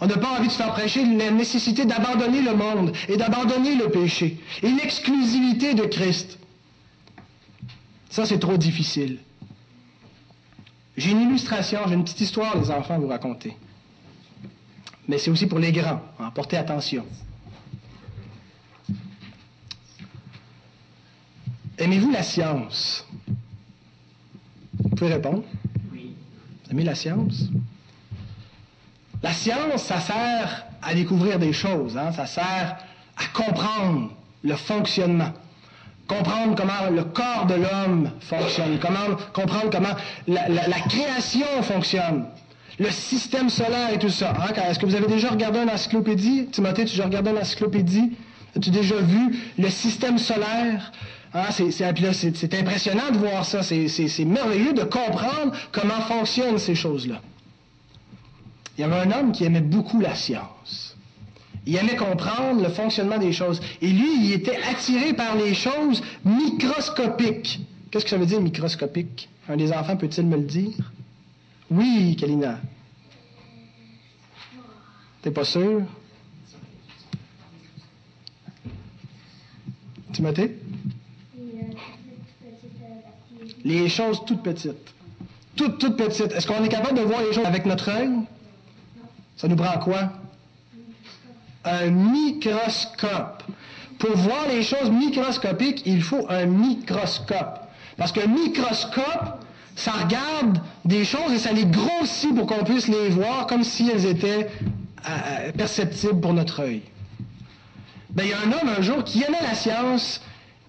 On 0.00 0.06
n'a 0.06 0.16
pas 0.16 0.38
envie 0.38 0.46
de 0.46 0.52
se 0.52 0.58
faire 0.58 0.72
prêcher 0.72 1.04
la 1.04 1.30
nécessité 1.30 1.84
d'abandonner 1.84 2.40
le 2.40 2.54
monde 2.54 2.92
et 3.08 3.16
d'abandonner 3.16 3.74
le 3.74 3.90
péché 3.90 4.38
et 4.62 4.70
l'exclusivité 4.70 5.74
de 5.74 5.82
Christ. 5.82 6.37
Ça, 8.10 8.24
c'est 8.26 8.38
trop 8.38 8.56
difficile. 8.56 9.18
J'ai 10.96 11.10
une 11.10 11.20
illustration, 11.20 11.80
j'ai 11.86 11.94
une 11.94 12.04
petite 12.04 12.20
histoire, 12.20 12.58
les 12.58 12.70
enfants, 12.70 12.94
à 12.94 12.98
vous 12.98 13.08
raconter. 13.08 13.56
Mais 15.06 15.18
c'est 15.18 15.30
aussi 15.30 15.46
pour 15.46 15.58
les 15.58 15.72
grands. 15.72 16.02
Hein, 16.18 16.30
portez 16.34 16.56
attention. 16.56 17.04
Aimez-vous 21.78 22.10
la 22.10 22.22
science? 22.22 23.06
Vous 24.78 24.88
pouvez 24.90 25.12
répondre? 25.14 25.44
Oui. 25.92 26.14
Vous 26.64 26.72
aimez 26.72 26.84
la 26.84 26.94
science? 26.94 27.44
La 29.22 29.32
science, 29.32 29.84
ça 29.84 30.00
sert 30.00 30.64
à 30.82 30.94
découvrir 30.94 31.38
des 31.38 31.52
choses, 31.52 31.96
hein? 31.96 32.12
ça 32.12 32.26
sert 32.26 32.78
à 33.16 33.26
comprendre 33.32 34.12
le 34.42 34.54
fonctionnement 34.56 35.32
comprendre 36.08 36.54
comment 36.56 36.90
le 36.90 37.04
corps 37.04 37.46
de 37.46 37.54
l'homme 37.54 38.10
fonctionne, 38.20 38.78
comprendre 38.80 39.70
comment 39.70 39.94
la, 40.26 40.80
création 40.88 41.62
fonctionne, 41.62 42.24
le 42.78 42.90
système 42.90 43.50
solaire 43.50 43.92
et 43.92 43.98
tout 43.98 44.08
ça. 44.08 44.32
Hein? 44.32 44.52
Est-ce 44.68 44.78
que 44.78 44.86
vous 44.86 44.94
avez 44.94 45.06
déjà 45.06 45.28
regardé 45.28 45.60
une 45.60 45.70
encyclopédie? 45.70 46.46
Timothée, 46.50 46.84
tu 46.84 46.92
as 46.92 46.96
déjà 46.96 47.04
regardé 47.04 47.30
une 47.30 47.38
encyclopédie? 47.38 48.12
As-tu 48.56 48.70
déjà 48.70 48.96
vu 48.96 49.36
le 49.58 49.68
système 49.68 50.18
solaire? 50.18 50.92
Hein? 51.34 51.46
C'est 51.50 52.54
impressionnant 52.54 53.10
de 53.12 53.18
voir 53.18 53.44
ça. 53.44 53.62
C'est 53.62 54.24
merveilleux 54.24 54.72
de 54.72 54.84
comprendre 54.84 55.52
comment 55.70 56.00
fonctionnent 56.08 56.58
ces 56.58 56.74
choses-là. 56.74 57.20
Il 58.76 58.82
y 58.82 58.84
avait 58.84 58.96
un 58.96 59.10
homme 59.10 59.32
qui 59.32 59.44
aimait 59.44 59.60
beaucoup 59.60 60.00
la 60.00 60.14
science. 60.14 60.96
Il 61.68 61.76
aimait 61.76 61.96
comprendre 61.96 62.62
le 62.62 62.70
fonctionnement 62.70 63.18
des 63.18 63.30
choses. 63.30 63.60
Et 63.82 63.88
lui, 63.88 64.24
il 64.24 64.32
était 64.32 64.56
attiré 64.56 65.12
par 65.12 65.36
les 65.36 65.52
choses 65.52 66.02
microscopiques. 66.24 67.60
Qu'est-ce 67.90 68.04
que 68.04 68.10
ça 68.10 68.16
veut 68.16 68.24
dire 68.24 68.40
microscopique? 68.40 69.28
Un 69.50 69.58
des 69.58 69.70
enfants 69.70 69.98
peut-il 69.98 70.26
me 70.26 70.38
le 70.38 70.44
dire? 70.44 70.90
Oui, 71.70 72.16
Kalina. 72.18 72.58
T'es 75.20 75.30
pas 75.30 75.44
sûr? 75.44 75.82
Timothée? 80.14 80.56
Les 83.62 83.90
choses 83.90 84.22
toutes 84.26 84.42
petites. 84.42 84.94
Toutes, 85.54 85.78
toutes 85.78 85.98
petites. 85.98 86.32
Est-ce 86.32 86.46
qu'on 86.46 86.64
est 86.64 86.70
capable 86.70 86.96
de 86.96 87.04
voir 87.04 87.20
les 87.20 87.34
choses 87.34 87.44
avec 87.44 87.66
notre 87.66 87.90
œil? 87.90 88.08
Ça 89.36 89.48
nous 89.48 89.56
prend 89.56 89.78
quoi? 89.80 90.12
Un 91.70 91.90
microscope. 91.90 93.42
Pour 93.98 94.16
voir 94.16 94.46
les 94.48 94.62
choses 94.62 94.90
microscopiques, 94.90 95.82
il 95.86 96.02
faut 96.02 96.26
un 96.28 96.46
microscope. 96.46 97.60
Parce 97.96 98.12
qu'un 98.12 98.28
microscope, 98.28 99.44
ça 99.74 99.92
regarde 99.92 100.60
des 100.84 101.04
choses 101.04 101.32
et 101.32 101.38
ça 101.38 101.52
les 101.52 101.66
grossit 101.66 102.34
pour 102.34 102.46
qu'on 102.46 102.64
puisse 102.64 102.88
les 102.88 103.08
voir 103.08 103.46
comme 103.46 103.64
si 103.64 103.90
elles 103.90 104.06
étaient 104.06 104.46
euh, 104.46 105.10
euh, 105.10 105.52
perceptibles 105.52 106.20
pour 106.20 106.32
notre 106.32 106.60
œil. 106.60 106.82
Ben, 108.10 108.24
il 108.24 108.30
y 108.30 108.32
a 108.32 108.38
un 108.38 108.52
homme 108.52 108.74
un 108.76 108.82
jour 108.82 109.04
qui 109.04 109.22
aimait 109.22 109.42
la 109.42 109.54
science 109.54 110.20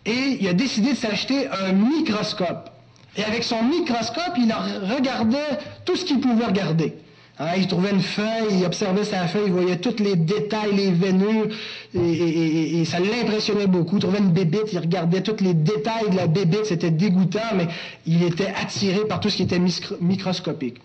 et 0.05 0.37
il 0.39 0.47
a 0.47 0.53
décidé 0.53 0.91
de 0.91 0.97
s'acheter 0.97 1.47
un 1.49 1.71
microscope. 1.71 2.69
Et 3.15 3.23
avec 3.23 3.43
son 3.43 3.63
microscope, 3.63 4.33
il 4.37 4.53
regardait 4.93 5.59
tout 5.85 5.95
ce 5.95 6.05
qu'il 6.05 6.19
pouvait 6.19 6.45
regarder. 6.45 6.95
Hein, 7.41 7.53
il 7.55 7.67
trouvait 7.67 7.91
une 7.91 8.01
feuille, 8.01 8.59
il 8.59 8.65
observait 8.65 9.05
sa 9.05 9.25
feuille, 9.27 9.45
il 9.47 9.53
voyait 9.53 9.77
tous 9.77 10.03
les 10.03 10.17
détails, 10.17 10.75
les 10.75 10.91
vénures, 10.91 11.47
et, 11.95 12.83
ça 12.83 12.99
l'impressionnait 12.99 13.67
beaucoup. 13.67 13.95
Il 13.95 14.01
trouvait 14.01 14.19
une 14.19 14.33
bébite, 14.33 14.73
il 14.73 14.79
regardait 14.79 15.23
tous 15.23 15.41
les 15.41 15.53
détails 15.53 16.09
de 16.09 16.17
la 16.17 16.27
bébite, 16.27 16.65
c'était 16.65 16.91
dégoûtant, 16.91 17.55
mais 17.55 17.67
il 18.05 18.23
était 18.23 18.53
attiré 18.61 19.05
par 19.07 19.21
tout 19.21 19.29
ce 19.29 19.37
qui 19.37 19.43
était 19.43 19.61
microscopique. 20.01 20.81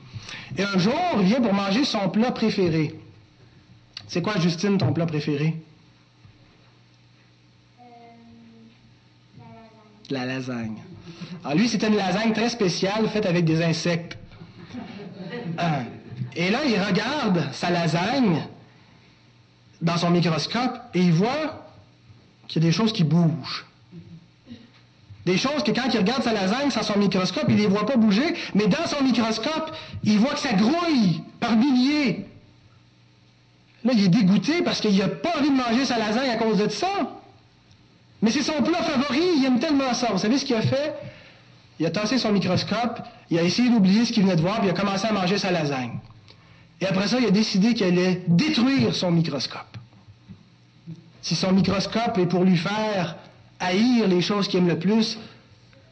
Et 0.56 0.62
un 0.62 0.78
jour, 0.78 0.94
il 1.18 1.26
vient 1.26 1.40
pour 1.40 1.52
manger 1.52 1.84
son 1.84 2.08
plat 2.08 2.30
préféré. 2.30 2.94
C'est 4.06 4.22
quoi, 4.22 4.38
Justine, 4.38 4.78
ton 4.78 4.92
plat 4.92 5.06
préféré? 5.06 5.56
la 10.10 10.26
lasagne. 10.26 10.76
Alors 11.42 11.56
lui, 11.56 11.66
c'était 11.66 11.88
une 11.88 11.96
lasagne 11.96 12.34
très 12.34 12.50
spéciale 12.50 13.08
faite 13.08 13.24
avec 13.24 13.46
des 13.46 13.62
insectes. 13.62 14.18
Hein? 15.58 15.84
Et 16.36 16.50
là, 16.50 16.64
il 16.64 16.80
regarde 16.80 17.48
sa 17.52 17.70
lasagne 17.70 18.42
dans 19.80 19.96
son 19.96 20.10
microscope 20.10 20.78
et 20.94 21.00
il 21.00 21.12
voit 21.12 21.68
qu'il 22.48 22.62
y 22.62 22.66
a 22.66 22.68
des 22.68 22.72
choses 22.72 22.92
qui 22.92 23.04
bougent. 23.04 23.66
Des 25.26 25.38
choses 25.38 25.62
que 25.64 25.70
quand 25.70 25.88
il 25.92 25.98
regarde 25.98 26.22
sa 26.22 26.32
lasagne 26.32 26.70
sans 26.70 26.82
son 26.82 26.98
microscope, 26.98 27.44
il 27.48 27.54
ne 27.54 27.60
les 27.60 27.66
voit 27.66 27.86
pas 27.86 27.96
bouger, 27.96 28.34
mais 28.54 28.66
dans 28.66 28.86
son 28.86 29.02
microscope, 29.02 29.74
il 30.02 30.18
voit 30.18 30.34
que 30.34 30.40
ça 30.40 30.52
grouille 30.52 31.22
par 31.40 31.56
milliers. 31.56 32.26
Là, 33.84 33.92
il 33.94 34.04
est 34.04 34.08
dégoûté 34.08 34.62
parce 34.62 34.80
qu'il 34.80 34.96
n'a 34.98 35.08
pas 35.08 35.38
envie 35.38 35.50
de 35.50 35.56
manger 35.56 35.84
sa 35.84 35.98
lasagne 35.98 36.30
à 36.30 36.36
cause 36.36 36.58
de 36.58 36.68
ça. 36.68 36.88
Mais 38.22 38.30
c'est 38.30 38.42
son 38.42 38.62
plat 38.62 38.82
favori, 38.82 39.22
il 39.36 39.44
aime 39.44 39.60
tellement 39.60 39.92
ça. 39.94 40.08
Vous 40.10 40.18
savez 40.18 40.38
ce 40.38 40.44
qu'il 40.44 40.56
a 40.56 40.62
fait? 40.62 40.94
Il 41.78 41.86
a 41.86 41.90
tassé 41.90 42.18
son 42.18 42.32
microscope, 42.32 43.00
il 43.30 43.38
a 43.38 43.42
essayé 43.42 43.68
d'oublier 43.68 44.04
ce 44.04 44.12
qu'il 44.12 44.22
venait 44.22 44.36
de 44.36 44.40
voir, 44.40 44.58
puis 44.58 44.68
il 44.68 44.70
a 44.70 44.74
commencé 44.74 45.06
à 45.06 45.12
manger 45.12 45.38
sa 45.38 45.50
lasagne. 45.50 45.98
Et 46.80 46.86
après 46.86 47.08
ça, 47.08 47.18
il 47.18 47.26
a 47.26 47.30
décidé 47.30 47.74
qu'il 47.74 47.86
allait 47.86 48.22
détruire 48.26 48.94
son 48.94 49.10
microscope. 49.10 49.76
Si 51.22 51.34
son 51.34 51.52
microscope 51.52 52.18
est 52.18 52.26
pour 52.26 52.44
lui 52.44 52.56
faire 52.56 53.16
haïr 53.60 54.06
les 54.08 54.20
choses 54.20 54.48
qu'il 54.48 54.60
aime 54.60 54.68
le 54.68 54.78
plus, 54.78 55.18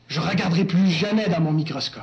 je 0.09 0.21
ne 0.21 0.27
regarderai 0.27 0.65
plus 0.65 0.91
jamais 0.91 1.29
dans 1.29 1.41
mon 1.41 1.53
microscope. 1.53 2.03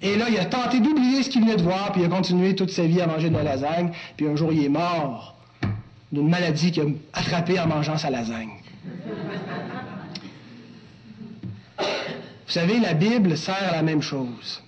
Et 0.00 0.16
là, 0.16 0.28
il 0.28 0.38
a 0.38 0.46
tenté 0.46 0.80
d'oublier 0.80 1.22
ce 1.22 1.30
qu'il 1.30 1.42
venait 1.42 1.56
de 1.56 1.62
voir, 1.62 1.92
puis 1.92 2.02
il 2.02 2.06
a 2.06 2.08
continué 2.08 2.56
toute 2.56 2.70
sa 2.70 2.84
vie 2.84 3.00
à 3.00 3.06
manger 3.06 3.28
de 3.28 3.36
la 3.36 3.42
lasagne, 3.42 3.92
puis 4.16 4.26
un 4.26 4.34
jour, 4.34 4.52
il 4.52 4.64
est 4.64 4.68
mort 4.68 5.36
d'une 6.10 6.28
maladie 6.28 6.72
qu'il 6.72 6.82
a 6.82 6.86
attrapée 7.12 7.60
en 7.60 7.66
mangeant 7.66 7.96
sa 7.96 8.10
lasagne. 8.10 8.50
Vous 11.78 12.58
savez, 12.58 12.80
la 12.80 12.94
Bible 12.94 13.36
sert 13.36 13.70
à 13.70 13.76
la 13.76 13.82
même 13.82 14.02
chose. 14.02 14.62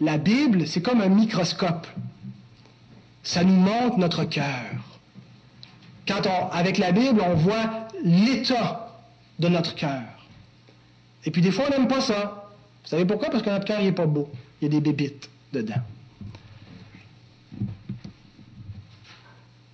La 0.00 0.18
Bible, 0.18 0.66
c'est 0.66 0.80
comme 0.80 1.00
un 1.02 1.08
microscope. 1.08 1.86
Ça 3.22 3.44
nous 3.44 3.54
montre 3.54 3.98
notre 3.98 4.24
cœur. 4.24 4.70
Quand 6.06 6.26
on, 6.26 6.48
avec 6.50 6.78
la 6.78 6.92
Bible, 6.92 7.20
on 7.24 7.34
voit 7.34 7.88
l'état 8.02 8.90
de 9.38 9.48
notre 9.48 9.74
cœur. 9.74 10.02
Et 11.24 11.30
puis 11.30 11.42
des 11.42 11.50
fois, 11.50 11.66
on 11.68 11.70
n'aime 11.70 11.88
pas 11.88 12.00
ça. 12.00 12.50
Vous 12.82 12.88
savez 12.88 13.04
pourquoi? 13.04 13.30
Parce 13.30 13.42
que 13.42 13.50
notre 13.50 13.66
cœur 13.66 13.82
n'est 13.82 13.92
pas 13.92 14.06
beau. 14.06 14.30
Il 14.60 14.64
y 14.64 14.66
a 14.68 14.70
des 14.70 14.80
bébites 14.80 15.28
dedans. 15.52 15.82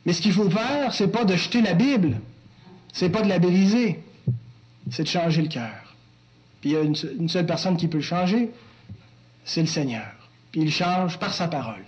Mais 0.05 0.13
ce 0.13 0.21
qu'il 0.21 0.33
faut 0.33 0.51
faire, 0.51 0.93
c'est 0.93 1.09
pas 1.09 1.25
de 1.25 1.35
jeter 1.35 1.63
la 1.63 1.75
Bible. 1.75 2.21
C'est 2.93 3.11
pas 3.11 3.23
de 3.23 3.29
la 3.29 3.39
briser. 3.39 4.03
C'est 4.91 5.03
de 5.03 5.09
changer 5.09 5.43
le 5.43 5.49
cœur. 5.49 5.95
Puis 6.61 6.71
il 6.71 6.73
y 6.73 6.77
a 6.77 6.83
une, 6.83 6.97
une 7.19 7.29
seule 7.29 7.47
personne 7.47 7.77
qui 7.77 7.89
peut 7.89 7.99
le 7.99 8.03
changer, 8.03 8.51
c'est 9.45 9.61
le 9.61 9.67
Seigneur. 9.67 10.13
Puis 10.53 10.63
il 10.63 10.73
change 10.73 11.19
par 11.19 11.35
sa 11.35 11.49
parole. 11.49 11.85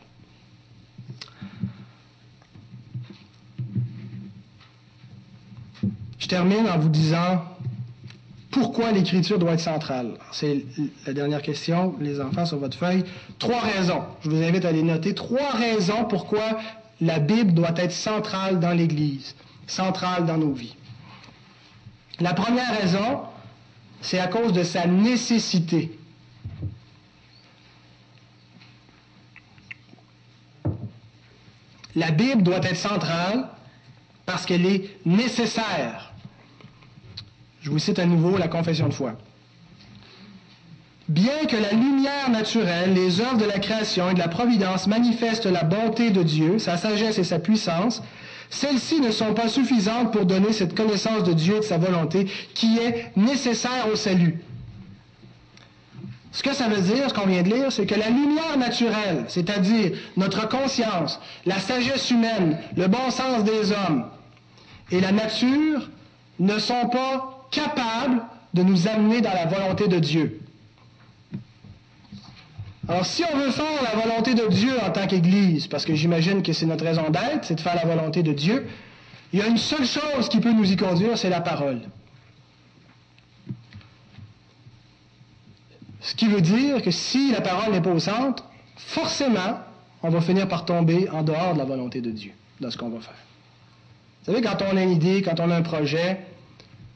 Je 6.28 6.34
termine 6.36 6.68
en 6.68 6.76
vous 6.76 6.90
disant 6.90 7.42
pourquoi 8.50 8.92
l'écriture 8.92 9.38
doit 9.38 9.52
être 9.52 9.60
centrale? 9.60 10.18
C'est 10.30 10.62
la 11.06 11.14
dernière 11.14 11.40
question, 11.40 11.94
les 12.00 12.20
enfants, 12.20 12.44
sur 12.44 12.58
votre 12.58 12.76
feuille. 12.76 13.02
Trois 13.38 13.60
raisons. 13.60 14.02
Je 14.20 14.28
vous 14.28 14.42
invite 14.42 14.66
à 14.66 14.72
les 14.72 14.82
noter. 14.82 15.14
Trois 15.14 15.52
raisons 15.52 16.04
pourquoi 16.04 16.58
la 17.00 17.18
Bible 17.18 17.54
doit 17.54 17.72
être 17.76 17.92
centrale 17.92 18.60
dans 18.60 18.72
l'Église, 18.72 19.36
centrale 19.66 20.26
dans 20.26 20.36
nos 20.36 20.52
vies. 20.52 20.76
La 22.20 22.34
première 22.34 22.78
raison, 22.78 23.20
c'est 24.02 24.18
à 24.18 24.26
cause 24.26 24.52
de 24.52 24.64
sa 24.64 24.86
nécessité. 24.86 25.98
La 31.96 32.10
Bible 32.10 32.42
doit 32.42 32.58
être 32.58 32.76
centrale 32.76 33.48
parce 34.26 34.44
qu'elle 34.44 34.66
est 34.66 34.90
nécessaire. 35.06 36.12
Je 37.60 37.70
vous 37.70 37.78
cite 37.78 37.98
à 37.98 38.06
nouveau 38.06 38.36
la 38.36 38.48
confession 38.48 38.88
de 38.88 38.94
foi. 38.94 39.14
Bien 41.08 41.46
que 41.48 41.56
la 41.56 41.72
lumière 41.72 42.30
naturelle, 42.30 42.92
les 42.92 43.20
œuvres 43.20 43.38
de 43.38 43.46
la 43.46 43.58
création 43.58 44.10
et 44.10 44.14
de 44.14 44.18
la 44.18 44.28
providence 44.28 44.86
manifestent 44.86 45.46
la 45.46 45.64
bonté 45.64 46.10
de 46.10 46.22
Dieu, 46.22 46.58
sa 46.58 46.76
sagesse 46.76 47.18
et 47.18 47.24
sa 47.24 47.38
puissance, 47.38 48.02
celles-ci 48.50 49.00
ne 49.00 49.10
sont 49.10 49.34
pas 49.34 49.48
suffisantes 49.48 50.12
pour 50.12 50.26
donner 50.26 50.52
cette 50.52 50.76
connaissance 50.76 51.24
de 51.24 51.32
Dieu 51.32 51.56
et 51.56 51.60
de 51.60 51.64
sa 51.64 51.78
volonté 51.78 52.26
qui 52.54 52.78
est 52.78 53.10
nécessaire 53.16 53.88
au 53.92 53.96
salut. 53.96 54.38
Ce 56.30 56.42
que 56.42 56.52
ça 56.54 56.68
veut 56.68 56.82
dire, 56.82 57.08
ce 57.08 57.14
qu'on 57.14 57.26
vient 57.26 57.42
de 57.42 57.48
lire, 57.48 57.72
c'est 57.72 57.86
que 57.86 57.94
la 57.94 58.10
lumière 58.10 58.58
naturelle, 58.58 59.24
c'est-à-dire 59.28 59.92
notre 60.16 60.46
conscience, 60.46 61.18
la 61.46 61.58
sagesse 61.58 62.10
humaine, 62.10 62.58
le 62.76 62.86
bon 62.86 63.10
sens 63.10 63.44
des 63.44 63.72
hommes 63.72 64.04
et 64.90 65.00
la 65.00 65.12
nature 65.12 65.88
ne 66.38 66.58
sont 66.58 66.88
pas 66.88 67.37
capable 67.50 68.22
de 68.54 68.62
nous 68.62 68.88
amener 68.88 69.20
dans 69.20 69.32
la 69.32 69.46
volonté 69.46 69.88
de 69.88 69.98
Dieu. 69.98 70.40
Alors, 72.88 73.04
si 73.04 73.22
on 73.22 73.36
veut 73.36 73.50
faire 73.50 73.82
la 73.82 74.00
volonté 74.00 74.34
de 74.34 74.46
Dieu 74.48 74.72
en 74.82 74.90
tant 74.90 75.06
qu'Église, 75.06 75.66
parce 75.66 75.84
que 75.84 75.94
j'imagine 75.94 76.42
que 76.42 76.54
c'est 76.54 76.64
notre 76.64 76.84
raison 76.84 77.10
d'être, 77.10 77.44
c'est 77.44 77.56
de 77.56 77.60
faire 77.60 77.74
la 77.74 77.84
volonté 77.84 78.22
de 78.22 78.32
Dieu, 78.32 78.66
il 79.32 79.40
y 79.40 79.42
a 79.42 79.46
une 79.46 79.58
seule 79.58 79.84
chose 79.84 80.28
qui 80.30 80.40
peut 80.40 80.52
nous 80.52 80.70
y 80.72 80.76
conduire, 80.76 81.18
c'est 81.18 81.28
la 81.28 81.42
parole. 81.42 81.82
Ce 86.00 86.14
qui 86.14 86.28
veut 86.28 86.40
dire 86.40 86.80
que 86.80 86.90
si 86.90 87.30
la 87.30 87.42
parole 87.42 87.72
n'est 87.72 87.82
pas 87.82 87.90
au 87.90 87.98
centre, 87.98 88.44
forcément, 88.76 89.58
on 90.02 90.08
va 90.08 90.22
finir 90.22 90.48
par 90.48 90.64
tomber 90.64 91.10
en 91.10 91.22
dehors 91.22 91.52
de 91.52 91.58
la 91.58 91.66
volonté 91.66 92.00
de 92.00 92.10
Dieu 92.10 92.32
dans 92.60 92.70
ce 92.70 92.78
qu'on 92.78 92.88
va 92.88 93.00
faire. 93.00 93.12
Vous 94.24 94.32
savez, 94.32 94.40
quand 94.40 94.62
on 94.72 94.76
a 94.78 94.82
une 94.82 94.92
idée, 94.92 95.20
quand 95.20 95.40
on 95.40 95.50
a 95.50 95.56
un 95.56 95.62
projet, 95.62 96.20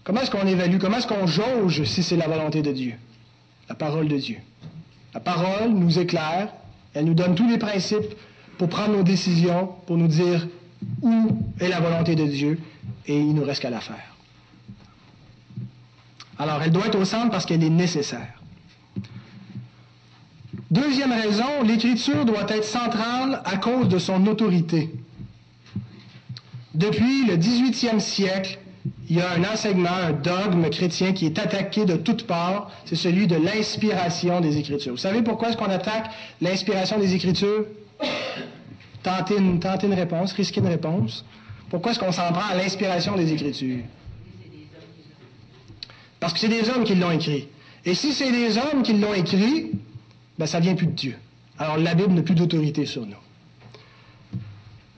Comment 0.04 0.20
est-ce 0.20 0.30
qu'on 0.30 0.46
évalue, 0.46 0.78
comment 0.78 0.96
est-ce 0.96 1.06
qu'on 1.06 1.26
jauge 1.26 1.84
si 1.84 2.02
c'est 2.02 2.16
la 2.16 2.26
volonté 2.26 2.62
de 2.62 2.72
Dieu? 2.72 2.94
La 3.68 3.74
parole 3.74 4.08
de 4.08 4.16
Dieu. 4.16 4.38
La 5.14 5.20
parole 5.20 5.70
nous 5.70 5.98
éclaire, 5.98 6.48
elle 6.94 7.04
nous 7.04 7.14
donne 7.14 7.34
tous 7.34 7.48
les 7.48 7.58
principes 7.58 8.14
pour 8.58 8.68
prendre 8.68 8.96
nos 8.96 9.02
décisions, 9.02 9.70
pour 9.86 9.96
nous 9.96 10.08
dire 10.08 10.46
où 11.00 11.38
est 11.60 11.68
la 11.68 11.80
volonté 11.80 12.16
de 12.16 12.26
Dieu, 12.26 12.58
et 13.06 13.18
il 13.18 13.34
nous 13.34 13.44
reste 13.44 13.62
qu'à 13.62 13.70
la 13.70 13.80
faire. 13.80 14.16
Alors, 16.38 16.60
elle 16.62 16.72
doit 16.72 16.86
être 16.86 16.98
au 16.98 17.04
centre 17.04 17.30
parce 17.30 17.46
qu'elle 17.46 17.62
est 17.62 17.70
nécessaire. 17.70 18.40
Deuxième 20.70 21.12
raison, 21.12 21.62
l'Écriture 21.64 22.24
doit 22.24 22.46
être 22.48 22.64
centrale 22.64 23.42
à 23.44 23.58
cause 23.58 23.88
de 23.88 23.98
son 23.98 24.26
autorité. 24.26 24.90
Depuis 26.74 27.26
le 27.26 27.36
18e 27.36 28.00
siècle, 28.00 28.58
il 29.12 29.18
y 29.18 29.20
a 29.20 29.30
un 29.32 29.44
enseignement, 29.44 29.90
un 29.90 30.12
dogme 30.12 30.70
chrétien 30.70 31.12
qui 31.12 31.26
est 31.26 31.38
attaqué 31.38 31.84
de 31.84 31.96
toutes 31.96 32.26
parts, 32.26 32.70
c'est 32.86 32.96
celui 32.96 33.26
de 33.26 33.36
l'inspiration 33.36 34.40
des 34.40 34.56
Écritures. 34.56 34.92
Vous 34.92 34.96
savez 34.96 35.20
pourquoi 35.20 35.50
est-ce 35.50 35.58
qu'on 35.58 35.66
attaque 35.66 36.10
l'inspiration 36.40 36.98
des 36.98 37.14
Écritures? 37.14 37.66
Tenter 39.02 39.36
une, 39.36 39.92
réponse, 39.92 40.32
risquer 40.32 40.60
une 40.60 40.68
réponse. 40.68 41.26
Pourquoi 41.68 41.92
est-ce 41.92 42.00
qu'on 42.00 42.10
s'en 42.10 42.32
prend 42.32 42.52
à 42.52 42.54
l'inspiration 42.54 43.14
des 43.14 43.30
Écritures? 43.30 43.84
Parce 46.18 46.32
que 46.32 46.38
c'est 46.38 46.48
des 46.48 46.70
hommes 46.70 46.84
qui 46.84 46.94
l'ont 46.94 47.10
écrit. 47.10 47.48
Et 47.84 47.92
si 47.92 48.14
c'est 48.14 48.32
des 48.32 48.56
hommes 48.56 48.82
qui 48.82 48.94
l'ont 48.94 49.12
écrit, 49.12 49.72
ben 50.38 50.46
ça 50.46 50.58
vient 50.58 50.74
plus 50.74 50.86
de 50.86 50.92
Dieu. 50.92 51.18
Alors 51.58 51.76
la 51.76 51.94
Bible 51.94 52.14
n'a 52.14 52.22
plus 52.22 52.34
d'autorité 52.34 52.86
sur 52.86 53.04
nous. 53.04 53.20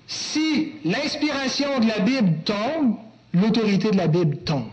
Si 0.07 0.75
l'inspiration 0.85 1.81
de 1.81 1.89
la 1.89 1.99
Bible 1.99 2.45
tombe, 2.45 2.95
l'autorité 3.35 3.91
de 3.91 3.97
la 3.97 4.07
Bible 4.07 4.39
tombe. 4.39 4.69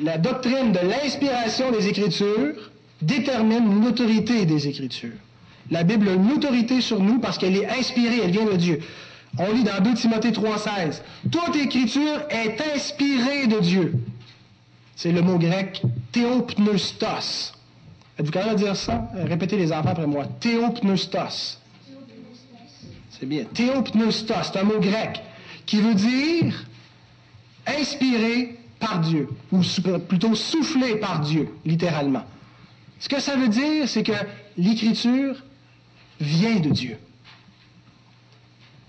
La 0.00 0.16
doctrine 0.16 0.72
de 0.72 0.78
l'inspiration 0.78 1.72
des 1.72 1.88
Écritures 1.88 2.70
détermine 3.02 3.84
l'autorité 3.84 4.46
des 4.46 4.68
Écritures. 4.68 5.16
La 5.70 5.82
Bible 5.82 6.08
a 6.08 6.12
une 6.12 6.32
autorité 6.32 6.80
sur 6.80 7.02
nous 7.02 7.18
parce 7.18 7.36
qu'elle 7.36 7.56
est 7.56 7.68
inspirée, 7.68 8.20
elle 8.24 8.30
vient 8.30 8.46
de 8.46 8.56
Dieu. 8.56 8.80
On 9.38 9.52
lit 9.52 9.64
dans 9.64 9.82
2 9.82 9.94
Timothée 9.94 10.30
3,16. 10.30 11.02
Toute 11.30 11.56
écriture 11.56 12.22
est 12.30 12.56
inspirée 12.74 13.46
de 13.46 13.60
Dieu. 13.60 13.92
C'est 14.96 15.12
le 15.12 15.20
mot 15.20 15.36
grec 15.36 15.82
théopneustos. 16.12 17.52
Êtes-vous 18.18 18.32
capable 18.32 18.58
de 18.58 18.64
dire 18.64 18.76
ça? 18.76 19.08
Répétez 19.14 19.56
les 19.56 19.72
enfants 19.72 19.90
après 19.90 20.06
moi. 20.06 20.24
Théopneustos. 20.40 21.58
C'est 23.10 23.26
bien. 23.26 23.44
Théopneustos, 23.52 24.34
c'est 24.44 24.58
un 24.58 24.64
mot 24.64 24.80
grec 24.80 25.20
qui 25.68 25.82
veut 25.82 25.94
dire 25.94 26.64
inspiré 27.66 28.56
par 28.80 29.00
Dieu, 29.00 29.28
ou 29.52 29.60
plutôt 30.08 30.34
soufflé 30.34 30.96
par 30.96 31.20
Dieu, 31.20 31.50
littéralement. 31.66 32.24
Ce 32.98 33.08
que 33.08 33.20
ça 33.20 33.36
veut 33.36 33.48
dire, 33.48 33.86
c'est 33.86 34.02
que 34.02 34.12
l'écriture 34.56 35.36
vient 36.20 36.56
de 36.56 36.70
Dieu. 36.70 36.96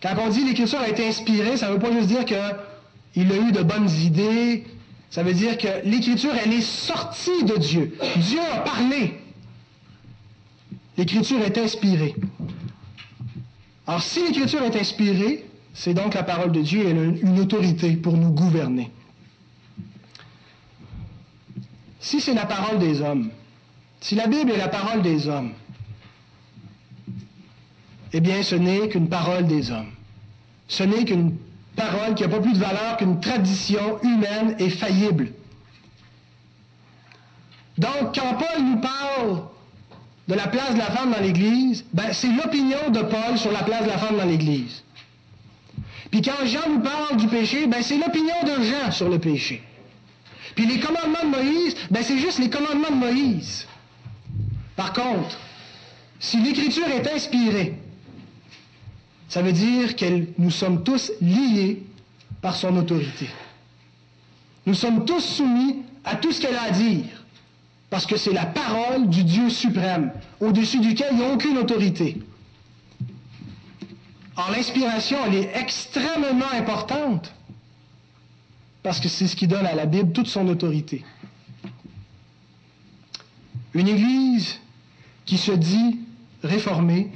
Quand 0.01 0.15
on 0.19 0.29
dit 0.29 0.45
l'écriture 0.45 0.79
a 0.79 0.87
été 0.87 1.05
inspirée, 1.05 1.57
ça 1.57 1.67
ne 1.67 1.73
veut 1.73 1.79
pas 1.79 1.91
juste 1.91 2.07
dire 2.07 2.23
qu'il 2.23 3.31
a 3.31 3.35
eu 3.35 3.51
de 3.51 3.61
bonnes 3.61 3.89
idées, 3.89 4.63
ça 5.09 5.21
veut 5.21 5.33
dire 5.33 5.57
que 5.57 5.83
l'écriture, 5.83 6.31
elle 6.41 6.53
est 6.53 6.61
sortie 6.61 7.43
de 7.43 7.57
Dieu. 7.57 7.97
Dieu 8.15 8.39
a 8.53 8.59
parlé. 8.59 9.19
L'écriture 10.97 11.41
est 11.41 11.57
inspirée. 11.57 12.15
Alors, 13.85 14.01
si 14.01 14.23
l'écriture 14.23 14.63
est 14.63 14.77
inspirée, 14.77 15.48
c'est 15.79 15.93
donc 15.93 16.13
la 16.13 16.23
parole 16.23 16.51
de 16.51 16.59
Dieu, 16.59 16.85
a 16.85 16.89
une 16.89 17.39
autorité 17.39 17.93
pour 17.93 18.17
nous 18.17 18.31
gouverner. 18.31 18.91
Si 22.01 22.19
c'est 22.19 22.33
la 22.33 22.45
parole 22.45 22.79
des 22.79 22.99
hommes, 22.99 23.31
si 24.01 24.15
la 24.15 24.27
Bible 24.27 24.51
est 24.51 24.57
la 24.57 24.67
parole 24.67 25.01
des 25.01 25.29
hommes, 25.29 25.53
eh 28.11 28.19
bien, 28.19 28.43
ce 28.43 28.55
n'est 28.55 28.89
qu'une 28.89 29.07
parole 29.07 29.47
des 29.47 29.71
hommes. 29.71 29.91
Ce 30.67 30.83
n'est 30.83 31.05
qu'une 31.05 31.37
parole 31.77 32.13
qui 32.13 32.23
n'a 32.23 32.29
pas 32.29 32.41
plus 32.41 32.53
de 32.53 32.59
valeur 32.59 32.97
qu'une 32.97 33.21
tradition 33.21 34.01
humaine 34.03 34.57
et 34.59 34.69
faillible. 34.69 35.31
Donc, 37.77 38.15
quand 38.15 38.33
Paul 38.33 38.63
nous 38.65 38.81
parle 38.81 39.43
de 40.27 40.33
la 40.33 40.47
place 40.47 40.73
de 40.73 40.79
la 40.79 40.91
femme 40.91 41.11
dans 41.11 41.21
l'Église, 41.21 41.85
ben, 41.93 42.11
c'est 42.11 42.33
l'opinion 42.33 42.89
de 42.89 42.99
Paul 42.99 43.37
sur 43.37 43.53
la 43.53 43.63
place 43.63 43.83
de 43.83 43.87
la 43.87 43.97
femme 43.97 44.17
dans 44.17 44.25
l'Église. 44.25 44.83
Puis 46.11 46.21
quand 46.21 46.45
Jean 46.45 46.69
nous 46.69 46.79
parle 46.79 47.17
du 47.17 47.27
péché, 47.27 47.67
ben, 47.67 47.81
c'est 47.83 47.97
l'opinion 47.97 48.43
de 48.43 48.63
Jean 48.63 48.91
sur 48.91 49.09
le 49.09 49.19
péché. 49.19 49.61
Puis 50.55 50.65
les 50.65 50.79
commandements 50.79 51.23
de 51.23 51.37
Moïse, 51.37 51.75
ben, 51.91 52.03
c'est 52.03 52.17
juste 52.17 52.39
les 52.39 52.49
commandements 52.49 52.89
de 52.89 52.95
Moïse. 52.95 53.67
Par 54.75 54.93
contre, 54.93 55.37
si 56.19 56.41
l'Écriture 56.41 56.87
est 56.87 57.07
inspirée, 57.13 57.75
ça 59.27 59.41
veut 59.41 59.51
dire 59.51 59.95
que 59.95 60.25
nous 60.37 60.51
sommes 60.51 60.83
tous 60.83 61.11
liés 61.21 61.83
par 62.41 62.55
son 62.55 62.75
autorité. 62.77 63.29
Nous 64.65 64.73
sommes 64.73 65.05
tous 65.05 65.21
soumis 65.21 65.83
à 66.03 66.15
tout 66.15 66.31
ce 66.31 66.41
qu'elle 66.41 66.55
a 66.55 66.63
à 66.63 66.71
dire, 66.71 67.05
parce 67.89 68.05
que 68.05 68.17
c'est 68.17 68.33
la 68.33 68.45
parole 68.45 69.09
du 69.09 69.23
Dieu 69.23 69.49
suprême, 69.49 70.11
au-dessus 70.39 70.79
duquel 70.79 71.09
il 71.11 71.17
n'y 71.17 71.25
a 71.25 71.33
aucune 71.33 71.57
autorité. 71.57 72.17
Or, 74.37 74.51
l'inspiration, 74.51 75.17
elle 75.25 75.35
est 75.35 75.51
extrêmement 75.55 76.51
importante, 76.53 77.33
parce 78.83 78.99
que 78.99 79.09
c'est 79.09 79.27
ce 79.27 79.35
qui 79.35 79.47
donne 79.47 79.65
à 79.65 79.75
la 79.75 79.85
Bible 79.85 80.11
toute 80.11 80.27
son 80.27 80.47
autorité. 80.47 81.03
Une 83.73 83.87
Église 83.87 84.59
qui 85.25 85.37
se 85.37 85.51
dit 85.51 85.99
réformée 86.43 87.11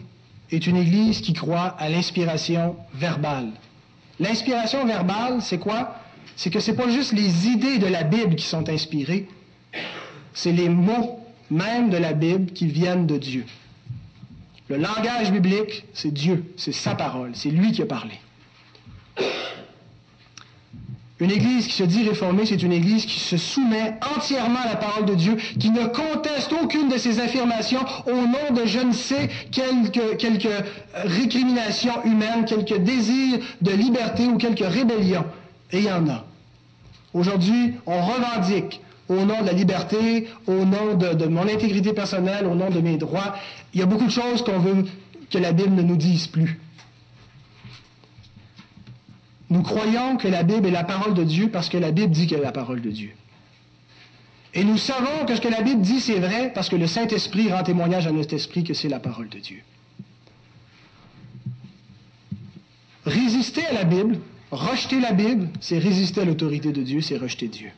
est 0.52 0.68
une 0.68 0.78
Église 0.78 1.22
qui 1.22 1.34
croit 1.34 1.76
à 1.80 1.90
l'inspiration 1.90 2.76
verbale. 2.94 3.52
L'inspiration 4.20 4.86
verbale, 4.86 5.42
c'est 5.42 5.58
quoi? 5.58 5.96
C'est 6.36 6.50
que 6.50 6.60
ce 6.60 6.72
n'est 6.72 6.78
pas 6.78 6.90
juste 6.90 7.14
les 7.14 7.48
idées 7.48 7.80
de 7.80 7.88
la 7.88 8.04
Bible 8.04 8.36
qui 8.36 8.46
sont 8.46 8.70
inspirées, 8.70 9.28
c'est 10.34 10.52
les 10.52 10.70
mots 10.70 11.20
même 11.50 11.90
de 11.90 11.98
la 11.98 12.14
Bible 12.14 12.52
qui 12.52 12.68
viennent 12.68 13.08
de 13.08 13.18
Dieu. 13.18 13.46
Le 14.70 14.78
langage 14.78 15.32
biblique, 15.32 15.86
c'est 15.94 16.14
Dieu, 16.14 16.44
c'est 16.58 16.72
sa 16.72 16.96
parole, 16.96 17.32
c'est 17.34 17.50
lui 17.50 17.72
qui 17.72 17.82
a 17.82 17.86
parlé. 17.86 18.14
Une 21.20 21.32
Église 21.32 21.68
qui 21.68 21.74
se 21.74 21.84
dit 21.84 22.08
réformée, 22.08 22.46
c'est 22.46 22.62
une 22.64 22.74
Église 22.74 23.06
qui 23.06 23.20
se 23.20 23.38
soumet 23.38 23.96
entièrement 24.16 24.60
à 24.60 24.68
la 24.68 24.76
parole 24.76 25.06
de 25.06 25.16
Dieu, 25.16 25.38
qui 25.60 25.70
ne 25.70 25.86
conteste 25.86 26.52
aucune 26.62 26.90
de 26.90 26.98
ses 26.98 27.20
affirmations 27.20 27.86
au 28.08 28.28
nom 28.28 28.54
de 28.54 28.66
je 28.66 28.80
ne 28.80 28.92
sais 28.92 29.30
quelques, 29.52 30.18
quelques 30.18 30.66
récriminations 30.96 32.04
humaines, 32.04 32.46
quelques 32.46 32.78
désirs 32.78 33.40
de 33.62 33.72
liberté 33.72 34.26
ou 34.26 34.38
quelques 34.38 34.66
rébellions. 34.68 35.26
Et 35.72 35.80
il 35.80 35.86
y 35.86 35.92
en 35.92 36.10
a. 36.10 36.26
Aujourd'hui, 37.14 37.76
on 37.86 38.02
revendique 38.02 38.82
au 39.08 39.16
nom 39.26 39.42
de 39.42 39.48
la 39.48 39.54
liberté, 39.54 40.28
au 40.48 40.66
nom 40.66 40.96
de, 40.96 41.26
mon 41.26 41.44
intégrité 41.44 41.94
personnelle, 41.94 42.46
au 42.46 42.56
nom 42.56 42.70
de 42.70 42.80
mes 42.80 42.98
droits. 42.98 43.36
Il 43.74 43.80
y 43.80 43.84
a 43.84 43.86
beaucoup 43.86 44.06
de 44.06 44.12
choses 44.12 44.44
qu'on 44.44 44.60
veut 44.60 44.86
que 45.30 45.38
la 45.38 45.52
Bible 45.52 45.74
ne 45.74 45.82
nous 45.82 45.98
dise 45.98 46.28
plus. 46.28 46.60
Nous 49.50 49.62
croyons 49.62 50.18
que 50.18 50.28
la 50.28 50.44
Bible 50.44 50.68
est 50.68 50.72
la 50.72 50.84
parole 50.84 51.14
de 51.14 51.24
Dieu 51.24 51.50
parce 51.50 51.70
que 51.70 51.78
la 51.78 51.92
Bible 51.92 52.12
dit 52.12 52.28
qu'elle 52.28 52.40
est 52.40 52.44
la 52.44 52.52
parole 52.52 52.82
de 52.82 52.90
Dieu. 52.90 53.12
Et 54.54 54.64
nous 54.64 54.78
savons 54.78 55.26
que 55.26 55.36
ce 55.36 55.42
que 55.42 55.48
la 55.48 55.62
Bible 55.62 55.82
dit, 55.82 56.00
c'est 56.00 56.20
vrai 56.20 56.52
parce 56.54 56.70
que 56.70 56.76
le 56.76 56.86
Saint-Esprit 56.86 57.52
rend 57.52 57.64
témoignage 57.64 58.06
à 58.06 58.12
notre 58.12 58.36
esprit 58.36 58.64
que 58.64 58.76
c'est 58.76 58.90
la 58.90 59.00
parole 59.00 59.30
de 59.30 59.40
Dieu. 59.40 59.62
Résister 63.06 63.66
à 63.66 63.74
la 63.74 63.84
Bible, 63.84 64.20
rejeter 64.52 65.00
la 65.00 65.12
Bible, 65.12 65.50
c'est 65.60 65.80
résister 65.80 66.22
à 66.22 66.26
l'autorité 66.26 66.72
de 66.72 66.84
Dieu, 66.84 67.02
c'est 67.02 67.18
rejeter 67.18 67.48
Dieu. 67.48 67.72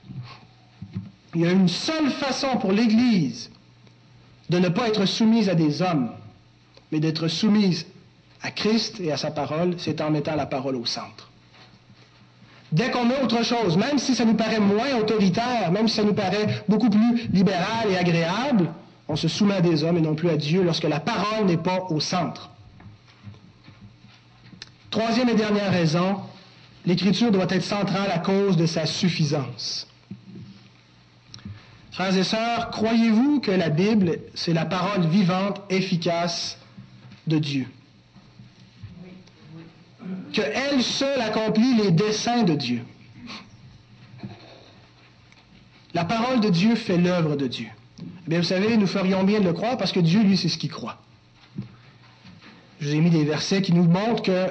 Il 1.34 1.42
y 1.42 1.46
a 1.46 1.52
une 1.52 1.70
seule 1.70 2.10
façon 2.12 2.58
pour 2.58 2.74
l'Église 2.74 3.50
de 4.50 4.60
ne 4.60 4.70
pas 4.70 4.88
être 4.88 5.06
soumise 5.06 5.50
à 5.50 5.56
des 5.56 5.82
hommes, 5.82 6.10
mais 6.92 7.00
d'être 7.00 7.28
soumise 7.28 7.86
à 8.42 8.52
Christ 8.52 9.00
et 9.00 9.12
à 9.12 9.18
sa 9.18 9.32
parole, 9.32 9.76
c'est 9.78 10.02
en 10.02 10.12
mettant 10.12 10.36
la 10.36 10.46
parole 10.46 10.76
au 10.76 10.86
centre. 10.86 11.30
Dès 12.72 12.92
qu'on 12.92 13.06
met 13.06 13.22
autre 13.22 13.44
chose, 13.44 13.78
même 13.78 13.98
si 13.98 14.16
ça 14.16 14.26
nous 14.26 14.34
paraît 14.34 14.60
moins 14.60 14.96
autoritaire, 15.00 15.72
même 15.72 15.88
si 15.88 15.96
ça 15.96 16.04
nous 16.04 16.14
paraît 16.14 16.64
beaucoup 16.68 16.90
plus 16.90 17.28
libéral 17.32 17.90
et 17.90 17.98
agréable, 17.98 18.70
on 19.08 19.16
se 19.16 19.28
soumet 19.28 19.56
à 19.56 19.62
des 19.62 19.84
hommes 19.84 19.98
et 19.98 20.02
non 20.02 20.16
plus 20.16 20.30
à 20.30 20.38
Dieu 20.38 20.64
lorsque 20.64 20.84
la 20.84 21.00
parole 21.00 21.46
n'est 21.46 21.58
pas 21.58 21.86
au 21.90 22.00
centre. 22.00 22.50
Troisième 24.90 25.30
et 25.30 25.36
dernière 25.36 25.72
raison, 25.72 26.18
l'Écriture 26.86 27.32
doit 27.32 27.48
être 27.50 27.64
centrale 27.64 28.12
à 28.12 28.20
cause 28.20 28.58
de 28.58 28.66
sa 28.66 28.86
suffisance. 28.86 29.88
Frères 31.96 32.18
et 32.18 32.26
sœurs, 32.26 32.72
croyez-vous 32.72 33.40
que 33.40 33.52
la 33.52 33.70
Bible, 33.70 34.20
c'est 34.34 34.52
la 34.52 34.66
parole 34.66 35.08
vivante, 35.08 35.62
efficace 35.70 36.58
de 37.26 37.40
Dieu? 37.40 37.68
qu'elle 40.34 40.84
seule 40.84 41.22
accomplit 41.22 41.74
les 41.76 41.92
desseins 41.92 42.44
de 42.44 42.54
Dieu? 42.54 42.82
La 45.94 46.04
parole 46.04 46.42
de 46.42 46.50
Dieu 46.50 46.76
fait 46.76 46.98
l'œuvre 46.98 47.38
de 47.38 47.48
Dieu. 47.48 47.70
Eh 48.02 48.30
bien, 48.30 48.40
vous 48.40 48.46
savez, 48.46 48.76
nous 48.76 48.88
ferions 48.88 49.24
bien 49.24 49.40
de 49.40 49.46
le 49.46 49.54
croire 49.54 49.78
parce 49.78 49.94
que 49.94 50.02
Dieu, 50.02 50.22
lui, 50.22 50.36
c'est 50.36 50.50
ce 50.50 50.58
qu'il 50.58 50.72
croit. 50.72 51.02
Je 52.82 52.90
vous 52.90 52.96
ai 52.96 53.00
mis 53.00 53.10
des 53.10 53.24
versets 53.24 53.62
qui 53.62 53.72
nous 53.72 53.86
montrent 53.86 54.22
que 54.22 54.48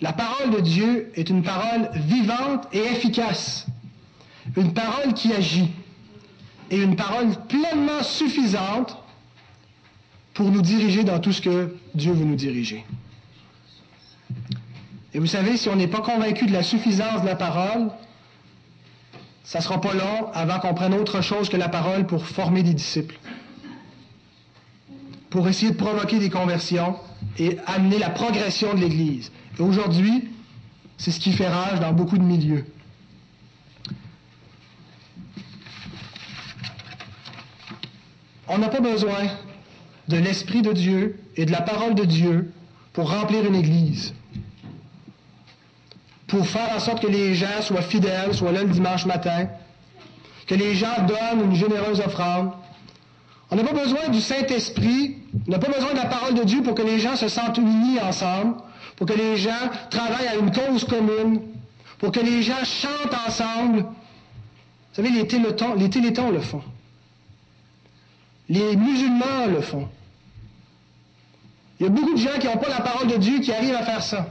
la 0.00 0.14
parole 0.14 0.50
de 0.50 0.60
Dieu 0.60 1.12
est 1.14 1.28
une 1.28 1.42
parole 1.42 1.90
vivante 1.92 2.66
et 2.72 2.78
efficace. 2.78 3.66
Une 4.56 4.72
parole 4.72 5.12
qui 5.12 5.34
agit. 5.34 5.68
Et 6.70 6.82
une 6.82 6.96
parole 6.96 7.28
pleinement 7.48 8.02
suffisante 8.02 8.96
pour 10.34 10.50
nous 10.50 10.62
diriger 10.62 11.04
dans 11.04 11.18
tout 11.18 11.32
ce 11.32 11.40
que 11.40 11.76
Dieu 11.94 12.12
veut 12.12 12.24
nous 12.24 12.36
diriger. 12.36 12.84
Et 15.14 15.18
vous 15.18 15.26
savez, 15.26 15.56
si 15.56 15.68
on 15.68 15.76
n'est 15.76 15.86
pas 15.88 16.02
convaincu 16.02 16.46
de 16.46 16.52
la 16.52 16.62
suffisance 16.62 17.22
de 17.22 17.26
la 17.26 17.36
parole, 17.36 17.90
ça 19.44 19.60
ne 19.60 19.64
sera 19.64 19.80
pas 19.80 19.94
long 19.94 20.30
avant 20.34 20.58
qu'on 20.58 20.74
prenne 20.74 20.92
autre 20.92 21.22
chose 21.22 21.48
que 21.48 21.56
la 21.56 21.68
parole 21.68 22.06
pour 22.06 22.26
former 22.26 22.62
des 22.62 22.74
disciples, 22.74 23.18
pour 25.30 25.48
essayer 25.48 25.70
de 25.70 25.76
provoquer 25.76 26.18
des 26.18 26.28
conversions 26.28 26.96
et 27.38 27.56
amener 27.64 27.98
la 27.98 28.10
progression 28.10 28.74
de 28.74 28.80
l'Église. 28.80 29.32
Et 29.58 29.62
aujourd'hui, 29.62 30.28
c'est 30.98 31.10
ce 31.10 31.20
qui 31.20 31.32
fait 31.32 31.48
rage 31.48 31.80
dans 31.80 31.92
beaucoup 31.92 32.18
de 32.18 32.22
milieux. 32.24 32.66
On 38.48 38.58
n'a 38.58 38.68
pas 38.68 38.80
besoin 38.80 39.26
de 40.08 40.16
l'Esprit 40.16 40.62
de 40.62 40.72
Dieu 40.72 41.18
et 41.36 41.46
de 41.46 41.52
la 41.52 41.62
parole 41.62 41.94
de 41.94 42.04
Dieu 42.04 42.52
pour 42.92 43.10
remplir 43.10 43.44
une 43.44 43.56
Église 43.56 44.14
pour 46.26 46.46
faire 46.46 46.70
en 46.74 46.80
sorte 46.80 47.02
que 47.02 47.06
les 47.06 47.34
gens 47.34 47.62
soient 47.62 47.82
fidèles, 47.82 48.34
soient 48.34 48.52
là 48.52 48.62
le 48.62 48.70
dimanche 48.70 49.06
matin, 49.06 49.46
que 50.46 50.54
les 50.54 50.74
gens 50.74 51.06
donnent 51.06 51.50
une 51.50 51.54
généreuse 51.54 52.00
offrande. 52.00 52.50
On 53.50 53.56
n'a 53.56 53.62
pas 53.62 53.72
besoin 53.72 54.08
du 54.08 54.20
Saint-Esprit, 54.20 55.18
on 55.46 55.50
n'a 55.50 55.58
pas 55.58 55.72
besoin 55.72 55.92
de 55.92 55.98
la 55.98 56.06
parole 56.06 56.34
de 56.34 56.42
Dieu 56.42 56.62
pour 56.62 56.74
que 56.74 56.82
les 56.82 56.98
gens 56.98 57.16
se 57.16 57.28
sentent 57.28 57.58
unis 57.58 58.00
ensemble, 58.00 58.56
pour 58.96 59.06
que 59.06 59.12
les 59.12 59.36
gens 59.36 59.70
travaillent 59.90 60.28
à 60.28 60.36
une 60.36 60.50
cause 60.50 60.84
commune, 60.84 61.42
pour 61.98 62.10
que 62.10 62.20
les 62.20 62.42
gens 62.42 62.64
chantent 62.64 63.16
ensemble. 63.26 63.78
Vous 63.80 63.84
savez, 65.02 65.10
les 65.10 65.26
télétons, 65.26 65.74
les 65.74 65.88
le 65.88 66.40
font. 66.40 66.62
Les 68.48 68.76
musulmans 68.76 69.46
le 69.48 69.60
font. 69.60 69.88
Il 71.78 71.84
y 71.84 71.86
a 71.86 71.90
beaucoup 71.90 72.12
de 72.14 72.18
gens 72.18 72.38
qui 72.40 72.46
n'ont 72.46 72.56
pas 72.56 72.68
la 72.68 72.80
parole 72.80 73.08
de 73.08 73.16
Dieu 73.16 73.40
qui 73.40 73.52
arrivent 73.52 73.74
à 73.74 73.82
faire 73.82 74.02
ça. 74.02 74.26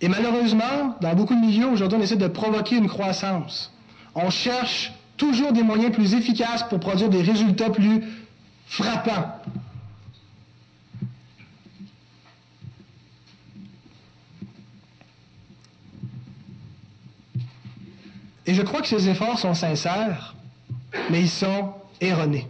Et 0.00 0.08
malheureusement, 0.08 0.96
dans 1.00 1.14
beaucoup 1.14 1.34
de 1.34 1.40
milieux, 1.40 1.68
aujourd'hui, 1.68 1.98
on 1.98 2.02
essaie 2.02 2.16
de 2.16 2.26
provoquer 2.26 2.76
une 2.76 2.88
croissance. 2.88 3.70
On 4.14 4.30
cherche 4.30 4.92
toujours 5.16 5.52
des 5.52 5.62
moyens 5.62 5.92
plus 5.92 6.14
efficaces 6.14 6.64
pour 6.64 6.80
produire 6.80 7.10
des 7.10 7.22
résultats 7.22 7.70
plus 7.70 8.02
frappants. 8.66 9.36
Et 18.46 18.54
je 18.54 18.62
crois 18.62 18.80
que 18.80 18.88
ces 18.88 19.08
efforts 19.08 19.38
sont 19.38 19.54
sincères, 19.54 20.34
mais 21.10 21.20
ils 21.20 21.30
sont 21.30 21.72
erronés. 22.00 22.46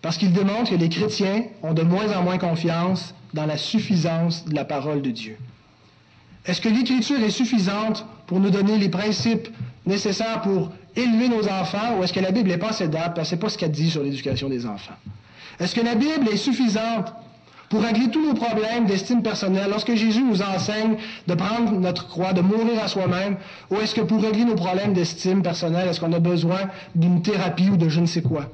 Parce 0.00 0.16
qu'ils 0.16 0.32
démontrent 0.32 0.70
que 0.70 0.76
les 0.76 0.88
chrétiens 0.88 1.44
ont 1.62 1.74
de 1.74 1.82
moins 1.82 2.12
en 2.16 2.22
moins 2.22 2.38
confiance 2.38 3.14
dans 3.34 3.46
la 3.46 3.56
suffisance 3.56 4.44
de 4.44 4.54
la 4.54 4.64
parole 4.64 5.00
de 5.02 5.10
Dieu. 5.10 5.38
Est-ce 6.44 6.60
que 6.60 6.68
l'Écriture 6.68 7.20
est 7.22 7.30
suffisante 7.30 8.04
pour 8.26 8.40
nous 8.40 8.50
donner 8.50 8.78
les 8.78 8.88
principes 8.88 9.48
nécessaires 9.86 10.42
pour 10.42 10.72
élever 10.96 11.28
nos 11.28 11.46
enfants 11.48 11.96
ou 11.98 12.02
est-ce 12.02 12.12
que 12.12 12.20
la 12.20 12.32
Bible 12.32 12.48
n'est 12.48 12.58
pas 12.58 12.70
assez 12.70 12.88
parce 12.88 13.30
que 13.30 13.36
pas 13.36 13.48
ce 13.48 13.56
qu'elle 13.58 13.70
dit 13.70 13.90
sur 13.90 14.02
l'éducation 14.02 14.48
des 14.48 14.66
enfants? 14.66 14.96
Est-ce 15.60 15.74
que 15.74 15.80
la 15.80 15.94
Bible 15.94 16.28
est 16.32 16.36
suffisante 16.36 17.12
pour 17.72 17.80
régler 17.80 18.10
tous 18.10 18.22
nos 18.22 18.34
problèmes 18.34 18.84
d'estime 18.84 19.22
personnelle 19.22 19.70
lorsque 19.70 19.94
Jésus 19.94 20.22
nous 20.22 20.42
enseigne 20.42 20.96
de 21.26 21.32
prendre 21.32 21.72
notre 21.72 22.06
croix, 22.06 22.34
de 22.34 22.42
mourir 22.42 22.84
à 22.84 22.86
soi-même, 22.86 23.38
ou 23.70 23.76
est-ce 23.76 23.94
que 23.94 24.02
pour 24.02 24.20
régler 24.20 24.44
nos 24.44 24.56
problèmes 24.56 24.92
d'estime 24.92 25.40
personnelle, 25.40 25.88
est-ce 25.88 25.98
qu'on 25.98 26.12
a 26.12 26.18
besoin 26.18 26.68
d'une 26.94 27.22
thérapie 27.22 27.70
ou 27.70 27.78
de 27.78 27.88
je 27.88 28.00
ne 28.00 28.04
sais 28.04 28.20
quoi? 28.20 28.50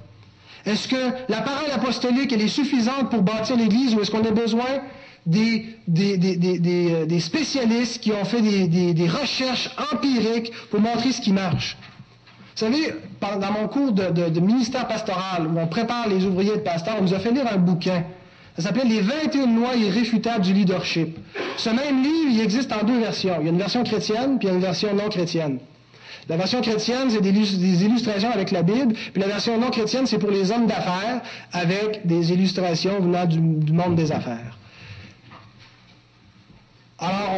Est-ce 0.64 0.86
que 0.86 1.10
la 1.28 1.40
parole 1.40 1.68
apostolique, 1.74 2.32
elle 2.32 2.42
est 2.42 2.46
suffisante 2.46 3.10
pour 3.10 3.22
bâtir 3.22 3.56
l'Église 3.56 3.92
ou 3.96 4.00
est-ce 4.02 4.12
qu'on 4.12 4.22
a 4.22 4.30
besoin 4.30 4.82
des, 5.26 5.66
des, 5.88 6.92
euh, 6.92 7.18
spécialistes 7.18 8.00
qui 8.00 8.12
ont 8.12 8.24
fait 8.24 8.40
des, 8.40 9.08
recherches 9.08 9.70
empiriques 9.92 10.52
pour 10.70 10.78
montrer 10.78 11.10
ce 11.10 11.20
qui 11.20 11.32
marche? 11.32 11.76
Vous 12.54 12.66
savez, 12.66 12.94
dans 13.20 13.50
mon 13.50 13.66
cours 13.66 13.90
de, 13.90 14.38
ministère 14.38 14.86
pastoral, 14.86 15.48
où 15.48 15.58
on 15.58 15.66
prépare 15.66 16.08
les 16.08 16.24
ouvriers 16.24 16.54
de 16.54 16.60
pasteur, 16.60 16.94
on 17.00 17.02
nous 17.02 17.14
a 17.14 17.18
fait 17.18 17.32
lire 17.32 17.52
un 17.52 17.56
bouquin. 17.56 18.04
Ça 18.58 18.64
s'appelle 18.64 18.88
Les 18.88 19.00
21 19.00 19.54
lois 19.54 19.76
irréfutables 19.76 20.44
du 20.44 20.52
leadership. 20.52 21.16
Ce 21.56 21.70
même 21.70 22.02
livre, 22.02 22.30
il 22.32 22.40
existe 22.40 22.72
en 22.72 22.84
deux 22.84 22.98
versions. 22.98 23.36
Il 23.38 23.44
y 23.44 23.48
a 23.48 23.52
une 23.52 23.58
version 23.58 23.84
chrétienne, 23.84 24.38
puis 24.38 24.48
il 24.48 24.50
y 24.50 24.52
a 24.52 24.54
une 24.56 24.60
version 24.60 24.92
non 24.96 25.08
chrétienne. 25.08 25.60
La 26.28 26.36
version 26.36 26.60
chrétienne, 26.60 27.08
c'est 27.08 27.20
des, 27.20 27.84
illustrations 27.84 28.32
avec 28.32 28.50
la 28.50 28.62
Bible, 28.62 28.94
puis 29.12 29.22
la 29.22 29.28
version 29.28 29.58
non 29.58 29.70
chrétienne, 29.70 30.06
c'est 30.06 30.18
pour 30.18 30.32
les 30.32 30.50
hommes 30.50 30.66
d'affaires, 30.66 31.22
avec 31.52 32.04
des 32.04 32.32
illustrations 32.32 32.98
venant 33.00 33.26
du, 33.26 33.40
monde 33.40 33.94
des 33.94 34.10
affaires. 34.10 34.58
Alors, 36.98 37.30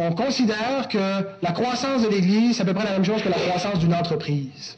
on, 0.00 0.12
considère 0.12 0.88
que 0.90 0.98
la 1.40 1.52
croissance 1.52 2.02
de 2.02 2.08
l'Église, 2.08 2.56
c'est 2.56 2.62
à 2.62 2.64
peu 2.64 2.74
près 2.74 2.84
la 2.84 2.92
même 2.92 3.04
chose 3.04 3.22
que 3.22 3.28
la 3.28 3.38
croissance 3.38 3.78
d'une 3.78 3.94
entreprise. 3.94 4.76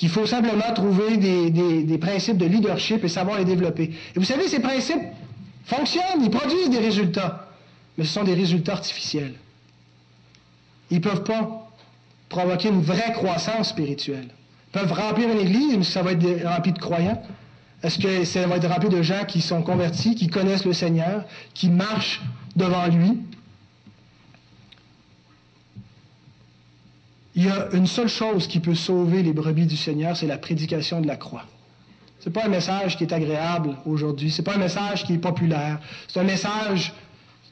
Qu'il 0.00 0.08
faut 0.08 0.24
simplement 0.24 0.72
trouver 0.74 1.18
des, 1.18 1.50
des, 1.50 1.98
principes 1.98 2.38
de 2.38 2.46
leadership 2.46 3.04
et 3.04 3.08
savoir 3.08 3.36
les 3.36 3.44
développer. 3.44 3.82
Et 3.82 4.18
vous 4.18 4.24
savez, 4.24 4.48
ces 4.48 4.60
principes 4.60 5.02
fonctionnent, 5.66 6.22
ils 6.22 6.30
produisent 6.30 6.70
des 6.70 6.78
résultats, 6.78 7.50
mais 7.98 8.04
ce 8.04 8.14
sont 8.14 8.24
des 8.24 8.32
résultats 8.32 8.72
artificiels. 8.72 9.34
Ils 10.90 10.96
ne 10.96 11.02
peuvent 11.02 11.22
pas 11.22 11.68
provoquer 12.30 12.70
une 12.70 12.80
vraie 12.80 13.12
croissance 13.12 13.68
spirituelle. 13.68 14.28
Ils 14.68 14.80
peuvent 14.80 14.92
remplir 14.92 15.28
une 15.28 15.40
église, 15.40 15.76
mais 15.76 15.84
ça 15.84 16.00
va 16.00 16.12
être 16.12 16.46
rempli 16.46 16.72
de 16.72 16.78
croyants. 16.78 17.22
Est-ce 17.82 17.98
que 17.98 18.24
ça 18.24 18.46
va 18.46 18.56
être 18.56 18.70
rempli 18.70 18.88
de 18.88 19.02
gens 19.02 19.26
qui 19.28 19.42
sont 19.42 19.60
convertis, 19.60 20.14
qui 20.14 20.28
connaissent 20.28 20.64
le 20.64 20.72
Seigneur, 20.72 21.26
qui 21.52 21.68
marchent 21.68 22.22
devant 22.56 22.86
lui? 22.86 23.18
Il 27.40 27.46
y 27.46 27.48
a 27.48 27.68
une 27.72 27.86
seule 27.86 28.10
chose 28.10 28.46
qui 28.48 28.60
peut 28.60 28.74
sauver 28.74 29.22
les 29.22 29.32
brebis 29.32 29.64
du 29.64 29.78
Seigneur, 29.78 30.14
c'est 30.14 30.26
la 30.26 30.36
prédication 30.36 31.00
de 31.00 31.06
la 31.06 31.16
croix. 31.16 31.46
Ce 32.18 32.28
n'est 32.28 32.34
pas 32.34 32.44
un 32.44 32.50
message 32.50 32.98
qui 32.98 33.04
est 33.04 33.14
agréable 33.14 33.78
aujourd'hui, 33.86 34.30
ce 34.30 34.42
n'est 34.42 34.44
pas 34.44 34.56
un 34.56 34.58
message 34.58 35.04
qui 35.04 35.14
est 35.14 35.18
populaire, 35.18 35.78
c'est 36.06 36.20
un 36.20 36.24
message 36.24 36.92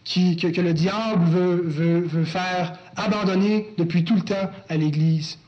que, 0.05 0.61
le 0.61 0.75
diable 0.75 1.25
veut, 1.25 2.25
faire 2.27 2.79
abandonner 2.97 3.71
depuis 3.79 4.05
tout 4.05 4.17
le 4.17 4.21
temps 4.21 4.51
à 4.69 4.77
l'Église. 4.77 5.39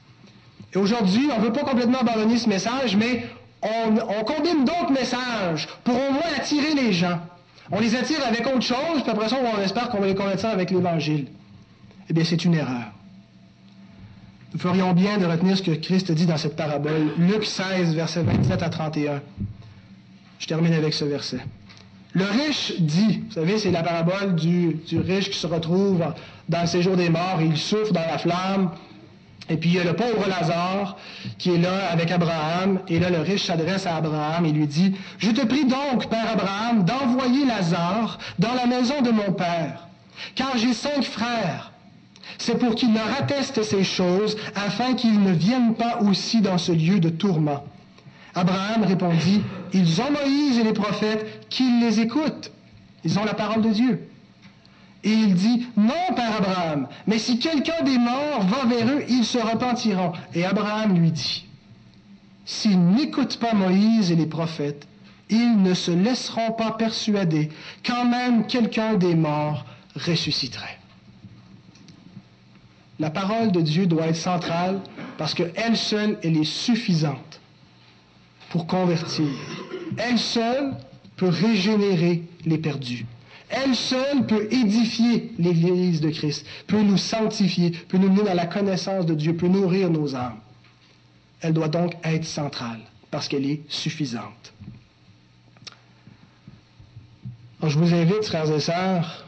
Et 0.72 0.78
aujourd'hui, 0.78 1.28
on 1.36 1.38
ne 1.38 1.44
veut 1.44 1.52
pas 1.52 1.64
complètement 1.64 1.98
abandonner 1.98 2.38
ce 2.38 2.48
message, 2.48 2.96
mais 2.96 3.26
on, 3.60 4.24
combine 4.24 4.64
d'autres 4.64 4.92
messages 4.92 5.68
pour 5.84 5.96
au 5.96 6.12
moins 6.14 6.32
attirer 6.38 6.72
les 6.72 6.94
gens. 6.94 7.18
On 7.70 7.78
les 7.78 7.94
attire 7.94 8.26
avec 8.26 8.46
autre 8.46 8.62
chose, 8.62 9.02
puis 9.02 9.10
après 9.10 9.28
ça, 9.28 9.36
on 9.54 9.60
espère 9.60 9.90
qu'on 9.90 10.00
va 10.00 10.06
les 10.06 10.14
convaincre 10.14 10.46
avec 10.46 10.70
l'Évangile. 10.70 11.26
Eh 12.08 12.14
bien, 12.14 12.24
c'est 12.24 12.42
une 12.42 12.54
erreur. 12.54 12.90
Nous 14.52 14.58
ferions 14.58 14.92
bien 14.92 15.18
de 15.18 15.26
retenir 15.26 15.56
ce 15.56 15.62
que 15.62 15.70
Christ 15.70 16.10
dit 16.10 16.26
dans 16.26 16.36
cette 16.36 16.56
parabole, 16.56 17.12
Luc 17.18 17.44
16, 17.44 17.94
versets 17.94 18.22
27 18.22 18.62
à 18.62 18.68
31. 18.68 19.22
Je 20.40 20.46
termine 20.46 20.72
avec 20.72 20.92
ce 20.92 21.04
verset. 21.04 21.38
Le 22.14 22.24
riche 22.24 22.72
dit, 22.80 23.22
vous 23.28 23.32
savez, 23.32 23.58
c'est 23.58 23.70
la 23.70 23.84
parabole 23.84 24.34
du, 24.34 24.80
riche 24.92 25.30
qui 25.30 25.38
se 25.38 25.46
retrouve 25.46 26.04
dans 26.48 26.62
le 26.62 26.66
séjour 26.66 26.96
des 26.96 27.10
morts, 27.10 27.38
il 27.40 27.56
souffre 27.56 27.92
dans 27.92 28.00
la 28.00 28.18
flamme. 28.18 28.70
Et 29.48 29.56
puis 29.56 29.70
il 29.70 29.76
y 29.76 29.80
a 29.80 29.84
le 29.84 29.94
pauvre 29.94 30.28
Lazare 30.28 30.96
qui 31.38 31.54
est 31.54 31.58
là 31.58 31.90
avec 31.90 32.10
Abraham. 32.10 32.80
Et 32.88 32.98
là, 32.98 33.10
le 33.10 33.20
riche 33.20 33.44
s'adresse 33.44 33.86
à 33.86 33.96
Abraham 33.96 34.46
et 34.46 34.52
lui 34.52 34.66
dit, 34.66 34.94
Je 35.18 35.30
te 35.30 35.46
prie 35.46 35.64
donc, 35.64 36.08
Père 36.08 36.28
Abraham, 36.32 36.84
d'envoyer 36.84 37.46
Lazare 37.46 38.18
dans 38.40 38.54
la 38.54 38.66
maison 38.66 39.00
de 39.00 39.10
mon 39.10 39.32
Père, 39.32 39.86
car 40.34 40.56
j'ai 40.56 40.72
cinq 40.72 41.04
frères. 41.04 41.69
C'est 42.38 42.58
pour 42.58 42.74
qu'ils 42.74 42.94
leur 42.94 43.08
attestent 43.18 43.62
ces 43.62 43.84
choses, 43.84 44.36
afin 44.54 44.94
qu'ils 44.94 45.22
ne 45.22 45.32
viennent 45.32 45.74
pas 45.74 46.00
aussi 46.00 46.40
dans 46.40 46.58
ce 46.58 46.72
lieu 46.72 47.00
de 47.00 47.10
tourment. 47.10 47.64
Abraham 48.34 48.84
répondit, 48.84 49.42
Ils 49.72 50.00
ont 50.00 50.10
Moïse 50.10 50.58
et 50.58 50.64
les 50.64 50.72
prophètes, 50.72 51.48
qu'ils 51.48 51.80
les 51.80 52.00
écoutent. 52.00 52.52
Ils 53.04 53.18
ont 53.18 53.24
la 53.24 53.34
parole 53.34 53.62
de 53.62 53.70
Dieu. 53.70 54.08
Et 55.02 55.12
il 55.12 55.34
dit, 55.34 55.66
Non, 55.76 56.14
Père 56.14 56.36
Abraham, 56.36 56.88
mais 57.06 57.18
si 57.18 57.38
quelqu'un 57.38 57.82
des 57.84 57.98
morts 57.98 58.42
va 58.44 58.66
vers 58.66 58.86
eux, 58.88 59.04
ils 59.08 59.24
se 59.24 59.38
repentiront. 59.38 60.12
Et 60.34 60.44
Abraham 60.44 60.98
lui 60.98 61.10
dit, 61.10 61.46
S'ils 62.44 62.80
n'écoutent 62.80 63.38
pas 63.38 63.54
Moïse 63.54 64.10
et 64.10 64.16
les 64.16 64.26
prophètes, 64.26 64.86
ils 65.28 65.62
ne 65.62 65.74
se 65.74 65.92
laisseront 65.92 66.52
pas 66.52 66.72
persuader 66.72 67.50
quand 67.86 68.04
même 68.04 68.46
quelqu'un 68.46 68.94
des 68.94 69.14
morts 69.14 69.64
ressusciterait. 69.94 70.79
La 73.00 73.08
parole 73.08 73.50
de 73.50 73.62
Dieu 73.62 73.86
doit 73.86 74.08
être 74.08 74.16
centrale 74.16 74.78
parce 75.16 75.32
qu'elle 75.32 75.76
seule, 75.76 76.18
elle 76.22 76.36
est 76.36 76.44
suffisante 76.44 77.40
pour 78.50 78.66
convertir. 78.66 79.26
Elle 79.96 80.18
seule 80.18 80.74
peut 81.16 81.28
régénérer 81.28 82.22
les 82.44 82.58
perdus. 82.58 83.06
Elle 83.48 83.74
seule 83.74 84.26
peut 84.26 84.46
édifier 84.50 85.32
l'Église 85.38 86.02
de 86.02 86.10
Christ, 86.10 86.46
peut 86.66 86.82
nous 86.82 86.98
sanctifier, 86.98 87.70
peut 87.70 87.96
nous 87.96 88.10
mener 88.10 88.24
dans 88.24 88.34
la 88.34 88.46
connaissance 88.46 89.06
de 89.06 89.14
Dieu, 89.14 89.34
peut 89.34 89.48
nourrir 89.48 89.88
nos 89.88 90.14
âmes. 90.14 90.38
Elle 91.40 91.54
doit 91.54 91.68
donc 91.68 91.94
être 92.04 92.26
centrale 92.26 92.80
parce 93.10 93.28
qu'elle 93.28 93.46
est 93.46 93.62
suffisante. 93.68 94.52
je 97.66 97.78
vous 97.78 97.94
invite, 97.94 98.24
frères 98.24 98.50
et 98.52 98.60
sœurs, 98.60 99.24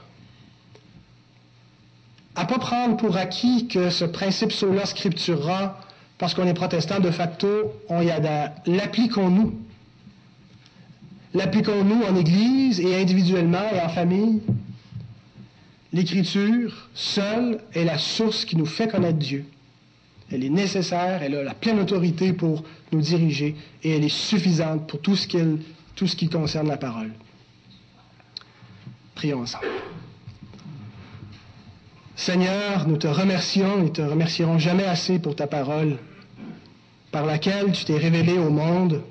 à 2.34 2.44
pas 2.46 2.58
prendre 2.58 2.96
pour 2.96 3.16
acquis 3.16 3.68
que 3.68 3.90
ce 3.90 4.04
principe 4.04 4.52
sola 4.52 4.86
scriptura 4.86 5.78
parce 6.18 6.34
qu'on 6.34 6.46
est 6.46 6.54
protestant 6.54 7.00
de 7.00 7.10
facto, 7.10 7.72
on 7.88 8.00
y 8.00 8.10
adhère. 8.10 8.52
L'appliquons-nous. 8.66 9.58
L'appliquons-nous 11.34 12.04
en 12.04 12.14
Église 12.14 12.78
et 12.78 13.00
individuellement 13.00 13.64
et 13.74 13.80
en 13.80 13.88
famille. 13.88 14.40
L'Écriture, 15.92 16.88
seule, 16.94 17.60
est 17.74 17.84
la 17.84 17.98
source 17.98 18.44
qui 18.44 18.56
nous 18.56 18.66
fait 18.66 18.88
connaître 18.88 19.18
Dieu. 19.18 19.44
Elle 20.30 20.44
est 20.44 20.50
nécessaire, 20.50 21.22
elle 21.22 21.34
a 21.34 21.42
la 21.42 21.54
pleine 21.54 21.80
autorité 21.80 22.32
pour 22.32 22.62
nous 22.92 23.00
diriger 23.00 23.56
et 23.82 23.96
elle 23.96 24.04
est 24.04 24.08
suffisante 24.08 24.86
pour 24.88 25.00
tout 25.00 25.16
ce, 25.16 25.26
tout 25.96 26.06
ce 26.06 26.14
qui 26.14 26.28
concerne 26.28 26.68
la 26.68 26.76
parole. 26.76 27.10
Prions 29.16 29.40
ensemble. 29.40 29.71
Seigneur, 32.24 32.86
nous 32.86 32.98
te 32.98 33.08
remercions 33.08 33.84
et 33.84 33.90
te 33.90 34.00
remercierons 34.00 34.56
jamais 34.56 34.84
assez 34.84 35.18
pour 35.18 35.34
ta 35.34 35.48
parole 35.48 35.98
par 37.10 37.26
laquelle 37.26 37.72
tu 37.72 37.84
t'es 37.84 37.96
révélé 37.96 38.38
au 38.38 38.48
monde. 38.48 39.02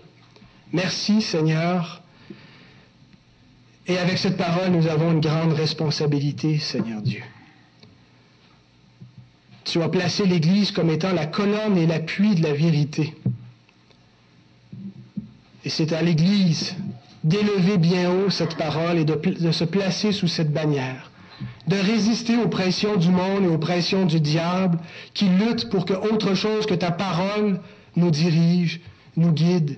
Merci 0.72 1.22
Seigneur. 1.22 2.02
Et 3.86 3.98
avec 3.98 4.18
cette 4.18 4.38
parole, 4.38 4.70
nous 4.70 4.88
avons 4.88 5.12
une 5.12 5.20
grande 5.20 5.52
responsabilité, 5.52 6.58
Seigneur 6.58 7.02
Dieu. 7.02 7.22
Tu 9.66 9.82
as 9.82 9.90
placé 9.90 10.26
l'Église 10.26 10.72
comme 10.72 10.90
étant 10.90 11.12
la 11.12 11.26
colonne 11.26 11.78
et 11.78 11.88
l'appui 11.88 12.36
de 12.36 12.44
la 12.44 12.54
vérité. 12.54 13.14
Et 15.66 15.70
c'est 15.70 15.92
à 15.92 16.02
l'Église 16.02 16.78
d'élever 17.26 17.78
bien 17.78 18.10
haut 18.10 18.30
cette 18.30 18.56
parole 18.56 19.00
et 19.00 19.04
de, 19.04 19.16
de, 19.16 19.52
se 19.52 19.66
placer 19.66 20.14
sous 20.14 20.30
cette 20.30 20.54
bannière, 20.54 21.11
de 21.68 21.76
résister 21.76 22.38
aux 22.38 22.48
pressions 22.48 22.96
du 22.96 23.10
monde 23.10 23.44
et 23.44 23.48
aux 23.48 23.58
pressions 23.58 24.06
du 24.06 24.20
diable 24.20 24.80
qui 25.14 25.26
luttent 25.26 25.70
pour 25.70 25.86
que 25.86 25.94
autre 25.94 26.34
chose 26.34 26.66
que 26.66 26.74
ta 26.74 26.92
parole 26.92 27.60
nous 27.96 28.12
dirige, 28.12 28.82
nous 29.16 29.32
guide. 29.32 29.78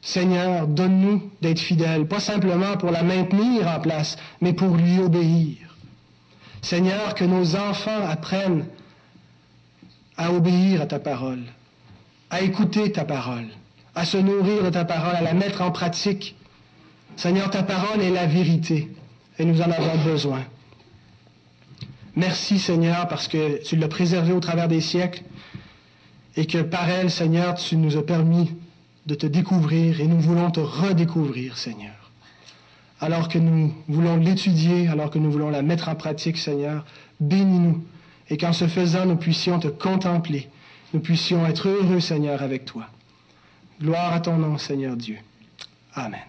Seigneur, 0.00 0.66
donne-nous 0.66 1.30
d'être 1.40 1.60
fidèles, 1.60 2.06
pas 2.06 2.20
simplement 2.20 2.76
pour 2.76 2.90
la 2.90 3.02
maintenir 3.02 3.68
en 3.68 3.80
place, 3.80 4.16
mais 4.40 4.52
pour 4.52 4.76
lui 4.76 4.98
obéir. 4.98 5.56
Seigneur, 6.60 7.14
que 7.14 7.24
nos 7.24 7.54
enfants 7.54 8.06
apprennent 8.08 8.66
à 10.16 10.32
obéir 10.32 10.82
à 10.82 10.86
ta 10.86 10.98
parole, 10.98 11.42
à 12.30 12.40
écouter 12.40 12.90
ta 12.92 13.04
parole, 13.04 13.46
à 13.94 14.04
se 14.04 14.16
nourrir 14.16 14.64
de 14.64 14.70
ta 14.70 14.84
parole, 14.84 15.14
à 15.14 15.22
la 15.22 15.34
mettre 15.34 15.62
en 15.62 15.70
pratique. 15.70 16.34
Seigneur, 17.16 17.50
ta 17.50 17.62
parole 17.62 18.00
est 18.00 18.10
la 18.10 18.26
vérité 18.26 18.90
et 19.38 19.44
nous 19.44 19.60
en 19.60 19.70
avons 19.70 19.98
besoin. 20.04 20.42
Merci 22.14 22.58
Seigneur 22.58 23.08
parce 23.08 23.26
que 23.26 23.62
tu 23.62 23.76
l'as 23.76 23.88
préservé 23.88 24.32
au 24.32 24.40
travers 24.40 24.68
des 24.68 24.80
siècles 24.80 25.22
et 26.36 26.46
que 26.46 26.58
par 26.58 26.88
elle, 26.88 27.10
Seigneur, 27.10 27.54
tu 27.54 27.76
nous 27.76 27.96
as 27.96 28.04
permis 28.04 28.52
de 29.06 29.14
te 29.14 29.26
découvrir 29.26 30.00
et 30.00 30.06
nous 30.06 30.20
voulons 30.20 30.50
te 30.50 30.60
redécouvrir, 30.60 31.56
Seigneur. 31.56 31.94
Alors 33.00 33.28
que 33.28 33.38
nous 33.38 33.74
voulons 33.88 34.16
l'étudier, 34.16 34.88
alors 34.88 35.10
que 35.10 35.18
nous 35.18 35.30
voulons 35.30 35.50
la 35.50 35.62
mettre 35.62 35.88
en 35.88 35.94
pratique, 35.94 36.38
Seigneur, 36.38 36.84
bénis-nous 37.20 37.82
et 38.30 38.36
qu'en 38.36 38.52
ce 38.52 38.68
faisant, 38.68 39.06
nous 39.06 39.16
puissions 39.16 39.58
te 39.58 39.68
contempler, 39.68 40.48
nous 40.94 41.00
puissions 41.00 41.46
être 41.46 41.68
heureux, 41.68 42.00
Seigneur, 42.00 42.42
avec 42.42 42.64
toi. 42.64 42.86
Gloire 43.80 44.12
à 44.12 44.20
ton 44.20 44.36
nom, 44.36 44.58
Seigneur 44.58 44.96
Dieu. 44.96 45.18
Amen. 45.94 46.20